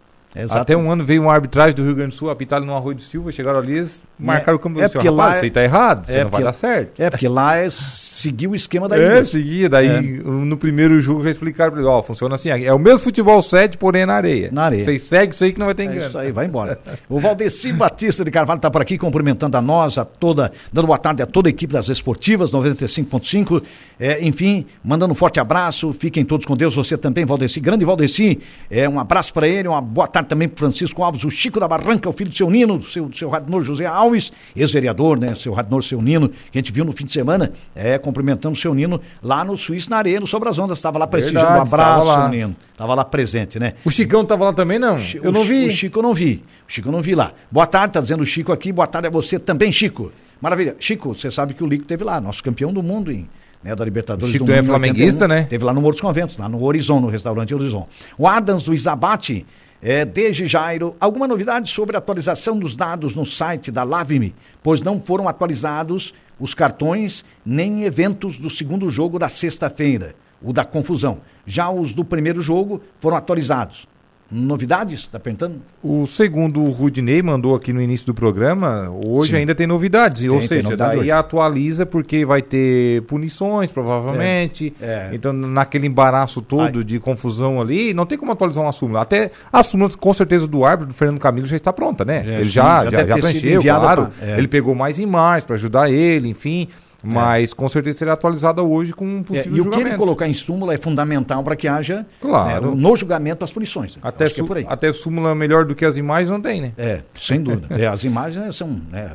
Até 0.52 0.78
um 0.78 0.90
ano 0.92 1.04
veio 1.04 1.24
uma 1.24 1.34
arbitragem 1.34 1.74
do 1.76 1.84
Rio 1.84 1.96
Grande 1.96 2.16
do 2.16 2.18
Sul, 2.18 2.30
apitar 2.30 2.62
no 2.62 2.74
Arroio 2.76 2.96
do 2.96 3.02
Silva, 3.02 3.32
chegaram 3.32 3.60
ali, 3.60 3.74
eles 3.78 4.02
marcaram 4.20 4.56
o 4.58 4.60
campo 4.60 4.80
é 4.82 4.88
do 4.88 4.92
porque 4.92 5.10
lá 5.10 5.24
Rapaz, 5.26 5.36
é- 5.36 5.38
isso 5.38 5.46
aí 5.46 5.52
tá 5.52 5.64
errado, 5.64 6.06
é 6.10 6.24
não 6.24 6.30
vai 6.30 6.44
dar 6.44 6.54
certo. 6.54 7.00
É, 7.02 7.10
porque 7.10 7.28
lá 7.28 7.56
é 7.58 7.68
seguir 7.70 8.48
o 8.48 8.56
esquema 8.56 8.90
da 8.90 8.98
É, 8.98 9.06
Ilhas. 9.18 9.28
seguia, 9.30 9.70
daí 9.70 10.02
no 10.24 10.58
primeiro 10.58 11.00
jogo 11.00 11.24
já 11.24 11.30
explicaram 11.30 11.72
pra 11.72 11.82
ele, 11.82 11.90
ó, 11.90 12.02
funciona 12.02 12.36
assim, 12.36 12.50
é 12.50 12.74
o 12.74 12.80
mesmo 12.80 13.00
futebol 13.00 13.42
7, 13.42 13.78
porém 13.78 14.02
é 14.02 14.06
na 14.06 14.14
areia. 14.16 14.50
Na 14.52 14.64
areia. 14.66 14.84
Vocês 14.84 15.04
seguem 15.04 15.30
isso 15.30 15.44
aí 15.44 15.54
que 15.54 15.60
não 15.60 15.68
vai 15.68 15.76
ter 15.76 15.84
É 15.84 15.86
engano. 15.86 16.08
isso 16.08 16.18
aí, 16.18 16.32
vai 16.32 16.46
embora. 16.46 16.80
O 17.10 17.20
Valdeci 17.20 17.72
Batista 17.74 18.24
de 18.26 18.32
Carvalho 18.32 18.58
está 18.58 18.72
por 18.72 18.82
aqui 18.82 18.98
cumprimentando 18.98 19.56
a 19.58 19.62
nós, 19.62 19.98
a 19.98 20.06
toda, 20.06 20.52
dando 20.74 20.88
boa 20.88 20.98
tarde 20.98 21.22
a 21.22 21.26
toda 21.26 21.48
a 21.48 21.52
equipe 21.52 21.72
das 21.74 21.90
esportivas 21.90 22.52
95.5. 22.52 23.62
É, 24.00 24.24
enfim, 24.24 24.66
mandando 24.84 25.12
um 25.12 25.16
forte 25.16 25.40
abraço. 25.40 25.94
Fiquem 25.94 26.24
todos 26.24 26.46
com 26.46 26.56
Deus, 26.56 26.76
você 26.76 26.98
também, 26.98 27.26
Valdeci. 27.26 27.60
Grande 27.60 27.84
Valdeci, 27.86 28.40
é, 28.70 28.88
um 28.88 29.00
abraço 29.00 29.34
para 29.34 29.48
ele, 29.48 29.68
uma 29.68 29.82
boa 29.82 30.08
tarde 30.08 30.30
também 30.30 30.48
para 30.48 30.58
Francisco 30.58 31.04
Alves, 31.04 31.24
o 31.24 31.30
Chico 31.30 31.60
da 31.60 31.68
Barranca, 31.68 32.10
o 32.10 32.14
filho 32.14 32.30
do 32.30 32.36
seu 32.36 32.50
Nino, 32.50 32.78
do 32.78 32.86
seu, 32.86 33.06
do 33.08 33.16
seu 33.16 33.30
Radnor 33.30 33.62
José 33.64 33.86
Alves, 33.86 34.07
ex-vereador, 34.16 35.20
né? 35.20 35.36
Seu 35.36 35.54
Radnor, 35.54 35.84
seu 35.84 36.02
Nino, 36.02 36.30
que 36.30 36.58
a 36.58 36.62
gente 36.62 36.72
viu 36.72 36.86
no 36.86 36.92
fim 36.92 37.06
de 37.06 37.12
semana, 37.12 37.52
é, 37.76 37.98
cumprimentando 37.98 38.54
o 38.54 38.60
seu 38.60 38.74
Nino 38.74 39.02
lá 39.22 39.44
no 39.44 39.58
Suíço, 39.58 39.90
na 39.90 39.98
areia, 39.98 40.20
no 40.20 40.28
Sobre 40.28 40.50
as 40.50 40.58
Ondas. 40.58 40.78
Estava 40.78 40.98
lá 40.98 41.08
prestigiando. 41.08 41.60
Um 41.60 41.64
estava 41.64 42.02
abraço, 42.04 42.22
seu 42.22 42.30
Nino. 42.30 42.56
Estava 42.72 42.94
lá 42.94 43.04
presente, 43.06 43.60
né? 43.60 43.74
O 43.84 43.90
Chicão 43.90 44.24
tava 44.24 44.46
lá 44.46 44.54
também, 44.54 44.78
não? 44.78 45.00
Eu 45.24 45.32
não 45.32 45.44
vi. 45.44 45.68
O 45.68 45.72
Chico 45.72 46.00
eu 46.00 46.04
não 46.04 46.14
vi. 46.14 46.44
O 46.68 46.72
Chico 46.72 46.88
eu 46.88 46.92
não 46.92 47.02
vi 47.02 47.16
lá. 47.16 47.34
Boa 47.52 47.66
tarde, 47.66 47.94
tá 47.94 48.02
dizendo 48.02 48.22
o 48.22 48.26
Chico 48.26 48.52
aqui. 48.52 48.72
Boa 48.72 48.88
tarde 48.88 49.08
a 49.08 49.12
você 49.12 49.40
também, 49.40 49.72
Chico. 49.72 50.12
Maravilha. 50.42 50.76
Chico, 50.80 51.14
você 51.14 51.32
sabe 51.32 51.54
que 51.54 51.64
o 51.64 51.68
Lico 51.68 51.86
teve 51.86 52.04
lá, 52.04 52.22
nosso 52.22 52.44
campeão 52.44 52.72
do 52.72 52.84
mundo 52.84 53.12
em, 53.12 53.28
né, 53.64 53.76
da 53.76 53.84
Libertadores. 53.84 54.32
Chico 54.32 54.46
do 54.46 54.52
é 54.52 54.58
mundo 54.58 54.66
em 54.66 54.68
flamenguista, 54.68 55.26
81. 55.26 55.28
né? 55.28 55.44
Teve 55.50 55.64
lá 55.64 55.74
no 55.74 55.82
Morro 55.82 55.94
dos 55.94 56.02
Conventos, 56.02 56.38
lá 56.38 56.48
no 56.48 56.64
Horizon, 56.64 57.00
no 57.00 57.08
restaurante 57.08 57.54
Horizon. 57.54 57.88
O 58.18 58.28
Adams 58.28 58.64
do 58.64 58.74
Isabate, 58.74 59.46
é, 59.82 60.04
desde 60.04 60.48
Jairo, 60.48 60.96
alguma 61.00 61.28
novidade 61.28 61.70
sobre 61.70 61.96
a 61.96 62.00
atualização 62.00 62.58
dos 62.58 62.76
dados 62.76 63.16
no 63.16 63.26
site 63.26 63.72
da 63.72 63.84
Lavime? 63.84 64.36
Pois 64.64 64.82
não 64.82 65.00
foram 65.00 65.28
atualizados 65.28 66.14
os 66.40 66.54
cartões 66.54 67.24
nem 67.46 67.84
eventos 67.84 68.38
do 68.38 68.50
segundo 68.50 68.90
jogo 68.90 69.20
da 69.20 69.30
sexta-feira, 69.30 70.16
o 70.42 70.52
da 70.52 70.66
confusão. 70.66 71.20
Já 71.46 71.70
os 71.70 71.94
do 71.94 72.04
primeiro 72.04 72.42
jogo 72.42 72.82
foram 73.00 73.18
atualizados. 73.18 73.88
Novidades? 74.30 75.08
Tá 75.08 75.20
perguntando? 75.20 75.62
O 75.82 76.06
segundo 76.06 76.62
o 76.62 76.70
Rudinei 76.70 77.22
mandou 77.22 77.56
aqui 77.56 77.72
no 77.72 77.82
início 77.82 78.08
do 78.08 78.14
programa, 78.14 78.90
hoje 79.06 79.32
Sim. 79.32 79.38
ainda 79.38 79.56
tem 79.56 79.66
novidades. 79.66 80.24
ou 80.26 80.32
Tem, 80.32 80.40
tem 80.40 80.48
seja, 80.50 80.64
novidade 80.64 80.92
daí 80.92 81.00
hoje. 81.00 81.12
atualiza 81.12 81.86
porque 81.86 82.26
vai 82.26 82.42
ter 82.42 83.04
punições, 83.04 83.72
provavelmente. 83.72 84.74
É, 84.82 85.10
é. 85.12 85.16
Então, 85.16 85.32
naquele 85.32 85.88
embaraço 85.88 86.42
todo 86.42 86.84
de 86.84 87.00
confusão 87.00 87.62
ali, 87.62 87.94
não 87.94 88.06
tem 88.06 88.18
como 88.18 88.32
atualizar 88.34 88.64
uma 88.64 88.72
súmula. 88.74 89.02
Até 89.02 89.32
a 89.52 89.64
súmula, 89.64 89.90
com 89.98 90.12
certeza, 90.14 90.46
do 90.46 90.66
árbitro, 90.66 90.90
do 90.90 90.94
Fernando 90.94 91.20
Camilo, 91.20 91.48
já 91.48 91.56
está 91.56 91.72
pronta, 91.72 92.04
né? 92.04 92.26
É, 92.28 92.36
ele 92.42 92.50
já, 92.50 92.84
já 92.86 92.92
já, 92.92 93.06
já 93.08 93.18
preencheu, 93.18 93.62
claro. 93.64 94.08
pra- 94.08 94.28
é. 94.28 94.38
Ele 94.38 94.48
pegou 94.48 94.76
mais 94.76 95.00
imagens 95.00 95.46
para 95.46 95.56
ajudar 95.56 95.90
ele, 95.90 96.28
enfim. 96.30 96.68
Mas 97.04 97.54
com 97.54 97.70
certeza 97.70 98.00
será 98.00 98.14
atualizada 98.14 98.62
hoje 98.64 98.92
com 98.94 99.06
um 99.06 99.20
É, 99.20 99.24
possível 99.24 99.52
e 99.52 99.54
o 99.54 99.58
que 99.58 99.64
julgamento. 99.64 99.90
ele 99.90 99.98
colocar 99.98 100.28
em 100.28 100.34
súmula 100.34 100.74
é 100.74 100.78
fundamental 100.78 101.44
para 101.44 101.56
que 101.56 101.68
haja 101.68 102.06
Claro. 102.20 102.72
né, 102.76 102.82
no 102.82 102.96
julgamento 102.96 103.44
as 103.44 103.52
punições. 103.52 103.98
Até, 104.02 104.26
é 104.26 104.30
por 104.44 104.58
aí. 104.58 104.66
até 104.68 104.92
súmula 104.92 105.36
melhor 105.36 105.64
do 105.66 105.76
que 105.76 105.86
as 105.86 105.98
imagens 105.98 106.30
não 106.30 106.42
tem, 106.42 106.60
né? 106.62 106.74
É, 106.78 107.02
sem 107.20 107.42
dúvida. 107.42 107.68
É, 107.80 107.86
as 107.88 108.04
imagens 108.04 108.56
são, 108.56 108.70
né, 108.92 109.12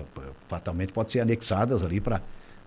fatalmente 0.48 0.92
podem 0.92 1.12
ser 1.12 1.20
anexadas 1.20 1.82
ali 1.82 2.00
para 2.00 2.20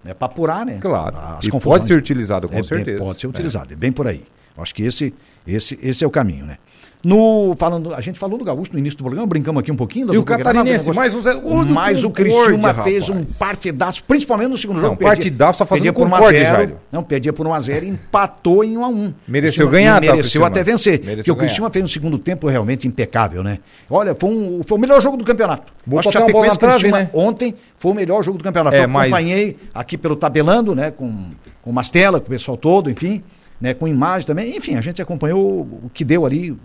né, 0.04 0.14
pra 0.14 0.28
apurar, 0.28 0.66
né? 0.66 0.78
Claro. 0.80 1.18
As 1.18 1.44
E 1.46 1.50
confusões. 1.50 1.80
pode 1.80 1.88
ser 1.88 1.96
utilizado, 1.96 2.48
com 2.48 2.58
É, 2.60 2.62
certeza. 2.64 3.00
Pode 3.00 3.20
ser 3.20 3.26
utilizado, 3.28 3.74
é. 3.74 3.76
bem 3.76 3.92
por 3.92 4.08
aí. 4.08 4.24
Acho 4.58 4.74
que 4.74 4.84
esse, 4.84 5.14
esse, 5.46 5.78
esse 5.82 6.04
é 6.04 6.08
o 6.08 6.12
caminho, 6.12 6.46
né? 6.46 6.58
No, 7.06 7.56
falando, 7.60 7.94
a 7.94 8.02
gente 8.02 8.18
falou 8.18 8.36
do 8.36 8.44
Gaúcho 8.44 8.74
no 8.74 8.80
início 8.80 8.98
do 8.98 9.04
programa, 9.04 9.28
brincamos 9.28 9.60
aqui 9.60 9.72
um 9.72 9.76
pouquinho. 9.76 10.12
E 10.12 10.18
o 10.18 10.24
Catarinense, 10.24 10.86
Granada, 10.86 10.94
mais 10.94 11.14
um 11.14 11.22
zero. 11.22 11.40
Mas 11.68 12.04
o 12.04 12.10
Criciúma 12.10 12.74
fez 12.84 13.08
um 13.10 13.24
partidaço, 13.24 14.04
principalmente 14.06 14.50
no 14.50 14.58
segundo 14.58 14.82
jogo. 14.82 14.94
Não, 14.94 14.98
partidaço 14.98 15.60
tá 15.60 15.68
fazendo 15.68 15.94
por 15.94 16.02
1 16.02 16.08
a 16.08 16.10
Concórdia, 16.10 16.44
0, 16.46 16.56
Jairo. 16.56 16.78
Não, 16.92 17.04
perdia 17.04 17.32
por 17.32 17.46
1 17.46 17.54
a 17.54 17.60
0 17.60 17.86
e 17.86 17.90
empatou 17.90 18.64
em 18.64 18.76
1 18.76 18.84
a 18.84 18.88
1 18.88 19.14
Mereceu 19.28 19.70
ganhar, 19.70 20.02
tá, 20.02 20.16
Mereceu 20.16 20.44
até 20.44 20.64
vencer. 20.64 21.00
Mereceu 21.00 21.16
porque 21.18 21.32
o. 21.32 21.36
Criciúma 21.36 21.70
fez 21.70 21.86
um 21.86 21.88
segundo 21.88 22.18
tempo 22.18 22.48
realmente 22.48 22.88
impecável, 22.88 23.44
né? 23.44 23.60
Olha, 23.88 24.16
foi, 24.16 24.32
um, 24.32 24.62
foi 24.66 24.76
o 24.76 24.82
melhor 24.82 25.00
jogo 25.00 25.16
do 25.16 25.24
campeonato. 25.24 25.72
Botou 25.86 26.00
Acho 26.00 26.10
que 26.10 26.18
Chapecoense 26.18 26.58
trave, 26.58 26.80
Criciúma 26.80 27.04
né? 27.04 27.10
Ontem 27.14 27.54
foi 27.78 27.92
o 27.92 27.96
melhor 27.96 28.24
jogo 28.24 28.40
do 28.40 28.44
campeonato. 28.44 28.76
É, 28.76 28.86
Eu 28.86 28.90
mas- 28.90 29.14
acompanhei 29.14 29.58
aqui 29.76 29.96
pelo 29.96 30.16
Tabelando, 30.16 30.74
né? 30.74 30.90
Com, 30.90 31.30
com 31.62 31.70
o 31.70 31.74
Mastela, 31.74 32.20
com 32.20 32.26
o 32.26 32.30
pessoal 32.30 32.58
todo, 32.58 32.90
enfim. 32.90 33.22
Né, 33.60 33.74
com 33.74 33.88
imagem 33.88 34.28
também, 34.28 34.58
enfim, 34.58 34.76
a 34.76 34.82
gente 34.82 35.02
acompanhou 35.02 35.62
o 35.62 35.90
que 35.94 36.04
deu 36.04 36.26
ali, 36.26 36.58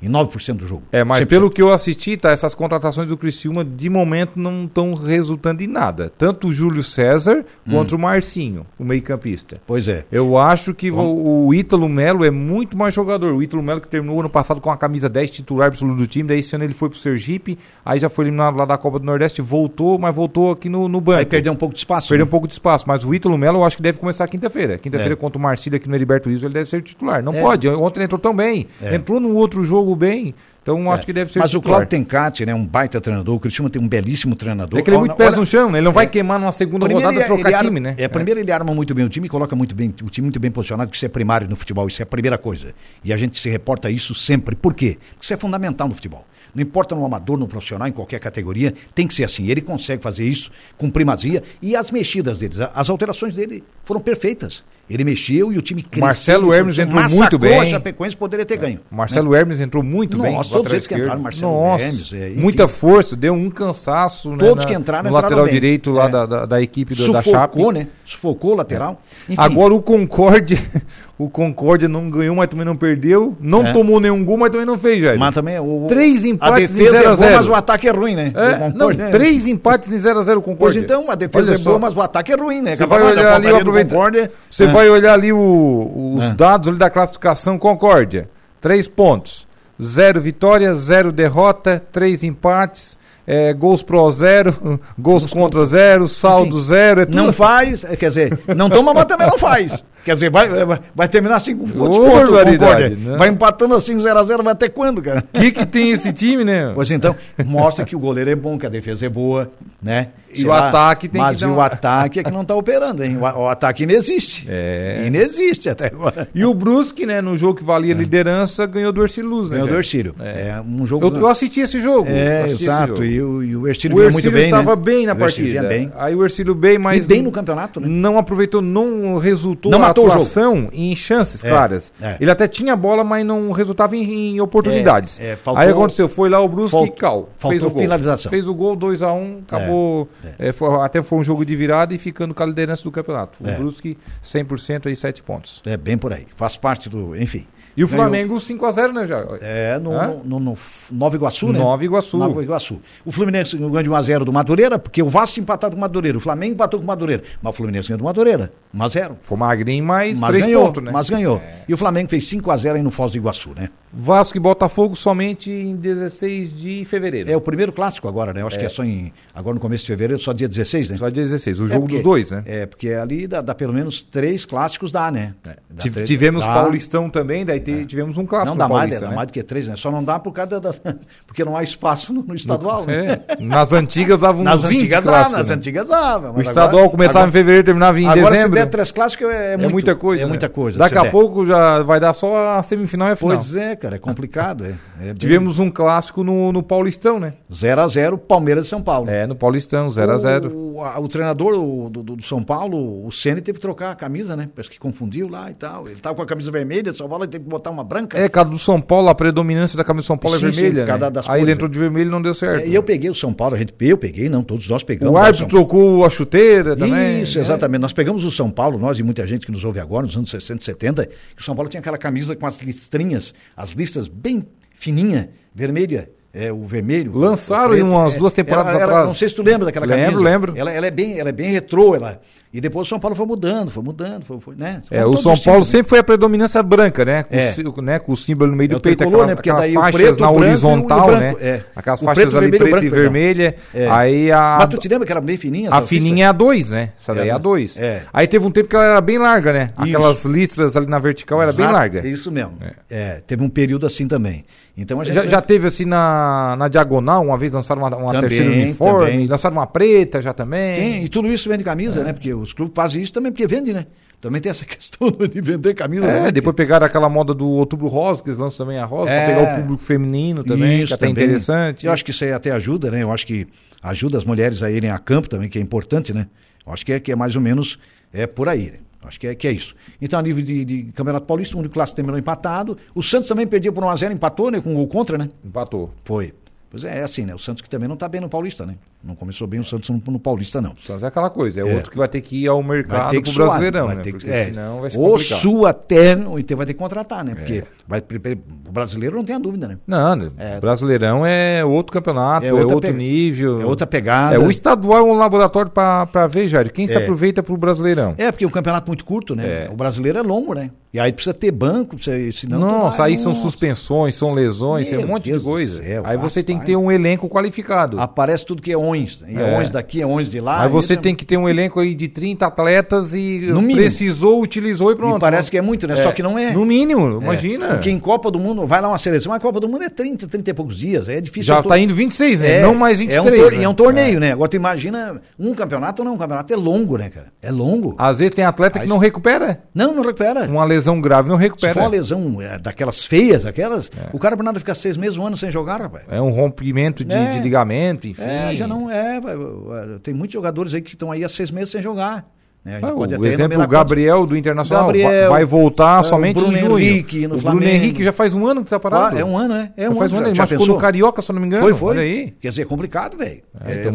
ganhamos 0.00 0.10
99% 0.10 0.56
do 0.56 0.66
jogo. 0.66 0.82
É, 0.92 1.04
mas 1.04 1.24
100%. 1.24 1.28
pelo 1.28 1.50
que 1.50 1.60
eu 1.62 1.72
assisti, 1.72 2.16
tá, 2.16 2.30
essas 2.30 2.54
contratações 2.54 3.08
do 3.08 3.16
Criciúma, 3.16 3.64
de 3.64 3.88
momento, 3.88 4.32
não 4.36 4.64
estão 4.64 4.94
resultando 4.94 5.62
em 5.62 5.66
nada. 5.66 6.12
Tanto 6.16 6.48
o 6.48 6.52
Júlio 6.52 6.82
César 6.82 7.44
quanto 7.68 7.96
o 7.96 7.98
Marcinho, 7.98 8.66
o 8.78 8.84
meio-campista. 8.84 9.60
Pois 9.66 9.88
é. 9.88 10.04
Eu 10.10 10.38
acho 10.38 10.74
que 10.74 10.90
o, 10.90 11.46
o 11.46 11.54
Ítalo 11.54 11.88
Melo 11.88 12.24
é 12.24 12.30
muito 12.30 12.76
mais 12.76 12.94
jogador. 12.94 13.32
O 13.34 13.42
Ítalo 13.42 13.62
Melo 13.62 13.80
que 13.80 13.88
terminou 13.88 14.20
ano 14.20 14.30
passado 14.30 14.60
com 14.60 14.70
a 14.70 14.76
camisa 14.76 15.08
10 15.08 15.30
titular 15.30 15.68
absoluto 15.68 15.98
do 15.98 16.06
time, 16.06 16.28
daí 16.28 16.38
esse 16.40 16.54
ano 16.54 16.64
ele 16.64 16.74
foi 16.74 16.88
pro 16.88 16.98
Sergipe, 16.98 17.58
aí 17.84 18.00
já 18.00 18.08
foi 18.08 18.24
eliminado 18.24 18.56
lá 18.56 18.64
da 18.64 18.78
Copa 18.78 18.98
do 18.98 19.04
Nordeste, 19.04 19.42
voltou, 19.42 19.98
mas 19.98 20.14
voltou 20.14 20.50
aqui 20.52 20.68
no, 20.68 20.88
no 20.88 21.00
banco. 21.00 21.18
Aí 21.18 21.26
perdeu 21.26 21.52
um 21.52 21.56
pouco 21.56 21.74
de 21.74 21.80
espaço. 21.80 22.08
Perdeu 22.08 22.24
né? 22.24 22.28
um 22.28 22.30
pouco 22.30 22.46
de 22.46 22.52
espaço, 22.54 22.84
mas 22.86 23.04
o 23.04 23.14
Ítalo 23.14 23.36
Melo 23.36 23.58
eu 23.58 23.64
acho 23.64 23.76
que 23.76 23.82
deve 23.82 23.98
começar 23.98 24.26
quinta-feira. 24.26 24.78
Quinta-feira 24.78 25.14
É. 25.14 25.16
contra 25.16 25.38
o 25.38 25.42
Marcílio 25.42 25.76
aqui 25.76 25.88
no 25.88 25.94
Heriberto 25.94 26.30
Iso, 26.30 26.46
ele 26.46 26.54
deve 26.54 26.68
ser 26.68 26.82
titular. 26.82 27.22
Não 27.22 27.34
É. 27.34 27.40
pode, 27.40 27.68
ontem 27.68 28.00
ele 28.00 28.04
entrou 28.04 28.18
tão 28.18 28.34
bem. 28.34 28.66
É. 28.82 28.94
Entrou 28.94 29.20
no 29.20 29.34
outro 29.34 29.64
jogo 29.64 29.89
bem, 29.96 30.34
então 30.78 30.92
acho 30.92 31.06
que 31.06 31.12
deve 31.12 31.30
ser 31.32 31.38
Mas 31.38 31.54
o. 31.54 31.60
Cláudio 31.62 31.88
Tencati, 31.88 32.44
né, 32.46 32.54
um 32.54 32.64
baita 32.66 33.00
treinador, 33.00 33.34
o 33.34 33.40
Cristiano 33.40 33.68
tem 33.70 33.80
um 33.80 33.88
belíssimo 33.88 34.34
treinador. 34.36 34.78
É 34.78 34.82
que 34.82 34.90
ele 34.90 34.96
é 34.96 35.00
muito 35.00 35.14
pés 35.16 35.36
no 35.36 35.44
chão, 35.46 35.70
né? 35.70 35.78
Ele 35.78 35.84
não 35.84 35.92
vai 35.92 36.04
É. 36.04 36.08
queimar 36.08 36.38
numa 36.38 36.52
segunda 36.52 36.86
rodada 36.86 37.14
ele- 37.14 37.24
trocar 37.24 37.48
ele 37.48 37.54
arma- 37.56 37.68
time, 37.68 37.80
né? 37.80 37.94
É, 37.98 38.08
primeiro 38.08 38.40
ele 38.40 38.50
arma 38.52 38.74
muito 38.74 38.94
bem 38.94 39.04
o 39.04 39.08
time, 39.08 39.28
coloca 39.28 39.54
muito 39.56 39.74
bem, 39.74 39.94
o 40.02 40.10
time 40.10 40.24
muito 40.26 40.40
bem 40.40 40.50
posicionado, 40.50 40.90
que 40.90 40.96
isso 40.96 41.06
é 41.06 41.08
primário 41.08 41.48
no 41.48 41.56
futebol, 41.56 41.86
isso 41.88 42.00
é 42.00 42.04
a 42.04 42.06
primeira 42.06 42.36
coisa. 42.38 42.74
E 43.04 43.12
a 43.12 43.16
gente 43.16 43.38
se 43.38 43.48
reporta 43.50 43.90
isso 43.90 44.14
sempre. 44.14 44.54
Por 44.56 44.74
quê? 44.74 44.98
Porque 45.10 45.24
isso 45.24 45.34
é 45.34 45.36
fundamental 45.36 45.88
no 45.88 45.94
futebol. 45.94 46.26
Não 46.52 46.62
importa 46.62 46.96
no 46.96 47.04
amador, 47.04 47.36
no 47.38 47.46
profissional, 47.46 47.86
em 47.86 47.92
qualquer 47.92 48.18
categoria, 48.18 48.74
tem 48.92 49.06
que 49.06 49.14
ser 49.14 49.22
assim. 49.22 49.46
Ele 49.46 49.60
consegue 49.60 50.02
fazer 50.02 50.24
isso 50.24 50.50
com 50.76 50.90
primazia 50.90 51.44
e 51.62 51.76
as 51.76 51.92
mexidas 51.92 52.40
deles, 52.40 52.58
as 52.74 52.90
alterações 52.90 53.36
dele 53.36 53.62
foram 53.84 54.00
perfeitas. 54.00 54.64
Ele 54.88 55.04
mexeu 55.04 55.52
e 55.52 55.56
o 55.58 55.62
time 55.62 55.82
cresceu. 55.84 56.04
Marcelo 56.04 56.52
Hermes 56.52 56.76
entrou 56.76 57.00
muito 57.08 57.38
bem. 57.38 57.60
A 57.60 57.64
Chapecoense 57.66 58.16
poderia 58.16 58.44
ter 58.44 58.56
ganho. 58.56 58.80
Marcelo 58.90 59.32
Hermes 59.36 59.60
entrou 59.60 59.84
muito 59.84 60.18
bem. 60.18 60.34
Nossa, 60.34 60.52
do 60.52 60.59
todos 60.62 60.72
eles 60.72 60.86
que 60.86 60.94
entraram, 60.94 61.20
Marcelo 61.20 61.52
Nossa, 61.52 61.84
Hermes, 61.84 62.12
é, 62.12 62.28
muita 62.30 62.68
força, 62.68 63.16
deu 63.16 63.34
um 63.34 63.50
cansaço. 63.50 64.30
né, 64.30 64.38
Todos 64.38 64.64
na- 64.64 64.70
que 64.70 64.76
entraram, 64.76 65.02
no 65.04 65.08
entraram 65.10 65.22
lateral 65.22 65.44
bem. 65.44 65.54
direito 65.54 65.90
lá 65.90 66.06
É. 66.06 66.08
da, 66.08 66.26
da, 66.26 66.46
da 66.46 66.62
equipe 66.62 66.94
do, 66.94 67.12
da 67.12 67.22
Chape. 67.22 67.54
Sufocou, 67.54 67.72
né? 67.72 67.86
Sufocou 68.04 68.52
o 68.52 68.56
lateral. 68.56 69.00
Enfim, 69.28 69.34
Agora 69.40 69.74
o 69.74 69.80
Concórdia, 69.82 70.58
o 71.18 71.28
Concórdia 71.30 71.88
não 71.88 72.10
ganhou, 72.10 72.34
mas 72.36 72.48
também 72.48 72.64
não 72.66 72.76
perdeu. 72.76 73.36
Não 73.40 73.66
É. 73.66 73.72
tomou 73.72 74.00
nenhum 74.00 74.24
gol, 74.24 74.36
mas 74.36 74.50
também 74.50 74.66
não 74.66 74.78
fez, 74.78 75.00
Jair. 75.02 75.18
Mas 75.18 75.34
também 75.34 75.58
o, 75.58 75.84
Três 75.88 76.24
a 76.24 76.28
empates 76.28 76.74
defesa 76.74 76.96
em 76.96 76.98
0 76.98 76.98
a 76.98 77.00
é 77.00 77.04
boa, 77.04 77.16
0. 77.16 77.36
mas 77.36 77.48
o 77.48 77.54
ataque 77.54 77.88
é 77.88 77.92
ruim, 77.92 78.14
né? 78.16 78.32
É, 78.34 78.68
não, 78.76 78.90
né? 78.90 79.10
três 79.10 79.46
empates 79.46 79.92
em 79.92 79.96
0x0 79.98 80.38
o 80.38 80.42
Pois 80.42 80.44
Concórdia. 80.44 80.80
então, 80.80 81.10
a 81.10 81.14
defesa 81.14 81.54
é 81.54 81.58
boa, 81.58 81.78
mas 81.78 81.96
o 81.96 82.00
ataque 82.00 82.32
é 82.32 82.36
ruim, 82.36 82.60
né? 82.62 82.76
Você 82.76 82.86
vai 82.86 83.02
olhar 83.02 83.34
ali, 83.34 83.48
aproveita-. 83.48 84.30
Você 84.50 84.64
É. 84.64 84.66
vai 84.66 84.88
olhar 84.90 85.14
ali 85.14 85.32
os 85.32 86.22
É. 86.24 86.30
dados 86.34 86.76
da 86.76 86.90
classificação 86.90 87.58
Concórdia. 87.58 88.28
Três 88.60 88.86
pontos. 88.88 89.48
Zero 89.80 90.20
vitória, 90.20 90.74
zero 90.74 91.10
derrota, 91.10 91.82
três 91.90 92.22
empates, 92.22 92.98
é, 93.26 93.52
gols 93.52 93.82
pro 93.82 94.10
zero, 94.10 94.80
gols 94.98 95.26
contra 95.26 95.64
zero, 95.64 96.08
saldo 96.08 96.56
Enfim, 96.56 96.66
zero. 96.66 97.00
É 97.02 97.06
tudo... 97.06 97.16
Não 97.16 97.32
faz, 97.32 97.84
é, 97.84 97.96
quer 97.96 98.08
dizer, 98.08 98.40
não 98.56 98.68
toma, 98.68 98.92
mas 98.92 99.04
também 99.06 99.26
não 99.26 99.38
faz. 99.38 99.84
Quer 100.04 100.14
dizer, 100.14 100.30
vai, 100.30 100.48
vai, 100.94 101.08
terminar 101.08 101.36
assim 101.36 101.56
com 101.56 101.68
pontos 101.68 101.96
o 101.98 102.10
barbaridade, 102.10 102.58
Concórdia? 102.58 103.10
né? 103.10 103.16
Vai 103.18 103.28
empatando 103.28 103.74
assim 103.74 103.96
0x0, 103.96 104.42
vai 104.42 104.52
até 104.52 104.68
quando, 104.68 105.02
cara? 105.02 105.24
O 105.34 105.38
que, 105.38 105.52
que 105.52 105.66
tem 105.66 105.90
esse 105.90 106.12
time, 106.12 106.44
né? 106.44 106.72
Pois 106.80 106.90
então, 106.90 107.14
mostra 107.44 107.84
que 107.84 107.94
o 107.94 107.98
goleiro 107.98 108.30
é 108.30 108.34
bom, 108.34 108.58
que 108.58 108.64
a 108.64 108.68
defesa 108.70 109.04
é 109.06 109.08
boa, 109.08 109.50
né? 109.82 110.08
E 110.32 110.36
Sei 110.42 110.46
o 110.46 110.52
ataque 110.52 111.08
tem 111.08 111.20
que 111.20 111.26
mas 111.26 111.42
o 111.42 111.60
ataque 111.60 112.20
é 112.20 112.24
que 112.24 112.30
não 112.30 112.44
tá 112.44 112.54
operando, 112.54 113.02
hein? 113.02 113.16
O, 113.16 113.22
o 113.22 113.48
ataque 113.48 113.82
inexiste. 113.82 114.46
É. 114.48 115.02
Inexiste 115.04 115.68
até 115.68 115.86
agora. 115.86 116.28
E 116.32 116.44
o 116.44 116.54
Brusque, 116.54 117.04
né, 117.04 117.20
no 117.20 117.36
jogo 117.36 117.56
que 117.56 117.64
valia 117.64 117.92
liderança, 117.92 118.64
ganhou 118.64 118.92
do 118.92 119.02
Erciluz, 119.02 119.50
né? 119.50 119.56
Ganhou 119.56 119.68
do? 119.68 119.74
Ercílio. 119.76 120.14
É. 120.20 120.50
É. 120.50 120.62
um 120.64 120.86
jogo. 120.86 121.04
Eu, 121.04 121.14
eu 121.16 121.26
assisti 121.26 121.60
esse 121.60 121.80
jogo. 121.80 122.08
É, 122.08 122.44
exato. 122.44 122.88
jogo. 122.92 123.04
E 123.04 123.14
E 123.14 123.22
o, 123.22 123.42
e 123.42 123.56
o 123.56 123.68
Ercílio 123.68 123.96
muito 123.96 124.16
Ercílio 124.16 124.32
bem, 124.32 124.44
estava 124.44 124.76
né? 124.76 124.82
bem 124.82 125.06
na 125.06 125.12
Ercílio 125.12 125.54
partida. 125.54 125.68
bem. 125.68 125.92
Aí 125.96 126.14
o 126.14 126.24
Ercílio 126.24 126.54
bem, 126.54 126.78
mas 126.78 127.04
E 127.04 127.08
bem 127.08 127.22
no 127.22 127.32
campeonato, 127.32 127.80
né? 127.80 127.88
não 127.88 128.16
aproveitou, 128.16 128.62
não 128.62 129.18
resultou 129.18 129.70
Não 129.72 129.82
a 129.82 129.89
matou 129.90 130.06
atuação 130.06 130.68
em 130.72 130.94
chances 130.96 131.44
É, 131.44 131.48
claras. 131.48 131.92
é. 132.00 132.16
Ele 132.20 132.30
até 132.30 132.48
tinha 132.48 132.74
bola, 132.74 133.04
mas 133.04 133.24
não 133.24 133.50
resultava 133.52 133.96
em, 133.96 134.34
em 134.36 134.40
oportunidades. 134.40 135.18
É, 135.20 135.36
faltou- 135.36 135.62
Aí 135.62 135.68
aconteceu, 135.70 136.08
foi 136.08 136.28
lá 136.28 136.40
o 136.40 136.48
Brusque 136.48 136.72
Falt- 136.72 136.86
e 136.88 136.90
cal. 136.92 137.28
faltou 137.38 137.50
Fez 137.50 137.64
o 137.64 137.70
gol. 137.70 137.82
finalização. 137.82 138.30
Fez 138.30 138.48
o 138.48 138.54
gol 138.54 138.74
2 138.76 139.02
a 139.02 139.12
1 139.12 139.42
acabou. 139.46 140.08
foi- 140.54 140.80
até 140.82 141.02
foi 141.02 141.18
um 141.18 141.24
jogo 141.24 141.44
de 141.44 141.54
virada 141.54 141.94
e 141.94 141.98
ficando 141.98 142.34
com 142.34 142.42
a 142.42 142.46
liderança 142.46 142.82
do 142.84 142.90
campeonato. 142.90 143.38
O 143.40 143.50
Brusque 143.56 143.96
100% 144.22 144.86
aí 144.88 144.96
7 144.96 145.22
pontos. 145.22 145.62
É 145.66 145.76
bem 145.76 145.96
por 145.98 146.12
aí. 146.12 146.26
Faz 146.36 146.56
parte 146.56 146.88
do. 146.88 147.16
Enfim. 147.16 147.46
E 147.76 147.84
o 147.84 147.88
Flamengo 147.88 148.38
5 148.40 148.66
a 148.66 148.70
0 148.70 148.92
né, 148.92 149.06
já? 149.06 149.24
É, 149.40 149.78
no, 149.78 149.92
Hã? 149.92 150.06
no, 150.24 150.38
no, 150.38 150.40
no 150.40 150.56
Nova 150.90 151.16
Iguaçu, 151.16 151.52
né? 151.52 151.58
Nova 151.58 151.84
Iguaçu. 151.84 152.16
Nova 152.18 152.42
Iguaçu. 152.42 152.78
O 153.04 153.12
Fluminense 153.12 153.56
ganhou 153.56 153.82
de 153.82 153.88
1x0 153.90 154.24
do 154.24 154.32
Madureira, 154.32 154.78
porque 154.78 155.02
o 155.02 155.08
Vasco 155.08 155.38
empatado 155.40 155.74
com 155.74 155.78
o 155.78 155.80
Madureira. 155.80 156.18
O 156.18 156.20
Flamengo 156.20 156.54
empatou 156.54 156.78
com 156.80 156.84
o 156.84 156.86
Madureira. 156.86 157.22
Mas 157.42 157.54
o 157.54 157.56
Fluminense 157.56 157.88
ganhou 157.88 157.98
do 157.98 158.04
Madureira. 158.04 158.50
1x0. 158.74 159.12
Foi 159.22 159.38
magrinho, 159.38 159.84
mas 159.84 160.18
Mas 160.18 160.30
3 160.30 160.46
ganhou, 160.46 160.66
pontos, 160.66 160.82
né? 160.82 160.90
mas 160.92 161.08
ganhou. 161.08 161.40
E 161.68 161.72
o 161.72 161.76
Flamengo 161.76 162.08
fez 162.10 162.24
5x0 162.28 162.74
aí 162.74 162.82
no 162.82 162.90
Foz 162.90 163.12
do 163.12 163.18
Iguaçu, 163.18 163.50
né? 163.56 163.70
Vasco 163.92 164.36
e 164.36 164.40
Botafogo 164.40 164.94
somente 164.94 165.50
em 165.50 165.74
16 165.74 166.54
de 166.54 166.84
fevereiro. 166.84 167.30
É 167.30 167.36
o 167.36 167.40
primeiro 167.40 167.72
clássico 167.72 168.06
agora, 168.06 168.32
né? 168.32 168.40
Eu 168.42 168.46
acho 168.46 168.58
que 168.58 168.64
é 168.64 168.68
só 168.68 168.84
em. 168.84 169.12
Agora 169.34 169.54
no 169.54 169.60
começo 169.60 169.82
de 169.84 169.88
fevereiro, 169.88 170.20
só 170.22 170.32
dia 170.32 170.46
16, 170.48 170.90
né? 170.90 170.96
Só 170.96 171.08
dia 171.08 171.22
16, 171.24 171.60
o 171.60 171.66
É 171.66 171.68
jogo 171.68 171.80
porque- 171.82 171.94
dos 171.96 172.02
dois, 172.04 172.30
né? 172.30 172.42
É, 172.46 172.66
porque 172.66 172.90
ali 172.90 173.26
dá, 173.26 173.40
dá 173.40 173.54
pelo 173.54 173.72
menos 173.72 174.02
três 174.02 174.44
clássicos, 174.44 174.92
dá, 174.92 175.10
né? 175.10 175.34
Dá 175.42 175.82
Tive- 175.82 175.94
três- 175.94 176.08
Tivemos 176.08 176.44
dá. 176.46 176.52
Paulistão 176.54 177.10
também, 177.10 177.44
daí 177.44 177.58
te- 177.60 177.86
tivemos 177.86 178.16
um 178.16 178.26
clássico 178.26 178.50
Não 178.50 178.56
dá 178.56 178.68
mais, 178.68 178.80
paulista, 178.80 179.00
dá 179.04 179.08
né? 179.10 179.16
mais 179.16 179.26
do 179.28 179.32
que 179.32 179.42
três, 179.42 179.68
né? 179.68 179.76
Só 179.76 179.90
não 179.90 180.02
dá 180.02 180.18
por 180.18 180.32
causa 180.32 180.60
da. 180.60 180.72
porque 181.26 181.44
não 181.44 181.56
há 181.56 181.62
espaço 181.62 182.12
no, 182.12 182.22
no 182.22 182.34
estadual, 182.34 182.84
né? 182.86 183.20
É, 183.28 183.42
nas 183.42 183.72
antigas 183.72 184.18
davam 184.18 184.42
Nas 184.42 184.64
uns 184.64 184.70
20 184.70 184.78
antigas 184.78 185.04
clássicos, 185.04 185.38
nas 185.38 185.48
né? 185.48 185.54
antigas 185.54 185.88
dava. 185.88 186.32
O 186.32 186.40
estadual 186.40 186.68
agora- 186.68 186.88
começava 186.90 187.18
agora- 187.20 187.28
em 187.28 187.32
fevereiro, 187.32 187.64
terminava 187.64 188.00
em 188.00 188.06
Agora, 188.06 188.30
dezembro. 188.30 188.58
se 188.58 188.64
der 188.64 188.70
três 188.70 188.90
clássicos, 188.90 189.26
é, 189.28 189.52
é 189.52 189.56
muito- 189.56 189.72
muita 189.72 189.94
coisa. 189.94 190.22
É 190.22 190.24
né? 190.24 190.28
muita 190.28 190.48
coisa. 190.48 190.78
Daqui 190.78 190.98
a 190.98 191.02
der. 191.02 191.10
pouco 191.10 191.46
já 191.46 191.82
vai 191.82 192.00
dar 192.00 192.12
só 192.14 192.58
a 192.58 192.62
semifinal 192.62 193.08
e 193.08 193.12
a 193.12 193.16
final. 193.16 193.36
Pois 193.36 193.54
é, 193.54 193.76
cara, 193.76 193.96
é 193.96 193.98
complicado. 193.98 194.64
É, 194.64 194.68
é 195.00 195.04
bem- 195.06 195.14
Tivemos 195.14 195.58
um 195.58 195.70
clássico 195.70 196.24
no, 196.24 196.52
no 196.52 196.62
Paulistão, 196.62 197.18
né? 197.20 197.34
0x0 197.50 198.18
Palmeiras 198.18 198.66
e 198.66 198.68
São 198.68 198.82
Paulo. 198.82 199.08
É, 199.10 199.26
no 199.26 199.34
Paulistão, 199.34 199.88
0x0. 199.88 200.50
O, 200.52 200.82
a- 200.82 200.98
o 200.98 201.08
treinador 201.08 201.52
o- 201.54 201.88
do, 201.90 202.02
do- 202.02 202.16
do 202.16 202.22
São 202.24 202.42
Paulo, 202.42 203.06
o 203.06 203.10
Ceni 203.12 203.40
teve 203.40 203.58
que 203.58 203.62
trocar 203.62 203.90
a 203.90 203.94
camisa, 203.94 204.36
né? 204.36 204.48
Parece 204.54 204.70
que 204.70 204.78
confundiu 204.78 205.28
lá 205.28 205.50
e 205.50 205.54
tal. 205.54 205.88
Ele 205.88 206.00
tava 206.00 206.14
com 206.14 206.22
a 206.22 206.26
camisa 206.26 206.50
vermelha, 206.50 206.92
São 206.92 207.08
Paulo 207.08 207.26
teve 207.26 207.44
que 207.44 207.49
botar 207.50 207.70
uma 207.70 207.84
branca. 207.84 208.18
É, 208.18 208.28
cada 208.28 208.48
do 208.48 208.58
São 208.58 208.80
Paulo, 208.80 209.08
a 209.08 209.14
predominância 209.14 209.76
da 209.76 209.84
camisa 209.84 210.04
do 210.04 210.06
São 210.06 210.16
Paulo 210.16 210.38
Sim, 210.38 210.46
é 210.46 210.52
sim, 210.52 210.60
vermelha. 210.60 210.82
por 210.84 210.88
causa 210.88 211.04
né? 211.06 211.10
das 211.10 211.28
Aí 211.28 211.42
ele 211.42 211.52
entrou 211.52 211.68
de 211.68 211.78
vermelho 211.78 212.10
não 212.10 212.22
deu 212.22 212.32
certo. 212.32 212.64
É, 212.64 212.68
e 212.68 212.74
eu 212.74 212.82
peguei 212.82 213.10
o 213.10 213.14
São 213.14 213.32
Paulo, 213.32 213.54
a 213.54 213.58
gente, 213.58 213.74
eu 213.80 213.98
peguei, 213.98 214.28
não, 214.28 214.42
todos 214.42 214.66
nós 214.68 214.82
pegamos. 214.82 215.14
O 215.14 215.18
árbitro 215.18 215.46
trocou 215.46 216.04
a 216.06 216.10
chuteira 216.10 216.76
também. 216.76 217.22
Isso, 217.22 217.38
É. 217.38 217.40
exatamente. 217.42 217.80
Nós 217.80 217.92
pegamos 217.92 218.24
o 218.24 218.30
São 218.30 218.50
Paulo, 218.50 218.78
nós 218.78 218.98
e 218.98 219.02
muita 219.02 219.26
gente 219.26 219.44
que 219.44 219.52
nos 219.52 219.64
ouve 219.64 219.80
agora, 219.80 220.06
nos 220.06 220.16
anos 220.16 220.30
60 220.30 220.62
e 220.62 220.64
70, 220.64 221.06
que 221.06 221.42
o 221.42 221.44
São 221.44 221.54
Paulo 221.54 221.68
tinha 221.68 221.80
aquela 221.80 221.98
camisa 221.98 222.34
com 222.36 222.46
as 222.46 222.60
listrinhas, 222.60 223.34
as 223.56 223.70
listas 223.72 224.08
bem 224.08 224.44
fininha, 224.72 225.30
vermelha. 225.54 226.08
É, 226.32 226.52
o 226.52 226.64
vermelho. 226.64 227.10
Lançaram 227.16 227.72
o 227.74 227.76
em 227.76 227.82
umas 227.82 228.14
duas 228.14 228.32
temporadas 228.32 228.72
ela- 228.72 228.82
ela- 228.82 228.92
atrás. 228.92 229.06
Não 229.08 229.14
sei 229.14 229.28
se 229.28 229.34
tu 229.34 229.42
lembra 229.42 229.64
daquela 229.66 229.84
Lembro, 229.86 230.04
camisa. 230.12 230.22
lembro. 230.24 230.52
Ela, 230.56 230.70
ela 230.72 230.86
é 230.86 230.90
bem, 230.90 231.18
ela 231.18 231.28
é 231.28 231.32
bem 231.32 231.50
retrô, 231.50 231.94
ela. 231.96 232.20
E 232.52 232.60
depois 232.60 232.86
o 232.86 232.90
São 232.90 232.98
Paulo 233.00 233.14
foi 233.16 233.26
mudando, 233.26 233.70
foi 233.70 233.82
mudando, 233.82 234.24
foi, 234.24 234.40
foi, 234.40 234.54
né? 234.56 234.82
É, 234.90 235.04
o 235.06 235.16
São 235.16 235.36
Paulo 235.38 235.60
né? 235.60 235.64
sempre 235.66 235.88
foi 235.88 235.98
a 236.00 236.04
predominância 236.04 236.60
branca, 236.64 237.04
né? 237.04 237.22
Com, 237.24 237.36
É. 237.36 237.54
o, 237.78 237.82
né? 237.82 237.98
com 238.00 238.12
o 238.12 238.16
símbolo 238.16 238.50
no 238.50 238.56
meio 238.56 238.70
É 238.70 238.74
do 238.74 238.80
peito, 238.80 238.98
tricolor, 238.98 239.20
aquela, 239.22 239.26
né? 239.28 239.34
Porque 239.36 239.50
aquelas 239.50 239.72
faixas 239.72 240.00
preto, 240.00 240.20
na 240.20 240.26
e 240.26 240.30
o- 240.30 240.34
horizontal, 240.36 240.98
o 241.02 241.06
branco, 241.16 241.38
né? 241.40 241.46
é. 241.48 241.62
Aquelas 241.76 242.00
faixas 242.00 242.24
preto, 242.24 242.36
ali 242.38 242.50
vermelho 242.50 242.66
e 242.66 242.70
preta 242.70 242.86
e 242.86 242.90
perdão. 242.90 243.12
vermelha. 243.12 243.54
É. 243.74 243.88
Aí 243.90 244.32
a, 244.32 244.56
Mas 244.58 244.68
tu 244.68 244.78
te 244.78 244.88
lembra 244.88 245.06
que 245.06 245.12
era 245.12 245.20
bem 245.20 245.36
fininha? 245.36 245.70
a 245.72 245.82
fininha 245.82 246.24
é 246.26 246.28
a 246.28 246.32
2, 246.32 246.70
né? 246.70 246.90
Essa 247.00 247.14
daí 247.14 247.28
é 247.28 247.30
É, 247.30 247.34
a 247.34 247.38
2. 247.38 247.76
é. 247.76 248.02
Aí 248.12 248.26
teve 248.26 248.44
um 248.46 248.50
tempo 248.50 248.68
que 248.68 248.74
ela 248.76 248.84
era 248.84 249.00
bem 249.00 249.18
larga, 249.18 249.52
né? 249.52 249.70
Aquelas 249.76 250.24
listras 250.24 250.76
ali 250.76 250.86
na 250.86 250.98
vertical 250.98 251.40
era 251.42 251.52
bem 251.52 251.66
larga. 251.66 252.06
Isso 252.06 252.30
mesmo. 252.32 252.54
É. 252.88 253.20
teve 253.26 253.42
um 253.44 253.48
período 253.48 253.86
assim 253.86 254.06
também. 254.08 254.44
Então 254.82 255.04
Já, 255.04 255.26
já 255.26 255.40
teve 255.42 255.66
assim 255.66 255.84
na, 255.84 256.54
na 256.58 256.66
diagonal, 256.68 257.22
uma 257.24 257.36
vez 257.36 257.52
lançaram 257.52 257.82
uma, 257.82 257.94
uma 257.94 258.12
Também, 258.12 258.28
terceira 258.30 258.50
uniforme, 258.50 259.10
também. 259.12 259.26
lançaram 259.26 259.56
uma 259.56 259.66
preta 259.66 260.22
já 260.22 260.32
também. 260.32 260.76
Tem, 260.80 261.04
e 261.04 261.08
tudo 261.08 261.28
isso 261.30 261.48
vende 261.48 261.62
camisa, 261.62 262.02
né? 262.02 262.12
Porque 262.14 262.32
os 262.32 262.52
clubes 262.54 262.74
fazem 262.74 263.02
isso 263.02 263.12
também 263.12 263.30
porque 263.30 263.46
vende, 263.46 263.72
né? 263.74 263.86
Também 264.20 264.40
tem 264.40 264.48
essa 264.50 264.64
questão 264.66 265.10
de 265.10 265.40
vender 265.40 265.74
camisa. 265.74 266.06
É, 266.06 266.22
né? 266.24 266.32
depois 266.32 266.56
pegaram 266.56 266.86
aquela 266.86 267.08
moda 267.08 267.34
do 267.34 267.46
Outubro 267.46 267.88
Rosa, 267.88 268.22
que 268.22 268.28
eles 268.30 268.38
lançam 268.38 268.64
também 268.66 268.78
a 268.80 268.84
rosa, 268.86 269.10
É. 269.10 269.26
pegar 269.26 269.42
o 269.54 269.56
público 269.62 269.82
feminino 269.82 270.42
também, 270.44 270.78
que 270.78 270.84
Isso 270.84 270.94
até 270.94 271.06
é 271.06 271.08
também. 271.08 271.24
interessante. 271.24 271.86
Eu 271.86 271.92
acho 271.92 272.04
que 272.04 272.10
isso 272.10 272.24
aí 272.24 272.32
até 272.32 272.50
ajuda, 272.50 272.90
né? 272.90 273.02
Eu 273.02 273.12
acho 273.12 273.26
que 273.26 273.46
ajuda 273.82 274.16
as 274.16 274.24
mulheres 274.24 274.62
a 274.62 274.70
irem 274.70 274.90
a 274.90 274.98
campo 274.98 275.28
também, 275.28 275.48
que 275.48 275.58
é 275.58 275.62
importante, 275.62 276.12
né? 276.14 276.26
Eu 276.66 276.72
acho 276.72 276.86
que 276.86 276.92
é, 276.92 277.00
que 277.00 277.12
é 277.12 277.16
mais 277.16 277.36
ou 277.36 277.42
menos 277.42 277.78
é 278.12 278.26
por 278.26 278.48
aí, 278.48 278.70
né? 278.72 278.78
Acho 279.02 279.18
que 279.18 279.26
é, 279.26 279.34
que 279.34 279.48
é 279.48 279.52
isso. 279.52 279.74
Então, 280.00 280.18
a 280.18 280.22
nível 280.22 280.44
de, 280.44 280.64
de 280.64 280.82
Campeonato 280.92 281.26
Paulista, 281.26 281.56
o 281.56 281.58
único 281.58 281.74
clássico 281.74 281.96
terminou 281.96 282.18
empatado. 282.18 282.76
O 282.94 283.02
Santos 283.02 283.28
também 283.28 283.46
perdia 283.46 283.72
por 283.72 283.82
1x0, 283.82 284.12
empatou, 284.12 284.50
né? 284.50 284.60
Com 284.60 284.72
o 284.72 284.76
gol 284.76 284.88
contra, 284.88 285.16
né? 285.16 285.30
Empatou. 285.44 285.92
Foi. 286.04 286.34
Pois 286.70 286.84
é, 286.84 286.98
é 286.98 287.02
assim, 287.02 287.24
né? 287.24 287.34
O 287.34 287.38
Santos 287.38 287.62
que 287.62 287.70
também 287.70 287.88
não 287.88 287.96
tá 287.96 288.06
bem 288.08 288.20
no 288.20 288.28
Paulista, 288.28 288.66
né? 288.66 288.76
Não 289.02 289.14
começou 289.14 289.46
bem 289.46 289.58
o 289.60 289.64
Santos 289.64 289.88
no, 289.88 290.02
no 290.08 290.20
Paulista, 290.20 290.60
não. 290.60 290.72
O 290.72 290.76
Santos 290.78 291.02
é 291.02 291.06
aquela 291.06 291.30
coisa, 291.30 291.60
é, 291.60 291.62
É. 291.66 291.74
outro 291.74 291.90
que 291.90 291.96
vai 291.96 292.06
ter 292.06 292.20
que 292.20 292.44
ir 292.44 292.48
ao 292.48 292.62
mercado 292.62 293.22
pro 293.22 293.30
suar, 293.32 293.46
Brasileirão, 293.48 293.88
né? 293.88 294.02
que- 294.02 294.10
Porque 294.12 294.28
é. 294.30 294.44
senão 294.44 294.80
vai 294.82 294.90
ser 294.90 294.98
Ou 294.98 295.12
complicado. 295.12 295.38
sua 295.40 295.70
até, 295.70 296.16
ou 296.16 296.38
então 296.38 296.54
vai 296.56 296.66
ter 296.66 296.74
que 296.74 296.78
contratar, 296.78 297.24
né? 297.24 297.34
Porque 297.34 297.64
vai, 297.88 298.00
o 298.00 298.70
brasileiro 298.70 299.16
não 299.16 299.24
tem 299.24 299.36
a 299.36 299.38
dúvida, 299.38 299.66
né? 299.68 299.78
Não, 299.86 300.14
né? 300.16 300.28
Brasileirão 300.60 301.24
é 301.24 301.64
outro 301.64 301.92
campeonato, 301.94 302.44
é, 302.44 302.50
É 302.50 302.52
outro 302.52 302.92
nível. 302.92 303.62
É 303.62 303.64
outra 303.64 303.86
pegada. 303.86 304.34
É, 304.34 304.38
o 304.38 304.50
estadual 304.50 304.98
é 304.98 305.02
um 305.02 305.14
laboratório 305.16 305.70
pra, 305.70 306.04
pra 306.04 306.26
ver, 306.26 306.46
Jair. 306.46 306.70
Quem 306.70 306.86
se 306.86 306.92
É. 306.92 306.98
aproveita 306.98 307.42
pro 307.42 307.56
Brasileirão? 307.56 308.14
É, 308.18 308.30
porque 308.30 308.44
é 308.44 308.46
um 308.48 308.50
campeonato 308.50 308.86
muito 308.88 309.04
curto, 309.06 309.34
né? 309.34 309.64
É. 309.66 309.70
O 309.72 309.76
brasileiro 309.76 310.18
é 310.18 310.22
longo, 310.22 310.52
né? 310.52 310.70
E 310.92 310.98
aí 311.00 311.12
precisa 311.12 311.32
ter 311.32 311.52
banco, 311.52 311.94
precisa, 311.96 312.32
senão... 312.38 312.58
Nossa, 312.58 312.98
vai- 312.98 313.12
aí 313.12 313.16
são 313.16 313.32
suspensões, 313.32 314.16
são 314.16 314.34
lesões, 314.34 314.90
tem 314.90 314.98
um 314.98 315.06
monte 315.06 315.26
Deus 315.30 315.38
de 315.40 315.44
coisa. 315.48 315.82
céu, 315.82 316.02
aí 316.04 316.16
você 316.16 316.42
tem 316.42 316.56
que 316.56 316.62
rapaz. 316.62 316.66
ter 316.66 316.76
um 316.76 316.90
elenco 316.90 317.28
qualificado. 317.28 317.98
Aparece 318.00 318.44
tudo 318.44 318.60
que 318.60 318.72
é 318.72 318.76
ONs. 318.76 318.89
E 318.94 319.36
é 319.36 319.40
É. 319.40 319.58
ONs 319.58 319.70
daqui, 319.70 320.00
é 320.02 320.06
ONs 320.06 320.30
de 320.30 320.40
lá. 320.40 320.62
aí 320.62 320.68
você 320.68 320.94
e- 320.94 320.96
tem 320.96 321.14
que 321.14 321.24
ter 321.24 321.36
um 321.36 321.48
elenco 321.48 321.80
aí 321.80 321.94
de 321.94 322.08
30 322.08 322.46
atletas 322.46 323.14
e 323.14 323.48
No 323.50 323.60
mínimo. 323.60 323.80
precisou, 323.80 324.40
utilizou 324.42 324.90
e 324.92 324.96
pronto. 324.96 325.16
E 325.16 325.20
parece 325.20 325.50
que 325.50 325.58
é 325.58 325.60
muito, 325.62 325.86
né? 325.86 325.96
Só 325.96 326.12
que 326.12 326.22
não 326.22 326.38
é. 326.38 326.52
No 326.52 326.64
mínimo, 326.64 327.20
É. 327.20 327.24
imagina. 327.24 327.68
Porque 327.68 327.90
em 327.90 327.98
Copa 327.98 328.30
do 328.30 328.38
Mundo, 328.38 328.66
vai 328.66 328.80
lá 328.80 328.88
uma 328.88 328.98
seleção, 328.98 329.32
a 329.32 329.40
Copa 329.40 329.60
do 329.60 329.68
Mundo 329.68 329.82
é 329.84 329.88
30, 329.88 330.26
30 330.26 330.50
e 330.50 330.54
poucos 330.54 330.76
dias. 330.78 331.08
É 331.08 331.20
difícil. 331.20 331.44
Já 331.54 331.62
tá 331.62 331.78
indo 331.78 331.94
26, 331.94 332.40
né? 332.40 332.58
É, 332.58 332.62
não 332.62 332.74
mais 332.74 332.94
é 333.00 333.04
23. 333.04 333.40
um, 333.40 333.42
tor- 333.42 333.52
né? 333.58 333.64
é 333.64 333.68
um 333.68 333.74
torneio, 333.74 334.20
né? 334.20 334.32
Agora 334.32 334.48
tu 334.48 334.56
imagina 334.56 335.20
um 335.38 335.54
campeonato, 335.54 336.02
não, 336.04 336.14
um 336.14 336.18
campeonato 336.18 336.52
é 336.52 336.56
longo, 336.56 336.96
né, 336.96 337.10
cara? 337.10 337.26
É 337.42 337.50
longo. 337.50 337.94
Às 337.98 338.18
vezes 338.18 338.34
tem 338.34 338.44
atleta 338.44 338.78
que 338.80 338.86
não 338.88 338.98
recupera. 338.98 339.62
Não, 339.74 339.94
não 339.94 340.02
recupera. 340.02 340.44
Uma 340.48 340.64
lesão 340.64 341.00
grave 341.00 341.28
não 341.28 341.36
Se 341.36 341.42
recupera. 341.42 341.74
for 341.74 341.80
uma 341.80 341.88
lesão 341.88 342.40
é, 342.40 342.58
daquelas 342.58 343.04
feias, 343.04 343.44
aquelas, 343.44 343.90
o 344.12 344.18
cara 344.18 344.36
por 344.36 344.42
nada 344.42 344.58
ficar 344.58 344.74
seis 344.74 344.96
meses, 344.96 345.16
um 345.18 345.26
ano 345.26 345.36
sem 345.36 345.50
jogar, 345.50 345.80
rapaz. 345.80 346.04
É 346.08 346.20
um 346.20 346.30
rompimento 346.30 347.04
de, 347.04 347.14
É. 347.14 347.32
de 347.32 347.40
ligamento, 347.40 348.06
enfim. 348.08 348.22
É, 348.22 348.54
já 348.54 348.66
não 348.66 348.79
é. 348.88 349.20
vai, 349.20 349.36
vai, 349.36 349.98
Tem 350.02 350.14
muitos 350.14 350.32
jogadores 350.32 350.72
aí 350.72 350.80
que 350.80 350.90
estão 350.90 351.10
aí 351.10 351.24
há 351.24 351.28
seis 351.28 351.50
meses 351.50 351.70
sem 351.72 351.82
jogar. 351.82 352.24
né? 352.64 352.78
Ah, 352.82 352.94
o 352.94 353.24
exemplo, 353.26 353.62
o 353.62 353.66
Gabriel 353.66 354.24
do 354.26 354.36
Internacional 354.36 354.86
Gabriel, 354.86 355.28
vai 355.30 355.44
voltar 355.44 356.00
é, 356.00 356.02
somente 356.04 356.38
o 356.38 356.42
Bruno 356.42 356.56
em 356.56 356.60
junho. 356.60 356.78
Henrique 356.78 357.18
no 357.20 357.24
o 357.24 357.28
Bruno 357.38 357.42
Flamengo. 357.42 357.70
Henrique 357.70 358.04
já 358.04 358.12
faz 358.12 358.32
um 358.34 358.46
ano 358.46 358.62
que 358.64 358.70
tá 358.70 358.78
quantos- 358.78 358.98
parado. 358.98 359.16
Ah, 359.16 359.20
É 359.20 359.24
um 359.24 359.36
ano, 359.36 359.54
né? 359.54 359.72
É 359.76 359.84
Já 359.84 359.90
um 359.90 359.94
faz 359.96 360.12
ano. 360.12 360.20
um 360.20 360.24
ano. 360.24 360.26
já- 360.26 360.30
Ele 360.30 360.36
já 360.36 360.42
machucou 360.42 360.58
pensou? 360.60 360.74
no 360.76 360.80
Carioca, 360.80 361.22
se 361.22 361.30
eu 361.30 361.34
não 361.34 361.40
me 361.40 361.46
engano. 361.46 361.62
Foi, 361.62 361.74
foi. 361.74 361.88
Olha 361.96 362.02
aí. 362.02 362.34
Quer 362.40 362.48
dizer, 362.50 362.62
é 362.62 362.64
complicado, 362.66 363.16
velho. 363.16 363.40
É, 363.64 363.72
É, 363.72 363.80
então 363.88 363.92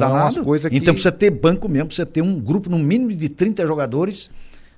é 0.65 0.69
que- 0.69 0.75
Então 0.77 0.93
precisa 0.93 1.11
ter 1.11 1.29
banco 1.29 1.69
mesmo, 1.69 1.88
precisa 1.88 2.05
ter 2.05 2.21
um 2.21 2.39
grupo 2.39 2.69
no 2.69 2.79
mínimo 2.79 3.11
de 3.11 3.29
30 3.29 3.65
jogadores 3.67 4.29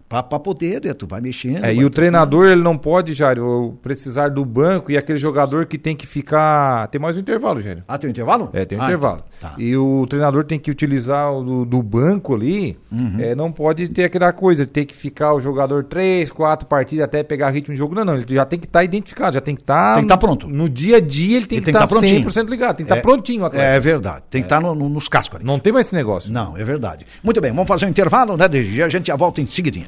pra, 0.08 0.24
pra 0.24 0.40
poder, 0.40 0.84
né? 0.84 0.94
tu 0.94 1.06
vai 1.08 1.22
mexendo. 1.22 1.58
É, 1.58 1.62
vai 1.62 1.76
e 1.76 1.86
o 1.86 1.90
treinador, 1.90 2.48
ele 2.48 2.62
não 2.62 2.78
pode, 2.78 3.14
Jário, 3.14 3.78
precisar 3.82 4.30
do 4.30 4.44
banco 4.46 4.92
e 4.92 4.98
aquele 4.98 5.18
jogador 5.18 5.66
que 5.66 5.78
tem 5.78 5.96
que 5.96 6.08
ficar. 6.08 6.88
Tem 6.88 7.00
mais 7.00 7.18
um 7.18 7.20
intervalo, 7.20 7.62
Jário. 7.62 7.84
Ah, 7.88 7.98
tem 7.98 8.08
um 8.10 8.12
intervalo? 8.12 8.50
É, 8.54 8.66
tem 8.66 8.78
um 8.78 8.82
Ah, 8.82 8.86
intervalo. 8.86 9.24
Tá. 9.40 9.54
E 9.58 9.76
o 9.76 10.06
treinador 10.08 10.44
tem 10.44 10.60
que 10.60 10.72
utilizar 10.72 11.32
o 11.34 11.44
do, 11.44 11.66
do 11.66 11.84
banco 11.84 12.34
ali. 12.36 12.78
Uhum. 12.92 13.16
é, 13.20 13.36
não 13.36 13.52
pode 13.52 13.88
ter 13.90 14.06
aquela 14.06 14.32
coisa, 14.32 14.66
ter 14.66 14.86
que 14.86 14.96
ficar 14.96 15.34
o 15.34 15.42
jogador 15.42 15.84
três, 15.84 16.32
quatro 16.32 16.66
partidas 16.68 17.04
até 17.06 17.22
pegar 17.24 17.50
ritmo 17.50 17.74
de 17.74 17.80
jogo. 17.80 17.94
Não, 17.96 18.06
não. 18.06 18.16
Ele 18.16 18.26
já 18.30 18.46
tem 18.46 18.58
que 18.60 18.66
estar 18.66 18.84
identificado, 18.84 19.34
já 19.34 19.42
tem 19.42 19.56
que 19.56 19.62
estar. 19.62 19.96
Tem 19.96 20.04
que 20.04 20.10
tá 20.10 20.18
pronto. 20.18 20.48
No 20.48 20.70
dia 20.70 20.98
a 20.98 21.00
dia 21.02 21.38
ele 21.38 21.46
tem 21.46 21.58
Ele 21.58 21.66
que 21.66 21.72
tem 21.72 21.74
estar 21.74 21.88
tá 21.88 22.00
prontinho. 22.00 22.22
100% 22.30 22.50
ligado, 22.50 22.76
tem 22.78 22.86
que 22.86 22.92
estar 22.92 22.98
É, 22.98 23.02
prontinho 23.02 23.44
o 23.44 23.46
atleta. 23.46 23.66
É 23.66 23.80
verdade. 23.80 24.24
Tem 24.30 24.42
que 24.42 24.46
estar 24.46 24.62
no- 24.62 24.74
no- 24.74 24.90
nos 24.90 25.08
cascos 25.08 25.38
ali. 25.38 25.46
Não 25.46 25.60
tem 25.60 25.74
mais 25.74 25.88
esse 25.88 25.96
negócio. 25.96 26.32
Não, 26.32 26.58
é 26.58 26.64
verdade. 26.64 27.06
Muito 27.24 27.40
bem, 27.42 27.52
vamos 27.52 27.68
fazer 27.68 27.86
um 27.86 27.90
intervalo, 27.90 28.38
né, 28.38 28.48
Degi? 28.48 28.82
A 28.82 28.90
gente 28.90 29.08
já 29.08 29.16
volta 29.16 29.42
em 29.42 29.46
seguidinha. 29.46 29.88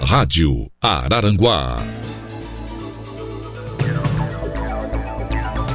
Rádio 0.00 0.70
Araranguá. 0.80 1.82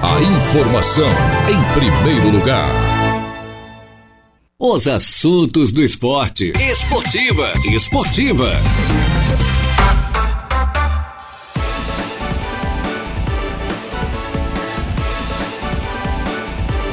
A 0.01 0.21
informação 0.21 1.09
em 1.49 1.73
primeiro 1.73 2.29
lugar. 2.29 2.69
Os 4.59 4.87
assuntos 4.87 5.71
do 5.71 5.81
esporte. 5.81 6.51
Esportivas. 6.59 7.65
Esportivas. 7.65 9.16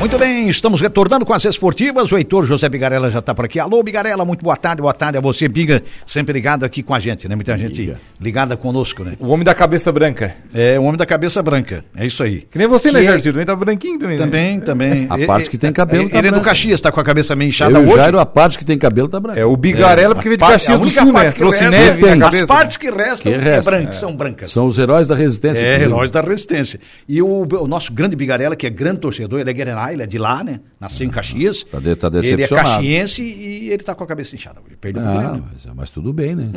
Muito 0.05 0.19
bem, 0.19 0.51
estamos 0.51 0.83
retornando 0.83 1.25
com 1.25 1.33
as 1.33 1.43
esportivas. 1.47 2.13
O 2.13 2.19
Heitor 2.19 2.45
José 2.45 2.69
Bigarella 2.69 3.11
já 3.11 3.21
está 3.21 3.35
por 3.35 3.47
aqui. 3.47 3.59
Alô, 3.59 3.83
Bigarella, 3.83 4.23
muito 4.23 4.45
boa 4.45 4.55
tarde, 4.55 4.83
boa 4.83 4.93
tarde 4.93 5.17
a 5.17 5.21
você, 5.23 5.49
Biga, 5.49 5.83
sempre 6.05 6.35
ligado 6.35 6.63
aqui 6.63 6.83
com 6.83 6.95
a 6.95 6.99
gente, 6.99 7.27
né? 7.27 7.35
Muita 7.35 7.57
gente 7.57 7.97
ligada 8.21 8.55
conosco, 8.55 9.03
né? 9.03 9.15
O 9.19 9.29
homem 9.29 9.45
da 9.47 9.55
cabeça 9.55 9.91
branca. 9.91 10.37
É, 10.53 10.79
o 10.79 10.83
homem 10.83 10.99
da 10.99 11.07
cabeça 11.07 11.43
branca, 11.43 11.87
é 11.97 12.05
isso 12.05 12.23
aí. 12.23 12.47
Que 12.51 12.59
nem 12.59 12.69
você, 12.69 12.93
né, 12.93 13.01
Que 13.01 13.07
é- 13.07 13.11
Jarcito? 13.13 13.33
Também 13.33 13.47
tá 13.47 13.57
branquinho 13.57 13.99
também. 13.99 14.19
né? 14.19 14.25
Também, 14.27 14.61
também. 14.61 15.07
A 15.09 15.27
parte 15.27 15.49
que 15.49 15.57
tem 15.57 15.73
cabelo 15.73 16.03
Ele 16.05 16.11
tá 16.11 16.19
é 16.19 16.31
do. 16.33 16.41
Caxias, 16.43 16.83
tá 16.83 16.93
com 16.93 17.01
a 17.01 17.05
cabeça 17.05 17.35
meio 17.35 17.47
Eu 17.47 17.49
inchada 17.49 17.73
e 17.73 17.83
o 17.83 17.87
hoje. 17.87 17.95
Jairo, 17.97 18.19
a 18.21 18.27
parte 18.27 18.59
que 18.59 18.65
tem 18.67 18.77
cabelo 18.77 19.09
tá 19.09 19.19
branca. 19.19 19.41
É 19.41 19.45
o 19.47 19.57
Bigarella 19.57 20.13
É, 20.13 20.15
porque 20.17 20.29
veio 20.29 20.37
de 20.37 20.45
Caxias 20.45 20.79
a 20.79 20.83
do 20.83 20.91
Sul, 20.91 21.07
né? 21.07 21.13
parte 21.15 21.33
que 21.33 21.39
Trouxe 21.39 21.67
neve 21.67 22.03
na 22.15 22.27
As 22.27 22.33
cabeça. 22.35 22.47
partes 22.47 22.77
que 22.77 22.91
restam 22.91 23.33
Que 23.33 23.39
é 23.39 23.41
resta, 23.41 23.71
branca, 23.71 23.93
são 23.93 24.15
brancas. 24.15 24.51
São 24.51 24.67
os 24.67 24.79
heróis 24.79 25.09
da 25.09 25.15
resistência. 25.15 25.65
É, 25.65 25.81
heróis 25.81 26.11
da 26.11 26.21
resistência. 26.21 26.79
E 27.09 27.23
o, 27.23 27.47
o 27.51 27.67
nosso 27.67 27.91
grande 27.91 28.15
Bigarella, 28.15 28.55
que 28.55 28.67
é 28.67 28.71
grande 28.71 28.99
torcedor, 29.01 29.41
ele 29.41 29.49
é 29.49 29.55
Guaraná, 29.55 29.94
ele 29.95 30.03
é 30.03 30.07
de 30.07 30.19
lá, 30.19 30.45
né? 30.45 30.61
Nasceu 30.81 31.07
em 31.07 31.11
Caxias. 31.11 31.65
Tá 31.65 31.79
de- 31.79 31.95
tá 31.97 32.09
Ele 32.09 32.19
é 32.19 32.21
decepcionado. 32.21 32.69
caxiense 32.71 33.23
e 33.23 33.71
ele 33.71 33.83
tá 33.83 33.95
com 33.95 34.05
a 34.05 34.07
cabeça 34.07 34.35
inchada. 34.35 34.61
Ele 34.67 34.77
perdeu 34.77 35.03
Ah, 35.03 35.13
Grêmio. 35.15 35.45
mas, 35.53 35.75
mas 35.77 35.91
tudo 35.91 36.13
bem, 36.13 36.35
né? 36.37 36.51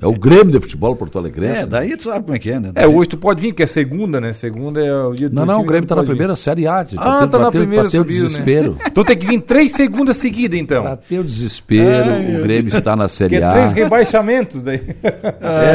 é 0.00 0.06
o 0.06 0.12
Grêmio 0.12 0.52
de 0.52 0.60
futebol 0.60 0.94
Porto 0.96 1.18
Alegrense. 1.18 1.62
É, 1.62 1.66
daí 1.66 1.96
tu 1.96 2.04
sabe 2.04 2.24
como 2.24 2.36
é 2.36 2.38
que 2.38 2.50
é, 2.50 2.60
né? 2.60 2.72
É, 2.74 2.86
hoje 2.86 3.08
tu 3.10 3.18
pode 3.18 3.40
vir, 3.40 3.52
que 3.52 3.62
é 3.62 3.66
segunda, 3.66 4.20
né? 4.20 4.32
Segunda 4.32 4.80
é 4.84 4.94
o 5.04 5.14
dia 5.14 5.28
do 5.28 5.34
Não, 5.34 5.44
não, 5.46 5.60
o 5.60 5.64
Grêmio 5.64 5.86
tá 5.88 5.94
na 5.94 6.00
pode 6.02 6.06
vir. 6.08 6.16
primeira 6.16 6.36
Série 6.36 6.66
A. 6.66 6.84
tio. 6.84 6.98
Ah, 7.00 7.18
tendo- 7.20 7.30
tá 7.30 7.38
na 7.38 7.44
bateu- 7.46 7.60
primeira 7.60 7.84
bateu 7.84 8.00
subiu, 8.02 8.16
desespero. 8.22 8.72
né? 8.72 8.78
Então 8.92 9.04
tem 9.04 9.16
que 9.16 9.26
vir 9.26 9.40
três 9.40 9.72
segundas 9.72 10.16
seguidas, 10.16 10.58
então. 10.60 10.84
Bateu 10.84 11.22
o 11.22 11.24
desespero, 11.24 12.10
o 12.38 12.42
Grêmio 12.42 12.68
está 12.68 12.94
na 12.94 13.04
Que 13.04 13.10
Série 13.10 13.36
é 13.36 13.44
A. 13.44 13.52
três 13.52 13.72
rebaixamentos 13.72 14.62
daí. 14.62 14.80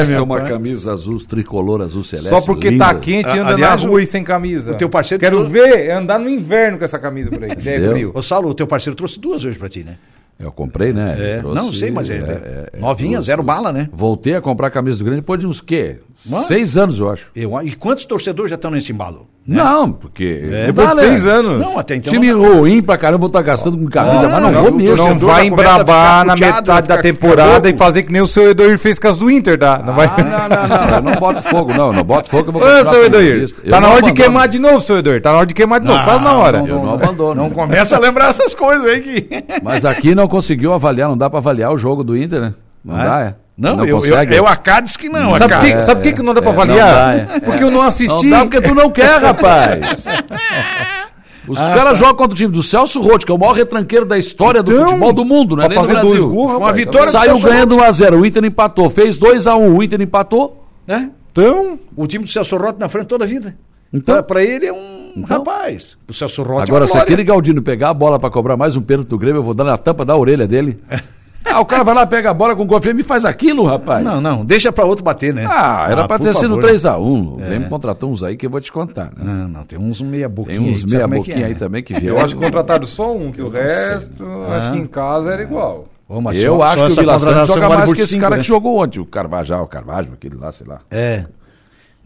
Esta 0.00 0.14
é 0.14 0.20
uma 0.20 0.40
camisa 0.42 0.92
azul, 0.92 1.18
tricolor 1.26 1.82
azul 1.82 2.02
celeste. 2.04 2.28
Só 2.30 2.40
porque 2.40 2.70
linda. 2.70 2.86
tá 2.86 2.94
quente 2.94 3.28
Ah, 3.28 3.42
anda 3.42 3.54
aliás, 3.54 3.82
na 3.82 3.88
rua 3.88 4.02
e 4.02 4.06
sem 4.06 4.22
camisa. 4.24 4.72
o 4.72 4.74
teu 4.76 4.88
parceiro 4.88 5.20
Quero 5.20 5.48
ver 5.48 5.86
é 5.86 5.92
andar 5.92 6.18
no 6.18 6.27
inverno 6.28 6.78
com 6.78 6.84
essa 6.84 6.98
camisa 6.98 7.30
por 7.30 7.42
aí. 7.44 7.50
É 7.50 7.88
frio. 7.88 8.12
Ô, 8.14 8.22
Saulo, 8.22 8.48
o 8.50 8.54
teu 8.54 8.66
parceiro 8.66 8.96
trouxe 8.96 9.18
duas 9.18 9.44
hoje 9.44 9.58
pra 9.58 9.68
ti, 9.68 9.84
né? 9.84 9.96
Eu 10.38 10.52
comprei, 10.52 10.92
né? 10.92 11.16
É, 11.18 11.38
Trouxe- 11.40 11.56
não 11.56 11.72
sei, 11.72 11.90
mas 11.90 12.08
é, 12.08 12.14
é, 12.18 12.70
é, 12.74 12.78
novinha, 12.78 13.12
trouxe- 13.14 13.26
zero 13.26 13.42
bala, 13.42 13.72
né? 13.72 13.88
Voltei 13.92 14.36
a 14.36 14.40
comprar 14.40 14.68
a 14.68 14.70
camisa 14.70 14.98
do 14.98 15.04
Grêmio 15.04 15.20
depois 15.20 15.40
de 15.40 15.46
uns 15.48 15.60
quê? 15.60 15.96
Mas- 16.30 16.44
Seis 16.46 16.78
anos, 16.78 17.00
eu 17.00 17.10
acho. 17.10 17.30
Eu, 17.34 17.60
e 17.62 17.72
quantos 17.74 18.04
torcedores 18.04 18.48
já 18.50 18.54
estão 18.54 18.70
nesse 18.70 18.92
embalo? 18.92 19.26
Não, 19.48 19.90
porque. 19.90 20.46
É, 20.52 20.66
Depois 20.66 20.90
de 20.90 20.96
né? 20.96 21.02
seis 21.02 21.26
anos. 21.26 21.58
Não, 21.58 21.78
até 21.78 21.96
então. 21.96 22.12
Time 22.12 22.30
não- 22.30 22.58
ruim 22.60 22.82
pra 22.82 22.98
caramba, 22.98 23.18
vou 23.20 23.28
estar 23.28 23.40
gastando 23.40 23.78
com 23.78 23.86
camisa, 23.88 24.26
Ah, 24.26 24.28
mas 24.28 24.42
não, 24.42 24.52
não, 24.52 24.62
vou 24.62 24.72
mesmo. 24.72 24.96
Não 24.96 25.18
vai 25.18 25.44
ficar 25.44 26.24
na 26.26 26.34
puteado, 26.34 26.40
metade 26.60 26.86
da 26.88 26.98
temporada 26.98 27.70
e 27.70 27.72
fazer 27.72 28.02
que 28.02 28.12
nem 28.12 28.20
o 28.20 28.26
seu 28.26 28.50
Edoir 28.50 28.78
fez 28.78 28.98
com 28.98 29.08
as 29.08 29.16
do 29.18 29.30
Inter, 29.30 29.58
tá? 29.58 29.82
Não 29.84 29.94
vai... 29.94 30.06
Ah, 30.06 30.48
não, 30.48 30.68
não, 30.68 30.86
não, 30.86 30.94
eu 30.96 31.02
não 31.02 31.12
boto 31.20 31.42
fogo, 31.44 31.72
não, 31.72 31.92
não 31.94 32.04
boto 32.04 32.28
fogo, 32.28 32.48
eu 32.48 32.52
vou 32.52 32.62
Ô, 32.62 32.84
seu 32.84 33.06
Edoir, 33.06 33.44
tá 33.70 33.80
na 33.80 33.88
hora 33.88 34.02
de 34.02 34.12
queimar 34.12 34.48
de 34.48 34.58
novo, 34.58 34.82
seu 34.82 34.98
Edoir. 34.98 35.22
Tá 35.22 35.30
na 35.32 35.38
hora 35.38 35.46
de 35.46 35.54
queimar 35.54 35.80
de 35.80 35.86
novo, 35.86 36.04
quase 36.04 36.22
na 36.22 36.32
hora. 36.34 36.58
Eu 36.66 36.82
não 36.82 36.92
abandono. 36.94 37.34
Não 37.42 37.48
começa 37.50 37.96
a 37.96 37.98
lembrar 37.98 38.28
essas 38.28 38.54
coisas 38.54 38.86
aí 38.86 39.00
que. 39.00 39.28
Mas 39.62 39.86
aqui 39.86 40.14
não 40.14 40.28
conseguiu 40.28 40.74
avaliar, 40.74 41.08
não 41.08 41.16
dá 41.16 41.30
pra 41.30 41.38
avaliar 41.38 41.72
o 41.72 41.78
jogo 41.78 42.04
do 42.04 42.14
Inter, 42.16 42.38
né? 42.40 42.54
Não 42.84 43.00
É? 43.00 43.04
dá, 43.04 43.20
é? 43.20 43.34
Não, 43.58 43.80
eu, 43.80 43.86
eu, 43.86 43.94
consegue. 43.96 44.34
eu, 44.36 44.46
a 44.46 44.54
Cádiz 44.54 44.96
que 44.96 45.08
não. 45.08 45.36
Sabe 45.36 45.54
a 45.54 45.58
por 45.58 45.66
que, 45.68 45.82
sabe 45.82 46.02
que 46.02 46.12
que 46.12 46.22
não 46.22 46.32
dá 46.32 46.40
pra 46.40 46.52
é, 46.52 46.54
não 46.54 46.62
avaliar? 46.62 46.94
dá, 47.26 47.34
é. 47.34 47.40
Porque 47.40 47.64
eu 47.64 47.70
não 47.72 47.82
assisti. 47.82 48.26
Não 48.26 48.38
dá 48.38 48.44
porque 48.44 48.60
tu 48.60 48.74
não 48.74 48.88
quer, 48.90 49.20
rapaz. 49.20 50.06
Os 51.48 51.58
Ah, 51.58 51.66
caras 51.68 51.84
tá. 51.84 51.94
jogam 51.94 52.14
contra 52.14 52.34
o 52.34 52.36
time 52.36 52.52
do 52.52 52.62
Celso 52.62 53.00
Roth, 53.00 53.24
que 53.24 53.32
é 53.32 53.34
o 53.34 53.38
maior 53.38 53.54
retranqueiro 53.54 54.04
da 54.04 54.18
história 54.18 54.62
do 54.62 54.70
Então, 54.70 54.84
futebol 54.88 55.12
do 55.14 55.24
mundo, 55.24 55.56
né? 55.56 55.66
Nem 55.66 55.78
do 55.78 55.80
fazer 55.80 55.94
Brasil. 55.94 56.10
dois 56.14 56.24
gols, 56.26 56.50
Uma 56.50 56.58
rapaz. 56.58 56.76
vitória 56.76 57.06
do 57.06 57.10
Saiu 57.10 57.38
ganhando 57.40 57.76
1x0, 57.78 58.20
o 58.20 58.26
Inter 58.26 58.44
empatou. 58.44 58.90
Fez 58.90 59.18
2x1, 59.18 59.74
o 59.76 59.82
Inter 59.82 60.00
empatou. 60.02 60.62
Né? 60.86 61.10
Então, 61.32 61.78
O 61.96 62.06
time 62.06 62.24
do 62.24 62.30
Celso 62.30 62.56
Rotti 62.58 62.78
na 62.78 62.88
frente 62.88 63.06
toda 63.06 63.24
a 63.24 63.26
vida. 63.26 63.56
Então? 63.92 64.14
Pra, 64.16 64.22
pra 64.22 64.44
ele 64.44 64.66
é 64.66 64.72
um 64.72 65.12
Então? 65.16 65.38
rapaz. 65.38 65.96
O 66.06 66.12
Celso 66.12 66.42
Rotti 66.42 66.70
Agora, 66.70 66.84
é 66.84 66.86
se 66.86 66.98
aquele 66.98 67.24
Galdino 67.24 67.62
pegar 67.62 67.88
a 67.90 67.94
bola 67.94 68.18
pra 68.18 68.28
cobrar 68.28 68.54
mais 68.56 68.76
um 68.76 68.82
pênalti 68.82 69.08
do 69.08 69.16
Grêmio, 69.16 69.38
eu 69.38 69.42
vou 69.42 69.54
dar 69.54 69.64
na 69.64 69.78
tampa 69.78 70.04
da 70.04 70.14
orelha 70.14 70.46
dele. 70.46 70.78
Ah, 71.44 71.60
o 71.60 71.64
cara 71.64 71.82
vai 71.82 71.94
lá, 71.94 72.06
pega 72.06 72.30
a 72.30 72.34
bola 72.34 72.54
com 72.54 72.66
confiança 72.66 73.00
e 73.00 73.02
faz 73.02 73.24
aquilo, 73.24 73.64
rapaz. 73.64 74.04
Não, 74.04 74.20
não, 74.20 74.44
deixa 74.44 74.70
pra 74.70 74.84
outro 74.84 75.02
bater, 75.04 75.32
né? 75.32 75.46
Ah, 75.48 75.86
era 75.90 76.06
pra 76.06 76.18
por 76.18 76.24
ter 76.24 76.34
sido 76.34 76.56
favor. 76.56 76.70
3x1. 76.70 77.32
O 77.32 77.36
Grêmio 77.36 77.68
contratou 77.68 78.10
uns 78.10 78.22
aí 78.22 78.36
que 78.36 78.44
eu 78.46 78.50
vou 78.50 78.60
te 78.60 78.70
contar. 78.70 79.06
Né? 79.16 79.22
Não, 79.24 79.48
não, 79.48 79.62
tem 79.62 79.78
uns 79.78 80.00
meia 80.02 80.28
boquinha. 80.28 80.58
Tem 80.60 80.70
uns 80.70 80.84
aí, 80.84 80.90
meia 80.90 81.02
é 81.02 81.06
boquinha 81.06 81.36
é, 81.36 81.44
aí 81.44 81.52
né? 81.54 81.58
também 81.58 81.82
que 81.82 81.94
vieram. 81.94 82.18
eu 82.18 82.24
acho 82.24 82.36
que 82.36 82.44
contrataram 82.44 82.84
só 82.84 83.16
um, 83.16 83.32
que 83.32 83.40
o 83.40 83.48
resto, 83.48 84.24
acho 84.56 84.72
que 84.72 84.78
em 84.78 84.86
casa 84.86 85.32
era 85.32 85.42
igual. 85.42 85.86
Ô, 86.08 86.20
mas 86.20 86.38
Eu 86.38 86.56
só- 86.56 86.62
acho 86.62 86.78
só 86.78 86.86
que 86.86 86.92
o 86.92 86.96
Vila 86.96 87.12
contratação 87.18 87.54
joga 87.54 87.68
mais 87.68 87.92
que 87.92 88.00
esse 88.00 88.10
cinco, 88.12 88.22
cara 88.22 88.36
né? 88.36 88.42
que 88.42 88.48
jogou 88.48 88.82
ontem, 88.82 88.98
o 88.98 89.04
Carvajal, 89.04 89.64
o 89.64 89.66
Carvalho, 89.66 90.12
aquele 90.14 90.36
lá, 90.36 90.50
sei 90.50 90.66
lá. 90.66 90.80
É. 90.90 91.24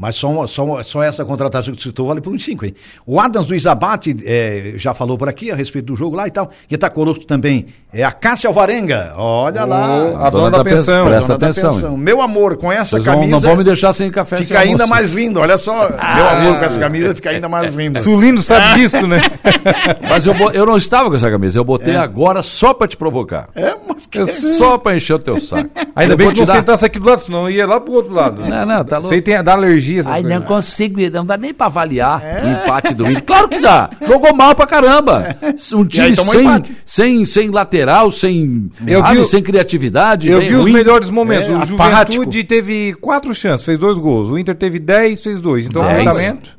Mas 0.02 0.16
só, 0.16 0.48
só, 0.48 0.82
só 0.82 1.00
essa 1.00 1.24
contratação 1.24 1.72
que 1.72 1.78
tu 1.78 1.84
citou 1.84 2.08
vale 2.08 2.20
por 2.20 2.34
uns 2.34 2.44
5, 2.44 2.66
hein? 2.66 2.74
O 3.06 3.20
Adams 3.20 3.46
do 3.46 3.54
Isabate 3.54 4.16
é, 4.26 4.72
já 4.74 4.92
falou 4.92 5.16
por 5.16 5.28
aqui 5.28 5.52
a 5.52 5.54
respeito 5.54 5.86
do 5.86 5.94
jogo 5.94 6.16
lá 6.16 6.26
e 6.26 6.30
tal. 6.32 6.50
E 6.68 6.76
tá 6.76 6.90
conosco 6.90 7.24
também 7.24 7.68
é 7.94 8.02
a 8.02 8.10
Cássia 8.10 8.48
Alvarenga. 8.48 9.12
Olha 9.16 9.66
lá. 9.66 10.26
A 10.26 10.30
dona 10.30 10.50
da 10.50 10.64
pensão. 10.64 11.06
Presta 11.08 11.26
dona 11.34 11.38
da 11.38 11.46
atenção. 11.46 11.74
pensão. 11.74 11.96
Meu 11.96 12.22
amor, 12.22 12.56
com 12.56 12.72
essa 12.72 12.92
Vocês 12.96 13.04
vão, 13.04 13.16
camisa 13.16 13.32
não 13.32 13.40
vão 13.40 13.56
me 13.56 13.62
deixar 13.62 13.92
sem 13.92 14.10
café 14.10 14.38
sem 14.38 14.46
fica 14.46 14.60
ainda 14.60 14.84
almoço. 14.84 14.90
mais 14.90 15.12
lindo. 15.12 15.38
Olha 15.38 15.58
só, 15.58 15.90
meu 16.16 16.28
amor 16.28 16.58
com 16.58 16.64
essa 16.64 16.80
camisa 16.80 17.14
fica 17.14 17.28
ainda 17.28 17.50
mais 17.50 17.74
lindo. 17.74 17.98
Sulindo 18.00 18.40
sabe 18.42 18.80
disso, 18.80 19.06
né? 19.06 19.20
Mas 20.08 20.24
eu, 20.24 20.34
eu 20.54 20.64
não 20.64 20.78
estava 20.78 21.10
com 21.10 21.16
essa 21.16 21.30
camisa, 21.30 21.58
eu 21.58 21.64
botei 21.64 21.94
agora 21.94 22.42
só 22.42 22.72
pra 22.72 22.88
te 22.88 22.96
provocar. 22.96 23.50
É, 23.54 23.74
mas 23.86 24.06
que... 24.06 24.24
Só 24.26 24.78
pra 24.78 24.96
encher 24.96 25.14
o 25.14 25.18
teu 25.18 25.38
saco. 25.40 25.68
Ainda 25.94 26.14
Eu 26.14 26.16
bem 26.16 26.32
que 26.32 26.38
não 26.38 26.44
te 26.44 26.48
dar- 26.48 26.54
sentasse 26.56 26.86
aqui 26.86 26.98
do 26.98 27.06
lado, 27.08 27.20
senão 27.20 27.50
ia 27.50 27.66
lá 27.66 27.78
pro 27.78 27.92
outro 27.92 28.14
lado. 28.14 28.42
Não, 28.42 28.64
não, 28.64 28.84
tá 28.84 28.98
louco. 28.98 29.12
aí 29.14 29.20
tem, 29.20 29.42
dá 29.42 29.52
alergia, 29.52 29.91
essas 30.00 30.12
Ai, 30.12 30.22
coisas. 30.22 30.40
não 30.40 30.46
consigo, 30.46 31.00
não 31.12 31.24
dá 31.26 31.36
nem 31.36 31.52
pra 31.54 31.66
avaliar 31.66 32.22
o 32.44 32.48
empate 32.48 32.94
do 32.94 33.04
Inter. 33.10 33.22
Claro 33.24 33.48
que 33.48 33.60
dá. 33.60 33.88
Jogou 34.06 34.34
mal 34.34 34.54
pra 34.54 34.66
caramba. 34.66 35.36
Um 35.74 35.84
time 35.86 36.06
aí 36.08 36.16
sem, 36.16 36.40
empate. 36.40 36.76
sem, 36.84 37.24
sem 37.24 37.50
lateral, 37.50 38.10
sem, 38.10 38.70
Eu 38.86 39.00
sabe, 39.02 39.16
vi 39.20 39.26
sem 39.26 39.42
criatividade. 39.42 40.28
Eu 40.28 40.40
vi 40.40 40.52
os 40.54 40.60
ruim. 40.62 40.72
melhores 40.72 41.10
momentos. 41.10 41.48
É, 41.48 41.52
o 41.52 41.56
apático. 41.74 42.12
Juventude 42.14 42.44
teve 42.44 42.94
quatro 43.00 43.34
chances, 43.34 43.64
fez 43.64 43.78
dois 43.78 43.98
gols. 43.98 44.30
O 44.30 44.38
Inter 44.38 44.54
teve 44.54 44.78
dez, 44.78 45.22
fez 45.22 45.40
dois. 45.40 45.66
Então, 45.66 45.82
o 45.82 45.84
Dez? 45.86 46.00
aproveitamento 46.06 46.58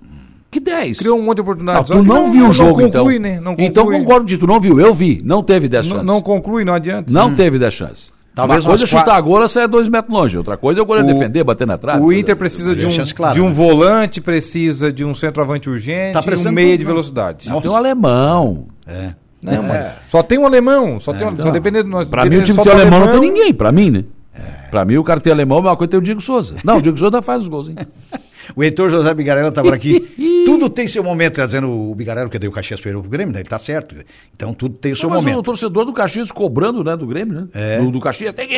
Que 0.52 0.60
10? 0.60 1.00
criou 1.00 1.18
um 1.20 1.24
monte 1.24 1.38
de 1.38 1.42
Não, 1.42 1.44
oportunidades. 1.44 1.90
tu 1.90 1.94
Só 1.98 2.02
que 2.02 2.08
não, 2.08 2.32
viu 2.32 2.50
o 2.50 2.54
jogo, 2.54 2.80
não 2.82 2.88
então. 2.88 3.02
conclui, 3.04 3.20
Né? 3.20 3.40
Não 3.42 3.56
Então 3.58 3.84
conclui. 3.84 4.00
concordo 4.02 4.26
de 4.26 4.38
tu 4.38 4.46
não 4.48 4.60
viu. 4.60 4.80
Eu 4.80 4.94
vi. 4.94 5.18
Não 5.24 5.42
teve 5.44 5.68
10 5.68 5.86
Não, 5.88 5.92
chances. 5.94 6.08
não 6.08 6.22
conclui, 6.22 6.64
não 6.64 6.74
adianta. 6.74 7.12
Não 7.12 7.34
teve 7.34 7.58
10 7.60 7.74
chances. 7.74 8.12
Talvez 8.36 8.64
Uma 8.64 8.70
coisa 8.70 8.84
é 8.84 8.88
chutar 8.88 9.04
quatro- 9.04 9.20
a 9.20 9.22
gola 9.22 9.46
e 9.46 9.50
sair 9.50 9.68
dois 9.68 9.88
metros 9.88 10.12
longe. 10.14 10.38
Outra 10.38 10.58
coisa 10.58 10.80
é 10.80 10.84
o 10.84 10.86
goleiro 10.86 11.08
O- 11.08 11.14
defender, 11.14 11.44
bater 11.44 11.68
na 11.68 11.78
trave. 11.78 12.00
O 12.00 12.06
Coisa- 12.06 12.20
Inter 12.20 12.36
precisa 12.36 12.76
de 12.76 12.86
um, 12.86 12.90
de 12.90 13.42
um 13.42 13.48
né? 13.50 13.54
volante, 13.54 14.20
precisa 14.22 14.92
de 14.92 15.06
um 15.06 15.14
centroavante 15.14 15.70
urgente 15.70 16.14
Tá 16.14 16.22
e 16.26 16.48
um 16.48 16.52
meia 16.52 16.76
de 16.78 16.84
né? 16.84 16.90
velocidade. 16.90 17.48
Nossa. 17.50 17.62
Tem 17.62 17.70
um 17.70 17.76
alemão. 17.76 18.66
É. 18.88 19.14
Não, 19.44 19.62
mas 19.62 19.86
só 20.10 20.24
tem 20.24 20.40
um 20.40 20.46
alemão. 20.46 21.00
Só, 21.00 21.14
tem 21.14 21.28
um, 21.28 21.40
só 21.42 21.52
depende 21.52 21.84
de 21.84 21.90
nós. 21.90 22.08
Pra 22.08 22.24
mim, 22.24 22.30
o 22.38 22.40
dependendo 22.42 22.46
time 22.46 22.56
só 22.56 22.64
que 22.64 22.70
tem 22.70 22.78
do 22.78 22.82
alemão 22.82 23.00
não 23.06 23.20
tem 23.20 23.30
ninguém. 23.30 23.54
Pra 23.54 23.72
mim, 23.72 23.92
né? 23.92 24.04
Pra 24.72 24.84
mim, 24.84 24.98
o 24.98 25.04
cara 25.04 25.20
tem 25.20 25.32
alemão, 25.32 25.60
a 25.60 25.62
mesma 25.62 25.78
coisa 25.78 25.92
tem 25.92 26.00
o 26.00 26.04
Diego 26.04 26.22
Souza. 26.22 26.56
Não, 26.64 26.78
o 26.78 26.82
Diego 26.82 26.98
Souza 26.98 27.22
faz 27.22 27.44
os 27.44 27.48
gols, 27.48 27.70
hein? 27.70 27.76
O 28.56 28.64
Heitor 28.64 28.90
José 28.90 29.14
Bigarella 29.14 29.50
estava 29.50 29.74
aqui. 29.74 30.14
tudo 30.46 30.70
tem 30.70 30.88
seu 30.88 31.04
momento, 31.04 31.36
tá 31.36 31.46
dizendo 31.46 31.70
o 31.70 31.96
Bigarella, 31.96 32.30
que 32.30 32.40
deu 32.40 32.52
o 32.52 32.54
Caxias 32.54 32.80
perdeu 32.80 33.02
pro 33.02 33.10
Grêmio, 33.10 33.34
né? 33.34 33.40
Ele 33.42 33.50
tá 33.50 33.58
certo. 33.58 33.96
Então 34.36 34.54
tudo 34.54 34.76
tem 34.76 34.92
o 34.92 34.96
seu 34.96 35.10
Mas 35.10 35.20
momento. 35.20 35.40
o 35.40 35.44
torcedor 35.44 35.86
do 35.86 35.94
Caxias 35.94 36.32
cobrando, 36.32 36.84
né, 36.84 36.96
do 36.96 37.06
Grêmio, 37.06 37.34
né? 37.34 37.48
É. 37.54 37.80
Do, 37.80 37.92
do 37.92 38.00
Caxias. 38.00 38.34
Tem 38.34 38.48
que... 38.48 38.58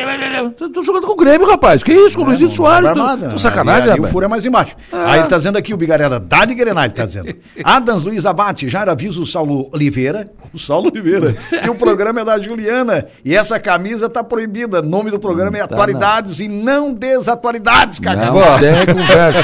Tô, 0.72 0.82
jogando 0.82 1.06
com 1.06 1.12
o 1.12 1.16
Grêmio, 1.16 1.46
rapaz. 1.46 1.82
Que 1.82 1.92
isso, 1.92 2.16
com 2.16 2.22
o 2.22 2.26
Luizito 2.26 2.52
Soares? 2.52 2.96
Não 2.96 3.18
Tô, 3.18 3.28
tô 3.28 3.38
sacanagem, 3.38 3.90
ali, 3.90 3.92
ali 3.92 4.00
o 4.00 4.08
furo 4.08 4.24
é 4.24 4.28
mais 4.28 4.44
embaixo. 4.44 4.76
Aí 4.92 5.20
ele 5.20 5.28
tá 5.28 5.36
dizendo 5.36 5.58
aqui 5.58 5.74
o 5.74 5.76
Bigarella, 5.76 6.18
Dade 6.18 6.54
Grenal, 6.54 6.84
ele 6.84 6.94
tá 6.94 7.06
dizendo. 7.06 7.34
Adams 7.62 8.04
Luiz 8.04 8.26
Abate, 8.26 8.68
já 8.68 8.82
avisa 8.82 9.20
o 9.20 9.26
Saulo 9.26 9.68
Oliveira, 9.72 10.30
o 10.52 10.58
Saulo 10.58 10.90
Oliveira, 10.90 11.34
que 11.62 11.68
o 11.70 11.74
programa 11.74 12.20
é 12.20 12.24
da 12.24 12.40
Juliana 12.40 13.06
e 13.24 13.34
essa 13.34 13.58
camisa 13.58 14.08
tá 14.08 14.22
proibida. 14.22 14.80
O 14.80 14.82
nome 14.82 15.10
do 15.10 15.18
programa 15.18 15.56
é 15.58 15.66
Tá, 15.66 15.74
Atualidades 15.74 16.40
e 16.40 16.48
não 16.48 16.92
Desatualidades, 16.92 17.98
cara. 17.98 18.26
Não 18.26 18.58
tem 18.58 18.94
conversa. 18.94 19.40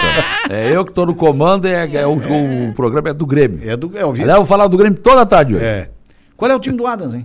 É 0.50 0.74
eu 0.74 0.84
que 0.84 0.92
tô 0.92 1.06
no 1.06 1.14
comando, 1.14 1.66
é, 1.66 1.88
é 1.94 2.06
o, 2.06 2.14
o 2.14 2.72
programa 2.74 3.10
é 3.10 3.12
do 3.12 3.24
Grêmio. 3.26 3.60
É 3.68 3.76
do 3.76 3.92
é, 3.96 4.04
o 4.04 4.10
Aliás, 4.10 4.30
eu 4.30 4.36
vou 4.36 4.46
falar 4.46 4.66
do 4.66 4.76
Grêmio 4.76 4.98
toda 4.98 5.22
a 5.22 5.26
tarde 5.26 5.54
hoje. 5.56 5.64
é. 5.64 5.88
Qual 6.36 6.50
é 6.50 6.56
o 6.56 6.58
time 6.58 6.76
do 6.76 6.86
Adams, 6.88 7.14
hein? 7.14 7.24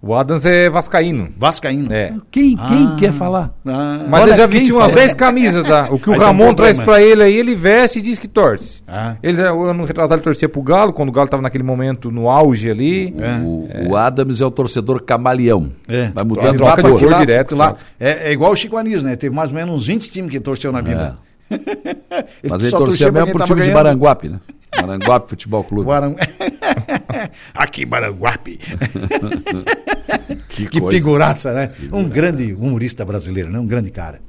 O 0.00 0.14
Adams 0.14 0.46
é 0.46 0.70
vascaíno. 0.70 1.28
Vascaíno. 1.36 1.92
É. 1.92 2.14
Quem, 2.30 2.56
quem 2.56 2.96
quer 2.96 3.12
falar? 3.12 3.52
Ah, 3.66 4.04
Mas 4.08 4.22
Olha 4.22 4.30
ele 4.30 4.36
já 4.36 4.46
vestiu 4.46 4.76
umas 4.76 4.90
fala. 4.90 5.00
10 5.00 5.14
camisas, 5.14 5.64
tá? 5.66 5.88
O 5.90 5.98
que 5.98 6.08
o 6.08 6.12
Aí 6.12 6.18
tem 6.18 6.26
um 6.26 6.30
Ramon 6.30 6.54
traz 6.54 6.78
pra 6.78 7.02
ele 7.02 7.22
aí, 7.22 7.36
ele 7.36 7.54
veste 7.54 7.98
e 7.98 8.02
diz 8.02 8.18
que 8.18 8.28
torce. 8.28 8.82
Ah. 8.86 9.16
Ele, 9.22 9.42
ano 9.42 9.84
retrasado, 9.84 10.18
ele 10.18 10.24
torcia 10.24 10.48
pro 10.48 10.62
Galo, 10.62 10.92
quando 10.92 11.08
o 11.08 11.12
Galo 11.12 11.28
tava 11.28 11.42
naquele 11.42 11.64
momento 11.64 12.10
no 12.10 12.30
auge 12.30 12.70
ali. 12.70 13.14
O, 13.44 13.68
o 13.90 13.96
Adams 13.96 14.40
é 14.40 14.46
o 14.46 14.50
torcedor 14.50 15.02
camaleão. 15.02 15.72
É. 15.88 16.10
Vai 16.14 16.24
mudando 16.24 16.56
Troca 16.58 16.82
de 16.82 16.88
cor. 16.88 17.18
direto, 17.18 17.56
lá, 17.56 17.74
é, 17.98 18.28
é 18.28 18.32
igual 18.32 18.52
o 18.52 18.56
Chico 18.56 18.76
Anísio, 18.76 19.02
né? 19.02 19.16
Teve 19.16 19.34
mais 19.34 19.50
ou 19.50 19.56
menos 19.56 19.74
uns 19.74 19.86
20 19.86 20.10
times 20.10 20.30
que 20.30 20.38
torceu 20.40 20.70
na 20.70 20.80
vida. 20.80 21.18
Mas 22.48 22.60
ele 22.62 22.70
torcia 22.70 23.10
mesmo 23.12 23.32
pro 23.32 23.44
time 23.44 23.62
de. 23.62 23.70
Maranguape, 23.70 24.28
né? 24.28 24.40
Maranguape 24.80 25.30
Futebol 25.30 25.64
Clube. 25.64 25.90
Aqui 27.54 27.82
em 27.82 27.86
Maranguape. 27.86 28.60
Que, 30.48 30.66
Que 30.66 30.80
coisa. 30.80 30.96
figuraça, 30.96 31.52
né? 31.52 31.70
Um 31.92 32.08
grande 32.08 32.54
humorista 32.54 33.04
brasileiro, 33.04 33.50
né? 33.50 33.58
Um 33.58 33.66
grande 33.66 33.90
cara. 33.90 34.20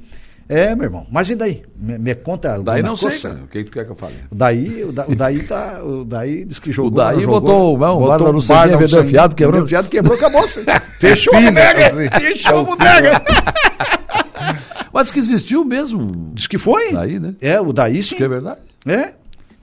É, 0.46 0.74
meu 0.74 0.84
irmão. 0.84 1.06
Mas 1.10 1.30
e 1.30 1.34
daí? 1.34 1.62
Me, 1.76 1.98
me 1.98 2.14
conta. 2.14 2.58
Daí 2.62 2.82
não 2.82 2.96
sei, 2.96 3.10
coisa? 3.10 3.28
cara. 3.30 3.40
O 3.44 3.48
que 3.48 3.64
tu 3.64 3.70
quer 3.70 3.84
que 3.84 3.90
eu 3.92 3.96
fale? 3.96 4.14
O 4.30 4.34
daí, 4.34 4.84
o, 4.84 4.92
da, 4.92 5.06
o 5.06 5.14
daí 5.14 5.42
tá. 5.42 5.82
O 5.82 6.04
daí 6.04 6.44
diz 6.44 6.58
que 6.58 6.70
jogou. 6.72 6.90
O 6.90 6.94
daí 6.94 7.20
jogou, 7.20 7.40
botou 7.40 7.74
o- 7.76 7.78
não, 7.78 7.96
o 7.96 8.00
botou 8.00 8.30
Lucelinha, 8.30 8.64
bar 8.66 8.70
na 8.72 8.76
vendeu 8.78 9.04
fiado, 9.04 9.34
quebrou. 9.34 9.52
vendeu 9.60 9.68
fiado, 9.68 9.88
quebrou, 9.88 10.14
acabou. 10.16 10.46
Fechou 11.00 11.34
a 11.36 11.40
né? 11.40 11.50
bodega. 11.50 11.90
Sim. 11.90 12.08
Fechou 12.20 12.60
a 12.60 12.64
bodega. 12.64 13.22
Mas 14.98 15.12
que 15.12 15.20
existiu 15.20 15.64
mesmo. 15.64 16.32
Diz 16.34 16.48
que 16.48 16.58
foi. 16.58 16.92
Daí, 16.92 17.20
né? 17.20 17.32
É, 17.40 17.60
o 17.60 17.72
daí 17.72 18.02
sim. 18.02 18.16
Que 18.16 18.24
é 18.24 18.28
verdade. 18.28 18.58
É. 18.84 19.14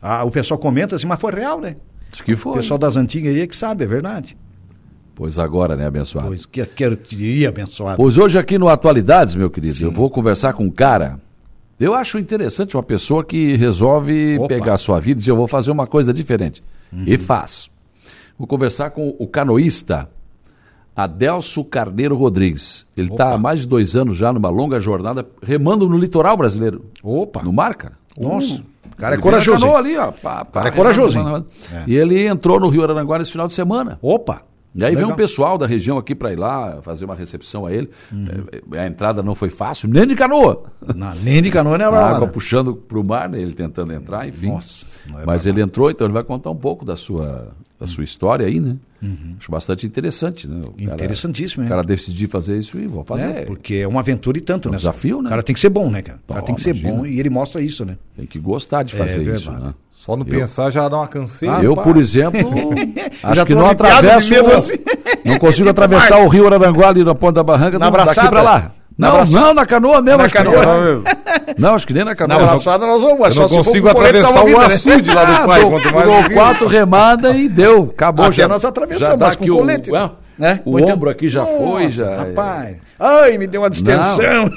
Ah, 0.02 0.24
o 0.24 0.32
pessoal 0.32 0.58
comenta 0.58 0.96
assim, 0.96 1.06
mas 1.06 1.20
foi 1.20 1.34
real, 1.34 1.60
né? 1.60 1.76
Diz 2.10 2.22
que 2.22 2.32
O 2.32 2.38
foi. 2.38 2.54
pessoal 2.54 2.78
das 2.78 2.96
antigas 2.96 3.36
aí 3.36 3.42
é 3.42 3.48
que 3.48 3.54
sabe, 3.54 3.84
é 3.84 3.88
verdade. 3.88 4.38
Pois 5.14 5.38
agora, 5.38 5.76
né, 5.76 5.88
abençoado? 5.88 6.30
Pois 6.30 6.46
que 6.46 6.66
quero 6.66 6.96
te 6.96 7.18
diria 7.18 7.50
abençoado. 7.50 7.98
Pois 7.98 8.18
hoje 8.18 8.40
aqui 8.40 8.58
no 8.58 8.70
Atualidades, 8.70 9.36
meu 9.36 9.50
querido, 9.50 9.76
eu 9.84 9.92
vou 9.92 10.10
conversar 10.10 10.54
com 10.54 10.64
um 10.64 10.70
cara. 10.70 11.20
Eu 11.78 11.94
acho 11.94 12.18
interessante 12.18 12.78
uma 12.78 12.84
pessoa 12.84 13.22
que 13.22 13.58
resolve 13.58 14.38
Opa. 14.38 14.48
pegar 14.48 14.76
a 14.76 14.78
sua 14.78 15.02
vida 15.02 15.18
e 15.18 15.20
dizer, 15.20 15.32
eu 15.32 15.36
vou 15.36 15.48
fazer 15.50 15.70
uma 15.70 15.86
coisa 15.86 16.14
diferente. 16.14 16.64
E 17.06 17.18
faz. 17.18 17.70
Vou 18.40 18.48
conversar 18.48 18.92
com 18.92 19.14
o 19.20 19.28
canoísta 19.28 20.10
Adelso 20.96 21.64
Carneiro 21.66 22.16
Rodrigues. 22.16 22.86
Ele 22.96 23.12
está 23.12 23.34
há 23.34 23.38
mais 23.38 23.62
de 23.62 23.68
dois 23.68 23.96
anos 23.96 24.18
já 24.18 24.32
numa 24.32 24.50
longa 24.50 24.80
jornada 24.80 25.28
remando 25.42 25.90
no 25.90 25.98
litoral 25.98 26.38
brasileiro. 26.38 26.86
Opa. 27.04 27.44
No 27.44 27.52
mar, 27.52 27.76
cara. 27.76 27.94
Nossa, 28.18 28.62
o 28.92 28.96
cara 28.96 29.16
é 29.16 29.18
corajoso, 29.18 29.76
ali, 29.76 29.98
ó. 29.98 30.12
Pá, 30.12 30.46
pá, 30.46 30.62
cara 30.62 30.70
é 30.70 30.72
corajoso, 30.72 31.20
hein? 31.20 31.46
E 31.86 31.96
ele 31.96 32.26
entrou 32.26 32.60
no 32.60 32.70
Rio 32.70 32.84
Araranguá 32.84 33.20
nesse 33.20 33.32
final 33.32 33.48
de 33.48 33.54
semana. 33.54 34.00
Opa. 34.02 34.42
E 34.76 34.84
aí 34.84 34.92
vem 34.92 35.04
Legal. 35.04 35.12
um 35.12 35.16
pessoal 35.16 35.58
da 35.58 35.66
região 35.66 35.98
aqui 35.98 36.14
para 36.14 36.34
ir 36.34 36.36
lá 36.36 36.82
fazer 36.82 37.06
uma 37.06 37.16
recepção 37.16 37.66
a 37.66 37.74
ele. 37.74 37.90
É, 38.74 38.80
a 38.82 38.88
entrada 38.88 39.24
não 39.24 39.34
foi 39.34 39.50
fácil, 39.50 39.88
nem 39.88 40.06
de 40.06 40.16
canoa. 40.16 40.64
Na, 40.94 41.16
nem 41.16 41.42
de 41.42 41.50
canoa, 41.50 41.78
né? 41.78 41.86
A 41.88 42.10
água 42.10 42.28
puxando 42.28 42.76
para 42.76 43.00
o 43.00 43.08
mar, 43.08 43.30
né, 43.30 43.40
ele 43.40 43.54
tentando 43.54 43.94
entrar, 43.94 44.28
enfim. 44.28 44.50
Nossa, 44.50 44.86
não 45.08 45.22
é 45.22 45.26
Mas 45.26 45.46
ele 45.46 45.62
entrou, 45.62 45.90
então 45.90 46.06
ele 46.06 46.14
vai 46.14 46.26
contar 46.26 46.50
um 46.50 46.56
pouco 46.58 46.84
da 46.84 46.98
sua, 46.98 47.54
da 47.80 47.86
sua 47.88 48.04
história 48.04 48.46
aí, 48.48 48.60
né? 48.60 48.76
Acho 49.40 49.52
bastante 49.52 49.86
interessante, 49.86 50.48
né? 50.48 50.62
O 50.62 50.72
cara- 50.72 50.74
Uhum. 50.88 50.94
Interessantíssimo, 50.96 51.66
O 51.66 51.70
cara 51.70 51.84
decidir 51.84 52.28
fazer 52.28 52.58
isso 52.58 52.80
e 52.80 52.88
vou 52.88 53.04
fazer. 53.04 53.28
É, 53.28 53.42
porque 53.46 53.76
é 53.76 53.88
uma 53.88 54.00
aventura 54.00 54.38
e 54.38 54.42
tanto, 54.42 54.68
É 54.68 54.70
um 54.70 54.72
né? 54.72 54.78
desafio, 54.78 55.22
né? 55.22 55.28
O 55.28 55.30
cara 55.30 55.44
tem 55.44 55.54
que 55.54 55.60
ser 55.60 55.70
bom, 55.70 55.90
né, 55.92 56.02
cara? 56.02 56.20
O 56.24 56.28
cara 56.34 56.40
Pô, 56.42 56.46
tem 56.48 56.56
que 56.56 56.62
ser 56.64 56.72
imagina. 56.72 56.94
bom 56.94 57.06
e 57.06 57.20
ele 57.20 57.30
mostra 57.30 57.62
isso, 57.62 57.86
né? 57.86 57.98
Tem 58.18 58.26
que 58.26 58.40
gostar 58.40 58.82
de 58.84 58.96
fazer 58.96 59.30
É 59.30 59.36
isso, 59.36 59.52
né? 59.52 59.74
Só 59.92 60.16
no 60.16 60.26
pensar 60.26 60.70
já 60.72 60.88
dá 60.90 60.98
uma 60.98 61.08
canseira. 61.08 61.62
eu, 61.64 61.76
pá. 61.76 61.84
por 61.84 61.98
exemplo, 61.98 62.40
acho 63.24 63.46
que 63.46 63.54
não 63.56 63.68
atravesso. 63.68 64.34
assim. 64.36 64.74
Não 65.24 65.38
consigo 65.38 65.70
atravessar 65.70 66.18
o 66.20 66.28
rio 66.28 66.46
Araranguá 66.48 66.90
ali 66.90 67.04
na 67.04 67.14
ponta 67.16 67.34
da 67.34 67.44
barranca 67.44 67.78
Na 67.80 67.90
do- 67.90 67.98
daqui 67.98 68.02
abraçada? 68.12 68.30
pra 68.30 68.42
lá. 68.42 68.72
Na 68.98 69.08
Não, 69.08 69.16
abraçada? 69.16 69.46
não, 69.46 69.54
na 69.54 69.66
canoa 69.66 70.02
mesmo. 70.02 70.24
Na 70.24 70.30
canoa, 70.30 70.66
não. 70.66 71.02
né? 71.04 71.12
Não, 71.58 71.76
acho 71.76 71.86
que 71.86 71.94
nem 71.94 72.04
na 72.06 72.12
Na 72.12 72.16
canoa. 72.16 72.44
abraçada 72.44 72.86
nós 72.86 73.02
vamos, 73.02 73.20
Eu 73.26 73.32
só 73.32 73.42
não 73.42 73.50
consigo 73.50 73.90
atravessar 73.90 74.44
o 74.44 74.48
né? 74.48 74.66
açude 74.66 75.14
lá 75.14 75.24
do 75.26 75.44
pai, 75.48 75.62
quanto 75.62 75.94
mais 75.94 76.06
dou 76.08 76.34
quatro 76.34 76.68
remada 76.68 77.32
e 77.36 77.50
deu. 77.50 77.90
Acabou. 77.94 78.26
Até 78.26 78.48
nós 78.48 78.64
atravessamos, 78.64 79.10
já 79.10 79.18
mas 79.18 79.36
com 79.36 79.46
o, 79.46 79.58
colete, 79.58 79.92
ué, 79.92 80.12
né? 80.40 80.62
o 80.64 80.82
ombro 80.82 81.10
aqui 81.10 81.28
já 81.28 81.46
foi, 81.46 81.90
já. 81.90 82.10
é. 82.10 82.76
Ai, 83.00 83.38
me 83.38 83.46
deu 83.48 83.62
uma 83.62 83.70
distensão. 83.70 84.50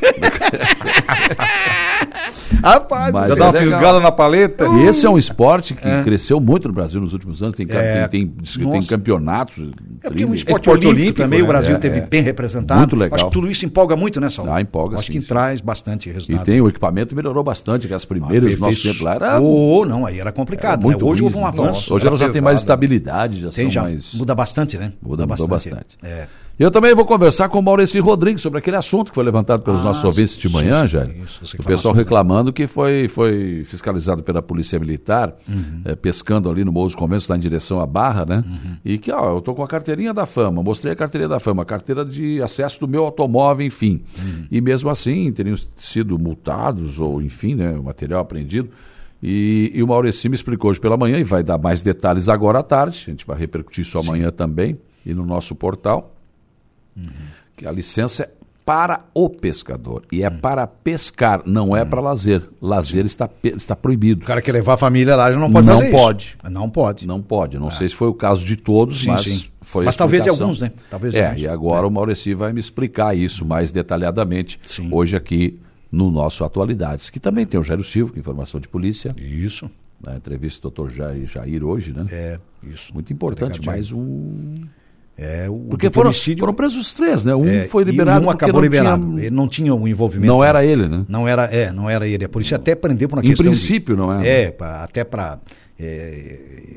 rapaz, 2.62 3.12
Mas 3.12 3.28
Já 3.28 3.34
é 3.34 3.36
dá 3.38 3.44
uma 3.46 3.52
legal. 3.52 3.62
fisgada 3.62 4.00
na 4.00 4.12
paleta. 4.12 4.64
E 4.66 4.86
esse 4.86 5.04
é 5.06 5.10
um 5.10 5.18
esporte 5.18 5.74
que 5.74 5.88
cresceu 6.04 6.40
muito 6.40 6.68
no 6.68 6.74
Brasil 6.74 7.00
nos 7.00 7.12
últimos 7.12 7.42
anos. 7.42 7.54
Tem, 7.54 7.66
É. 7.70 8.06
tem, 8.08 8.26
tem, 8.28 8.44
tem 8.56 8.64
Nossa. 8.66 8.88
campeonatos. 8.88 9.70
É 10.02 10.08
porque 10.08 10.22
é 10.22 10.26
um 10.26 10.34
esporte, 10.34 10.60
Esporte 10.60 10.86
olímpico, 10.86 11.00
olímpico, 11.02 11.22
também, 11.22 11.38
né? 11.40 11.44
o 11.44 11.48
Brasil 11.48 11.74
É, 11.74 11.78
teve 11.78 11.98
é. 11.98 12.00
bem 12.06 12.22
representado. 12.22 12.78
Muito 12.78 12.96
legal. 12.96 13.16
Acho 13.16 13.24
que 13.26 13.32
tudo 13.32 13.50
isso 13.50 13.64
empolga 13.66 13.96
muito, 13.96 14.20
né, 14.20 14.28
Saulo? 14.30 14.52
Ah, 14.52 14.60
empolga, 14.60 14.96
Acho 14.96 15.06
sim, 15.06 15.12
que 15.14 15.20
sim. 15.22 15.28
traz 15.28 15.60
bastante 15.60 16.08
E 16.08 16.12
resultado. 16.12 16.44
tem 16.44 16.60
o 16.60 16.68
equipamento 16.68 17.14
melhorou 17.16 17.42
bastante, 17.42 17.86
que 17.88 17.94
as 17.94 18.04
primeiras 18.04 18.54
do 18.54 18.60
nosso 18.60 18.82
tempo 18.82 19.04
lá 19.04 19.14
era 19.14 19.40
Oh, 19.40 19.84
não, 19.84 20.06
aí 20.06 20.20
era 20.20 20.32
complicado. 20.32 20.82
muito 20.82 21.04
né? 21.04 21.10
Hoje 21.10 21.22
houve 21.22 21.36
um 21.36 21.46
avanço. 21.46 21.92
Hoje 21.94 22.06
ela 22.06 22.16
já 22.16 22.28
tem 22.28 22.40
mais 22.40 22.60
estabilidade, 22.60 23.40
já 23.40 23.50
Tem, 23.50 23.64
são 23.64 23.70
já 23.72 23.82
mais. 23.82 24.14
muda 24.14 24.34
bastante, 24.34 24.76
né? 24.78 24.92
Muda, 25.02 25.26
mudou 25.26 25.48
bastante. 25.48 25.96
É. 26.02 26.26
Eu 26.58 26.72
também 26.72 26.92
vou 26.92 27.04
conversar 27.04 27.48
com 27.48 27.60
o 27.60 27.62
Maurício 27.62 28.02
Rodrigues 28.02 28.42
sobre 28.42 28.58
aquele 28.58 28.76
assunto 28.76 29.10
que 29.10 29.14
foi 29.14 29.22
levantado 29.22 29.62
pelos 29.62 29.80
Ah, 29.82 29.84
nossos 29.84 30.00
sim, 30.00 30.06
ouvintes 30.08 30.36
de 30.36 30.48
sim, 30.48 30.52
manhã, 30.52 30.80
sim, 30.82 30.88
já. 30.88 31.06
O 31.56 31.62
pessoal 31.62 31.94
reclamando 31.94 32.52
que 32.52 32.66
foi, 32.66 33.06
foi 33.06 33.62
fiscalizado 33.64 34.24
pela 34.24 34.42
Polícia 34.42 34.76
Militar, 34.76 35.36
Uhum. 35.48 35.82
eh, 35.84 35.94
pescando 35.94 36.50
ali 36.50 36.64
no 36.64 36.72
Morro 36.72 36.86
dos 36.86 36.96
Conventos, 36.96 37.28
lá 37.28 37.36
em 37.36 37.38
direção 37.40 37.80
à 37.80 37.86
Barra, 37.86 38.26
né? 38.26 38.42
Uhum. 38.44 38.76
E 38.84 38.98
que, 38.98 39.12
ó, 39.12 39.36
eu 39.36 39.40
tô 39.40 39.54
com 39.54 39.62
a 39.62 39.68
carteirinha 39.68 40.12
da 40.12 40.26
fama, 40.26 40.60
mostrei 40.60 40.92
a 40.92 40.96
carteirinha 40.96 41.28
da 41.28 41.38
fama, 41.38 41.62
a 41.62 41.64
carteira 41.64 42.04
de 42.04 42.42
acesso 42.42 42.80
do 42.80 42.88
meu 42.88 43.04
automóvel, 43.04 43.64
enfim. 43.64 44.02
Uhum. 44.18 44.46
E 44.50 44.60
mesmo 44.60 44.90
assim, 44.90 45.30
teriam 45.30 45.54
sido 45.76 46.18
multados, 46.18 46.98
ou 46.98 47.22
enfim, 47.22 47.54
né, 47.54 47.70
o 47.78 47.84
material 47.84 48.20
apreendido. 48.20 48.68
E, 49.22 49.70
e 49.74 49.80
o 49.80 49.86
Maurício 49.86 50.28
me 50.28 50.34
explicou 50.34 50.72
hoje 50.72 50.80
pela 50.80 50.96
manhã, 50.96 51.18
e 51.18 51.24
vai 51.24 51.44
dar 51.44 51.56
mais 51.56 51.82
detalhes 51.82 52.28
agora 52.28 52.58
à 52.58 52.62
tarde, 52.64 53.04
a 53.06 53.10
gente 53.10 53.24
vai 53.24 53.38
repercutir 53.38 53.84
isso 53.84 53.96
amanhã 53.96 54.32
também, 54.32 54.76
e 55.06 55.14
no 55.14 55.24
nosso 55.24 55.54
portal 55.54 56.14
que 57.56 57.66
a 57.66 57.72
licença 57.72 58.24
é 58.24 58.30
para 58.64 59.00
o 59.14 59.30
pescador 59.30 60.02
e 60.12 60.22
é 60.22 60.28
para 60.28 60.66
pescar, 60.66 61.42
não 61.46 61.74
é 61.74 61.86
para 61.86 62.02
lazer. 62.02 62.42
Lazer 62.60 63.06
está, 63.06 63.26
está 63.42 63.74
proibido. 63.74 64.22
O 64.24 64.26
cara 64.26 64.42
quer 64.42 64.52
levar 64.52 64.74
a 64.74 64.76
família 64.76 65.16
lá, 65.16 65.32
já 65.32 65.38
não 65.38 65.50
pode 65.50 65.66
Não 65.66 65.78
fazer 65.78 65.90
pode. 65.90 66.24
isso. 66.26 66.50
Não 66.52 66.68
pode. 66.68 67.06
Não 67.06 67.22
pode. 67.22 67.58
Não 67.58 67.70
sei 67.70 67.88
se 67.88 67.94
foi 67.94 68.08
o 68.08 68.12
caso 68.14 68.44
de 68.44 68.56
todos, 68.56 69.00
Sim, 69.00 69.08
mas 69.08 69.22
sim. 69.24 69.48
foi 69.62 69.86
Mas 69.86 69.96
talvez 69.96 70.28
alguns, 70.28 70.60
né? 70.60 70.70
Talvez 70.90 71.14
é, 71.14 71.28
alguns. 71.28 71.40
e 71.40 71.48
agora 71.48 71.86
o 71.86 71.90
Maurici 71.90 72.34
vai 72.34 72.52
me 72.52 72.60
explicar 72.60 73.16
isso 73.16 73.42
mais 73.42 73.72
detalhadamente 73.72 74.60
Sim. 74.66 74.90
hoje 74.92 75.16
aqui 75.16 75.58
no 75.90 76.10
nosso 76.10 76.44
Atualidades, 76.44 77.08
que 77.08 77.18
também 77.18 77.46
tem 77.46 77.58
o 77.58 77.64
Jairo 77.64 77.82
Silva, 77.82 78.12
com 78.12 78.18
informação 78.18 78.60
de 78.60 78.68
polícia, 78.68 79.16
Isso. 79.16 79.70
na 80.04 80.14
entrevista 80.14 80.60
do 80.60 80.62
doutor 80.64 80.90
Jair, 80.90 81.26
Jair 81.26 81.64
hoje, 81.64 81.94
né? 81.94 82.06
É, 82.12 82.38
isso. 82.62 82.92
Muito 82.92 83.10
importante, 83.14 83.52
Delegado 83.52 83.66
mais 83.74 83.90
um 83.92 84.62
É, 85.20 85.50
o 85.50 85.66
Porque 85.70 85.90
foram, 85.90 86.10
homicídio, 86.10 86.38
foram 86.38 86.54
presos 86.54 86.78
os 86.78 86.92
três, 86.94 87.24
né? 87.24 87.34
Um 87.34 87.44
é, 87.44 87.64
foi 87.66 87.82
e 87.82 87.86
liberado 87.86 88.24
um 88.24 88.30
acabou 88.30 88.60
não 88.60 88.62
liberado. 88.62 89.04
tinha... 89.04 89.20
Ele 89.26 89.30
não 89.34 89.48
tinha 89.48 89.74
um 89.74 89.88
envolvimento. 89.88 90.28
Não 90.32 90.44
era 90.44 90.64
ele, 90.64 90.86
né? 90.86 91.04
Não 91.08 91.26
era, 91.26 91.44
é, 91.46 91.72
não 91.72 91.90
era 91.90 92.06
ele. 92.06 92.24
A 92.24 92.28
polícia 92.28 92.56
até 92.56 92.76
prendeu 92.76 93.08
por 93.08 93.16
uma 93.16 93.24
Em 93.24 93.30
questão 93.30 93.44
princípio, 93.46 93.96
de, 93.96 94.00
não 94.00 94.20
é? 94.20 94.42
É, 94.44 94.50
pra- 94.52 94.84
até 94.84 95.02
para 95.02 95.40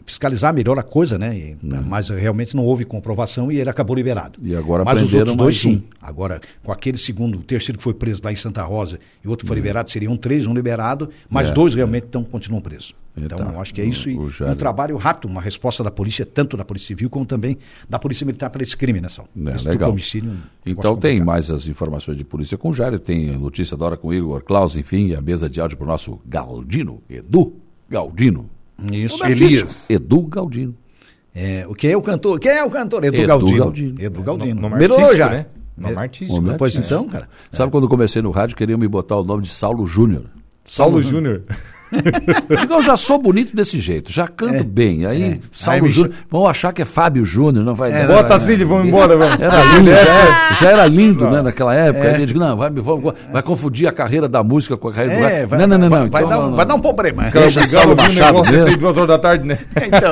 fiscalizar 0.05 0.53
melhor 0.53 0.77
a 0.79 0.83
coisa, 0.83 1.17
né? 1.17 1.35
E- 1.35 1.57
Mas 1.61 2.09
realmente 2.09 2.55
não 2.55 2.65
houve 2.65 2.85
comprovação 2.85 3.51
e 3.51 3.59
ele 3.59 3.69
acabou 3.69 3.95
liberado. 3.95 4.39
E 4.41 4.55
agora 4.55 4.83
mas 4.83 5.01
os 5.01 5.13
outros 5.13 5.35
dois 5.35 5.63
mais 5.63 5.75
um. 5.75 5.79
sim. 5.79 5.83
Agora, 6.01 6.41
com 6.63 6.71
aquele 6.71 6.97
segundo, 6.97 7.37
o 7.39 7.43
terceiro 7.43 7.77
que 7.77 7.83
foi 7.83 7.93
preso 7.93 8.21
lá 8.23 8.31
em 8.31 8.35
Santa 8.35 8.63
Rosa 8.63 8.99
e 9.23 9.27
o 9.27 9.31
outro 9.31 9.45
foi 9.47 9.55
liberado, 9.55 9.89
seriam 9.89 10.15
três, 10.17 10.45
um 10.45 10.53
liberado, 10.53 11.09
mas 11.29 11.49
É, 11.49 11.53
dois 11.53 11.75
realmente 11.75 12.07
tão, 12.07 12.23
continuam 12.23 12.61
presos. 12.61 12.93
Então, 13.17 13.37
Então, 13.39 13.53
eu 13.53 13.59
acho 13.61 13.73
que 13.73 13.81
é 13.81 13.85
isso. 13.85 14.09
E 14.09 14.15
um 14.17 14.55
trabalho 14.55 14.95
rápido, 14.95 15.29
uma 15.29 15.41
resposta 15.41 15.83
da 15.83 15.91
polícia, 15.91 16.25
tanto 16.25 16.55
da 16.55 16.63
Polícia 16.63 16.87
Civil 16.87 17.09
como 17.09 17.25
também 17.25 17.57
da 17.89 17.99
Polícia 17.99 18.25
Militar 18.25 18.49
para 18.49 18.63
esse 18.63 18.75
crime, 18.77 19.01
né, 19.01 19.09
Sal? 19.09 19.27
É, 19.47 19.55
Esse 19.55 19.67
legal. 19.67 19.89
homicídio, 19.89 20.31
Então 20.65 20.95
tem 20.95 21.19
complicado. 21.19 21.25
mais 21.25 21.51
as 21.51 21.67
informações 21.67 22.17
de 22.17 22.23
polícia 22.23 22.57
com 22.57 22.69
o 22.69 22.73
Jair, 22.73 22.97
tem 22.99 23.37
notícia 23.37 23.75
da 23.75 23.85
hora 23.85 23.97
com 23.97 24.07
o 24.07 24.13
Igor 24.13 24.41
Klaus, 24.43 24.77
enfim, 24.77 25.07
e 25.07 25.15
a 25.15 25.21
mesa 25.21 25.49
de 25.49 25.59
áudio 25.59 25.77
para 25.77 25.83
o 25.85 25.87
nosso 25.87 26.21
Galdino, 26.25 27.01
Edu 27.09 27.53
Galdino. 27.89 28.49
Isso. 28.91 29.21
É 29.25 29.31
é 29.31 29.33
isso? 29.33 29.91
Edu 29.91 30.21
Galdino. 30.23 30.73
É, 31.35 31.65
o 31.67 31.73
que 31.75 31.87
é 31.87 31.95
o 31.97 32.01
cantor? 32.01 32.39
Quem 32.39 32.51
é 32.51 32.63
o 32.63 32.69
cantor? 32.69 33.03
Edu, 33.03 33.17
Edu 33.17 33.27
Galdino. 33.27 33.57
Galdino. 33.57 34.01
Edu 34.01 34.23
Galdino. 34.23 34.61
Nome 34.61 34.75
Melhorou 34.77 35.15
já. 35.17 35.29
né? 35.29 35.45
Nome 35.77 35.95
artístico. 35.97 36.41
Nome 36.41 36.57
Pois 36.57 36.75
artístico. 36.75 37.01
então, 37.01 37.09
cara. 37.11 37.27
Sabe 37.51 37.71
quando 37.71 37.83
eu 37.85 37.89
comecei 37.89 38.21
no 38.21 38.31
rádio, 38.31 38.55
queriam 38.55 38.77
me 38.79 38.87
botar 38.87 39.17
o 39.17 39.23
nome 39.23 39.43
de 39.43 39.49
Saulo 39.49 39.85
Júnior. 39.85 40.25
Saulo 40.63 41.01
Júnior. 41.03 41.43
Eu 42.49 42.57
digo, 42.57 42.73
eu 42.75 42.81
já 42.81 42.95
sou 42.95 43.17
bonito 43.17 43.55
desse 43.55 43.79
jeito, 43.79 44.11
já 44.11 44.27
canto 44.27 44.63
bem. 44.63 45.05
Aí, 45.05 45.39
Saulo 45.51 45.75
Aí 45.75 45.81
me 45.81 45.89
Júnior, 45.89 46.13
vão 46.29 46.47
achar 46.47 46.71
que 46.71 46.81
é 46.81 46.85
Fábio 46.85 47.25
Júnior, 47.25 47.65
não 47.65 47.75
vai 47.75 47.91
dar. 47.91 48.07
Bota 48.07 48.35
e 48.51 48.63
vamos 48.63 48.87
embora, 48.87 49.15
vamos. 49.17 49.41
Era 49.41 49.63
lindo, 49.63 49.91
já 49.91 49.97
era, 49.97 50.53
já 50.53 50.69
era 50.71 50.85
lindo, 50.87 51.29
né, 51.29 51.41
naquela 51.41 51.73
época. 51.75 52.07
Aí 52.15 52.21
eu 52.21 52.25
digo, 52.25 52.39
não, 52.39 52.55
vai, 52.57 52.69
vamos- 52.69 53.13
vai 53.31 53.43
confundir 53.43 53.87
a 53.87 53.91
carreira 53.91 54.27
da 54.27 54.43
música 54.43 54.77
com 54.77 54.87
a 54.87 54.93
carreira 54.93 55.17
do 55.17 55.25
É, 55.25 55.45
vai, 55.45 55.59
não, 55.59 55.67
não, 55.67 55.77
não, 55.77 55.89
vai, 55.89 55.99
não. 56.01 56.09
vai 56.09 56.21
então 56.23 56.29
dar, 56.29 56.35
não, 56.35 56.43
um, 56.45 56.49
não. 56.49 56.55
vai 56.57 56.65
dar 56.65 56.75
um 56.75 56.79
problema. 56.79 57.23
Cara, 57.29 57.45
Deixa 57.45 57.65
Saulo 57.67 57.93
um 57.93 57.95
negócio 58.13 58.51
desse 58.51 58.69
aí 58.69 58.75
duas 58.77 58.97
horas 58.97 59.09
da 59.09 59.17
tarde, 59.19 59.47
né? 59.47 59.57
Então, 59.91 60.11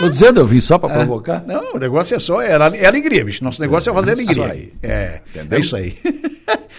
Tô 0.00 0.08
dizendo, 0.08 0.40
eu 0.40 0.46
vim 0.46 0.60
só 0.60 0.78
pra 0.78 0.88
provocar. 0.90 1.42
não, 1.46 1.74
o 1.74 1.78
negócio 1.78 2.14
é 2.14 2.18
só, 2.18 2.40
é, 2.42 2.50
é 2.50 2.86
alegria, 2.86 3.24
bicho. 3.24 3.42
Nosso 3.42 3.60
negócio 3.60 3.90
é 3.90 3.94
fazer 3.94 4.12
alegria. 4.12 4.46
aí. 4.52 4.72
É, 4.82 5.20
é 5.50 5.58
isso 5.58 5.76
aí. 5.76 5.96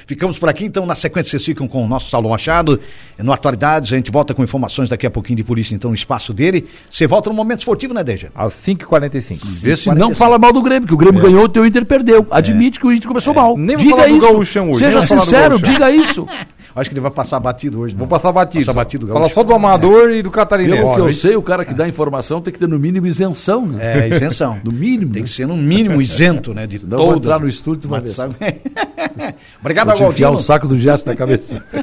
Ficamos 0.07 0.39
por 0.39 0.47
aqui, 0.47 0.63
então, 0.63 0.85
na 0.85 0.95
sequência 0.95 1.31
vocês 1.31 1.43
ficam 1.43 1.67
com 1.67 1.83
o 1.83 1.87
nosso 1.87 2.09
Saulo 2.09 2.29
Machado. 2.29 2.79
No 3.17 3.33
Atualidades, 3.33 3.91
a 3.91 3.97
gente 3.97 4.09
volta 4.09 4.33
com 4.33 4.41
informações 4.41 4.87
daqui 4.87 5.05
a 5.05 5.11
pouquinho 5.11 5.35
de 5.35 5.43
polícia, 5.43 5.75
então, 5.75 5.89
no 5.89 5.95
espaço 5.95 6.33
dele. 6.33 6.65
Você 6.89 7.05
volta 7.05 7.29
no 7.29 7.35
momento 7.35 7.59
esportivo, 7.59 7.93
né, 7.93 8.05
Deja? 8.05 8.29
Às 8.33 8.53
5h45. 8.53 9.59
Vê 9.59 9.75
se 9.75 9.93
não 9.93 10.15
fala 10.15 10.39
mal 10.39 10.53
do 10.53 10.61
Grêmio, 10.61 10.87
que 10.87 10.93
o 10.93 10.97
Grêmio 10.97 11.21
ganhou, 11.21 11.43
o 11.43 11.49
teu 11.49 11.65
Inter 11.65 11.85
perdeu. 11.85 12.25
Admite 12.31 12.79
que 12.79 12.87
o 12.87 12.91
Inter 12.93 13.09
começou 13.09 13.33
mal. 13.33 13.57
Nem 13.57 13.75
vou 13.75 13.85
diga 13.85 14.07
isso. 14.07 14.79
Seja 14.79 15.01
sincero, 15.01 15.61
diga 15.61 15.91
isso. 15.91 16.25
Acho 16.77 16.89
que 16.89 16.93
ele 16.93 17.01
vai 17.01 17.11
passar 17.11 17.39
batido 17.39 17.79
hoje. 17.79 17.95
né? 17.95 17.99
Vou 17.99 18.07
passar 18.07 18.31
batido. 18.31 18.65
Passar 18.65 18.77
batido, 18.77 19.07
Fala 19.07 19.19
gaúcho. 19.21 19.33
só 19.35 19.43
do 19.43 19.53
amador 19.53 20.11
e 20.11 20.21
do 20.21 20.29
catarinense. 20.29 20.81
Pelo 20.83 20.95
que 20.95 21.01
eu 21.01 21.13
sei, 21.13 21.35
o 21.35 21.41
cara 21.41 21.65
que 21.65 21.73
dá 21.73 21.87
informação 21.87 22.39
tem 22.39 22.53
que 22.53 22.59
ter 22.59 22.67
no 22.67 22.77
mínimo 22.77 23.07
isenção, 23.07 23.65
né? 23.65 24.05
É, 24.05 24.07
isenção. 24.09 24.59
No 24.63 24.71
mínimo. 24.71 25.11
Tem 25.11 25.21
né? 25.21 25.27
que 25.27 25.33
ser 25.33 25.47
no 25.47 25.57
mínimo 25.57 26.01
isento, 26.01 26.53
né? 26.53 26.67
De 26.67 26.79
todas. 26.79 27.17
entrar 27.17 27.39
no 27.39 27.47
estúdio 27.47 27.79
e 27.79 27.81
tu 27.81 27.87
vai 27.87 28.01
ver. 28.01 28.11
Obrigado, 29.59 29.87
Vou 29.87 29.97
Galdino. 29.99 30.31
o 30.33 30.37
saco 30.37 30.67
do 30.67 30.75
gesto 30.75 31.07
na 31.07 31.15
cabeça. 31.15 31.63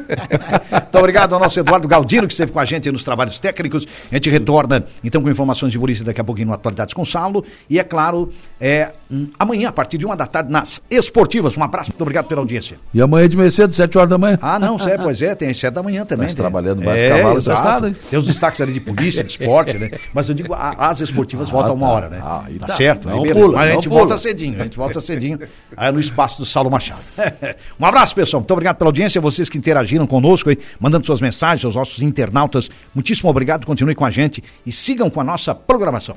Muito 0.94 0.98
obrigado 0.98 1.34
ao 1.34 1.40
nosso 1.40 1.58
Eduardo 1.58 1.88
Galdino, 1.88 2.26
que 2.26 2.32
esteve 2.32 2.52
com 2.52 2.60
a 2.60 2.64
gente 2.64 2.90
nos 2.90 3.02
trabalhos 3.02 3.40
técnicos. 3.40 3.84
A 4.12 4.14
gente 4.14 4.30
retorna, 4.30 4.84
então, 5.02 5.20
com 5.20 5.28
informações 5.28 5.72
de 5.72 5.78
polícia 5.78 6.04
daqui 6.04 6.20
a 6.20 6.24
pouquinho 6.24 6.48
no 6.48 6.54
Atualidades 6.54 6.94
com 6.94 7.04
Saulo. 7.04 7.44
E, 7.68 7.78
é 7.80 7.84
claro, 7.84 8.30
é, 8.60 8.92
hum, 9.10 9.26
amanhã, 9.38 9.70
a 9.70 9.72
partir 9.72 9.98
de 9.98 10.06
uma 10.06 10.16
da 10.16 10.26
tarde, 10.26 10.52
nas 10.52 10.80
esportivas. 10.88 11.56
Um 11.56 11.64
abraço, 11.64 11.90
muito 11.90 12.02
obrigado 12.02 12.26
pela 12.26 12.40
audiência. 12.40 12.76
E 12.92 13.00
amanhã 13.02 13.28
de 13.28 13.36
manhã 13.36 13.50
cedo, 13.50 13.72
7 13.72 13.98
horas 13.98 14.10
da 14.10 14.18
manhã. 14.18 14.38
Ah, 14.40 14.58
não, 14.58 14.78
sério, 14.84 15.04
pois 15.04 15.22
é, 15.22 15.34
tem 15.34 15.50
às 15.50 15.56
sete 15.58 15.74
da 15.74 15.82
manhã 15.82 16.04
também. 16.04 16.26
Nós 16.26 16.34
né? 16.34 16.40
trabalhando 16.40 16.82
mais 16.82 17.00
é, 17.00 17.08
cavalo 17.08 17.38
exato. 17.38 17.92
Tem 18.10 18.18
os 18.18 18.26
destaques 18.26 18.60
ali 18.60 18.72
de 18.72 18.80
polícia, 18.80 19.24
de 19.24 19.30
esporte, 19.30 19.78
né? 19.78 19.90
Mas 20.12 20.28
eu 20.28 20.34
digo, 20.34 20.54
a- 20.54 20.74
as 20.88 21.00
esportivas 21.00 21.48
voltam 21.50 21.74
uma 21.74 21.86
tá. 21.86 21.92
hora, 21.92 22.08
né? 22.08 22.18
Ah, 22.22 22.44
tá, 22.60 22.66
tá. 22.66 22.74
certo. 22.74 23.08
Não 23.08 23.22
beleza. 23.22 23.40
pula, 23.40 23.56
Mas 23.58 23.70
a 23.70 23.72
gente 23.72 23.88
pula. 23.88 24.00
volta 24.00 24.18
cedinho, 24.18 24.60
a 24.60 24.64
gente 24.64 24.76
volta 24.76 25.00
cedinho 25.00 25.38
aí 25.76 25.92
no 25.92 26.00
espaço 26.00 26.38
do 26.38 26.44
Saulo 26.44 26.70
Machado. 26.70 27.00
um 27.78 27.86
abraço, 27.86 28.14
pessoal. 28.14 28.40
Muito 28.40 28.50
obrigado 28.52 28.76
pela 28.76 28.88
audiência, 28.88 29.20
vocês 29.20 29.48
que 29.48 29.58
interagiram 29.58 30.06
conosco 30.06 30.50
aí, 30.50 30.58
mandando 30.78 31.06
suas 31.06 31.20
mensagens 31.20 31.64
aos 31.64 31.74
nossos 31.74 32.02
internautas. 32.02 32.68
Muitíssimo 32.94 33.30
obrigado, 33.30 33.66
continue 33.66 33.94
com 33.94 34.04
a 34.04 34.10
gente 34.10 34.42
e 34.66 34.72
sigam 34.72 35.10
com 35.10 35.20
a 35.20 35.24
nossa 35.24 35.54
programação. 35.54 36.16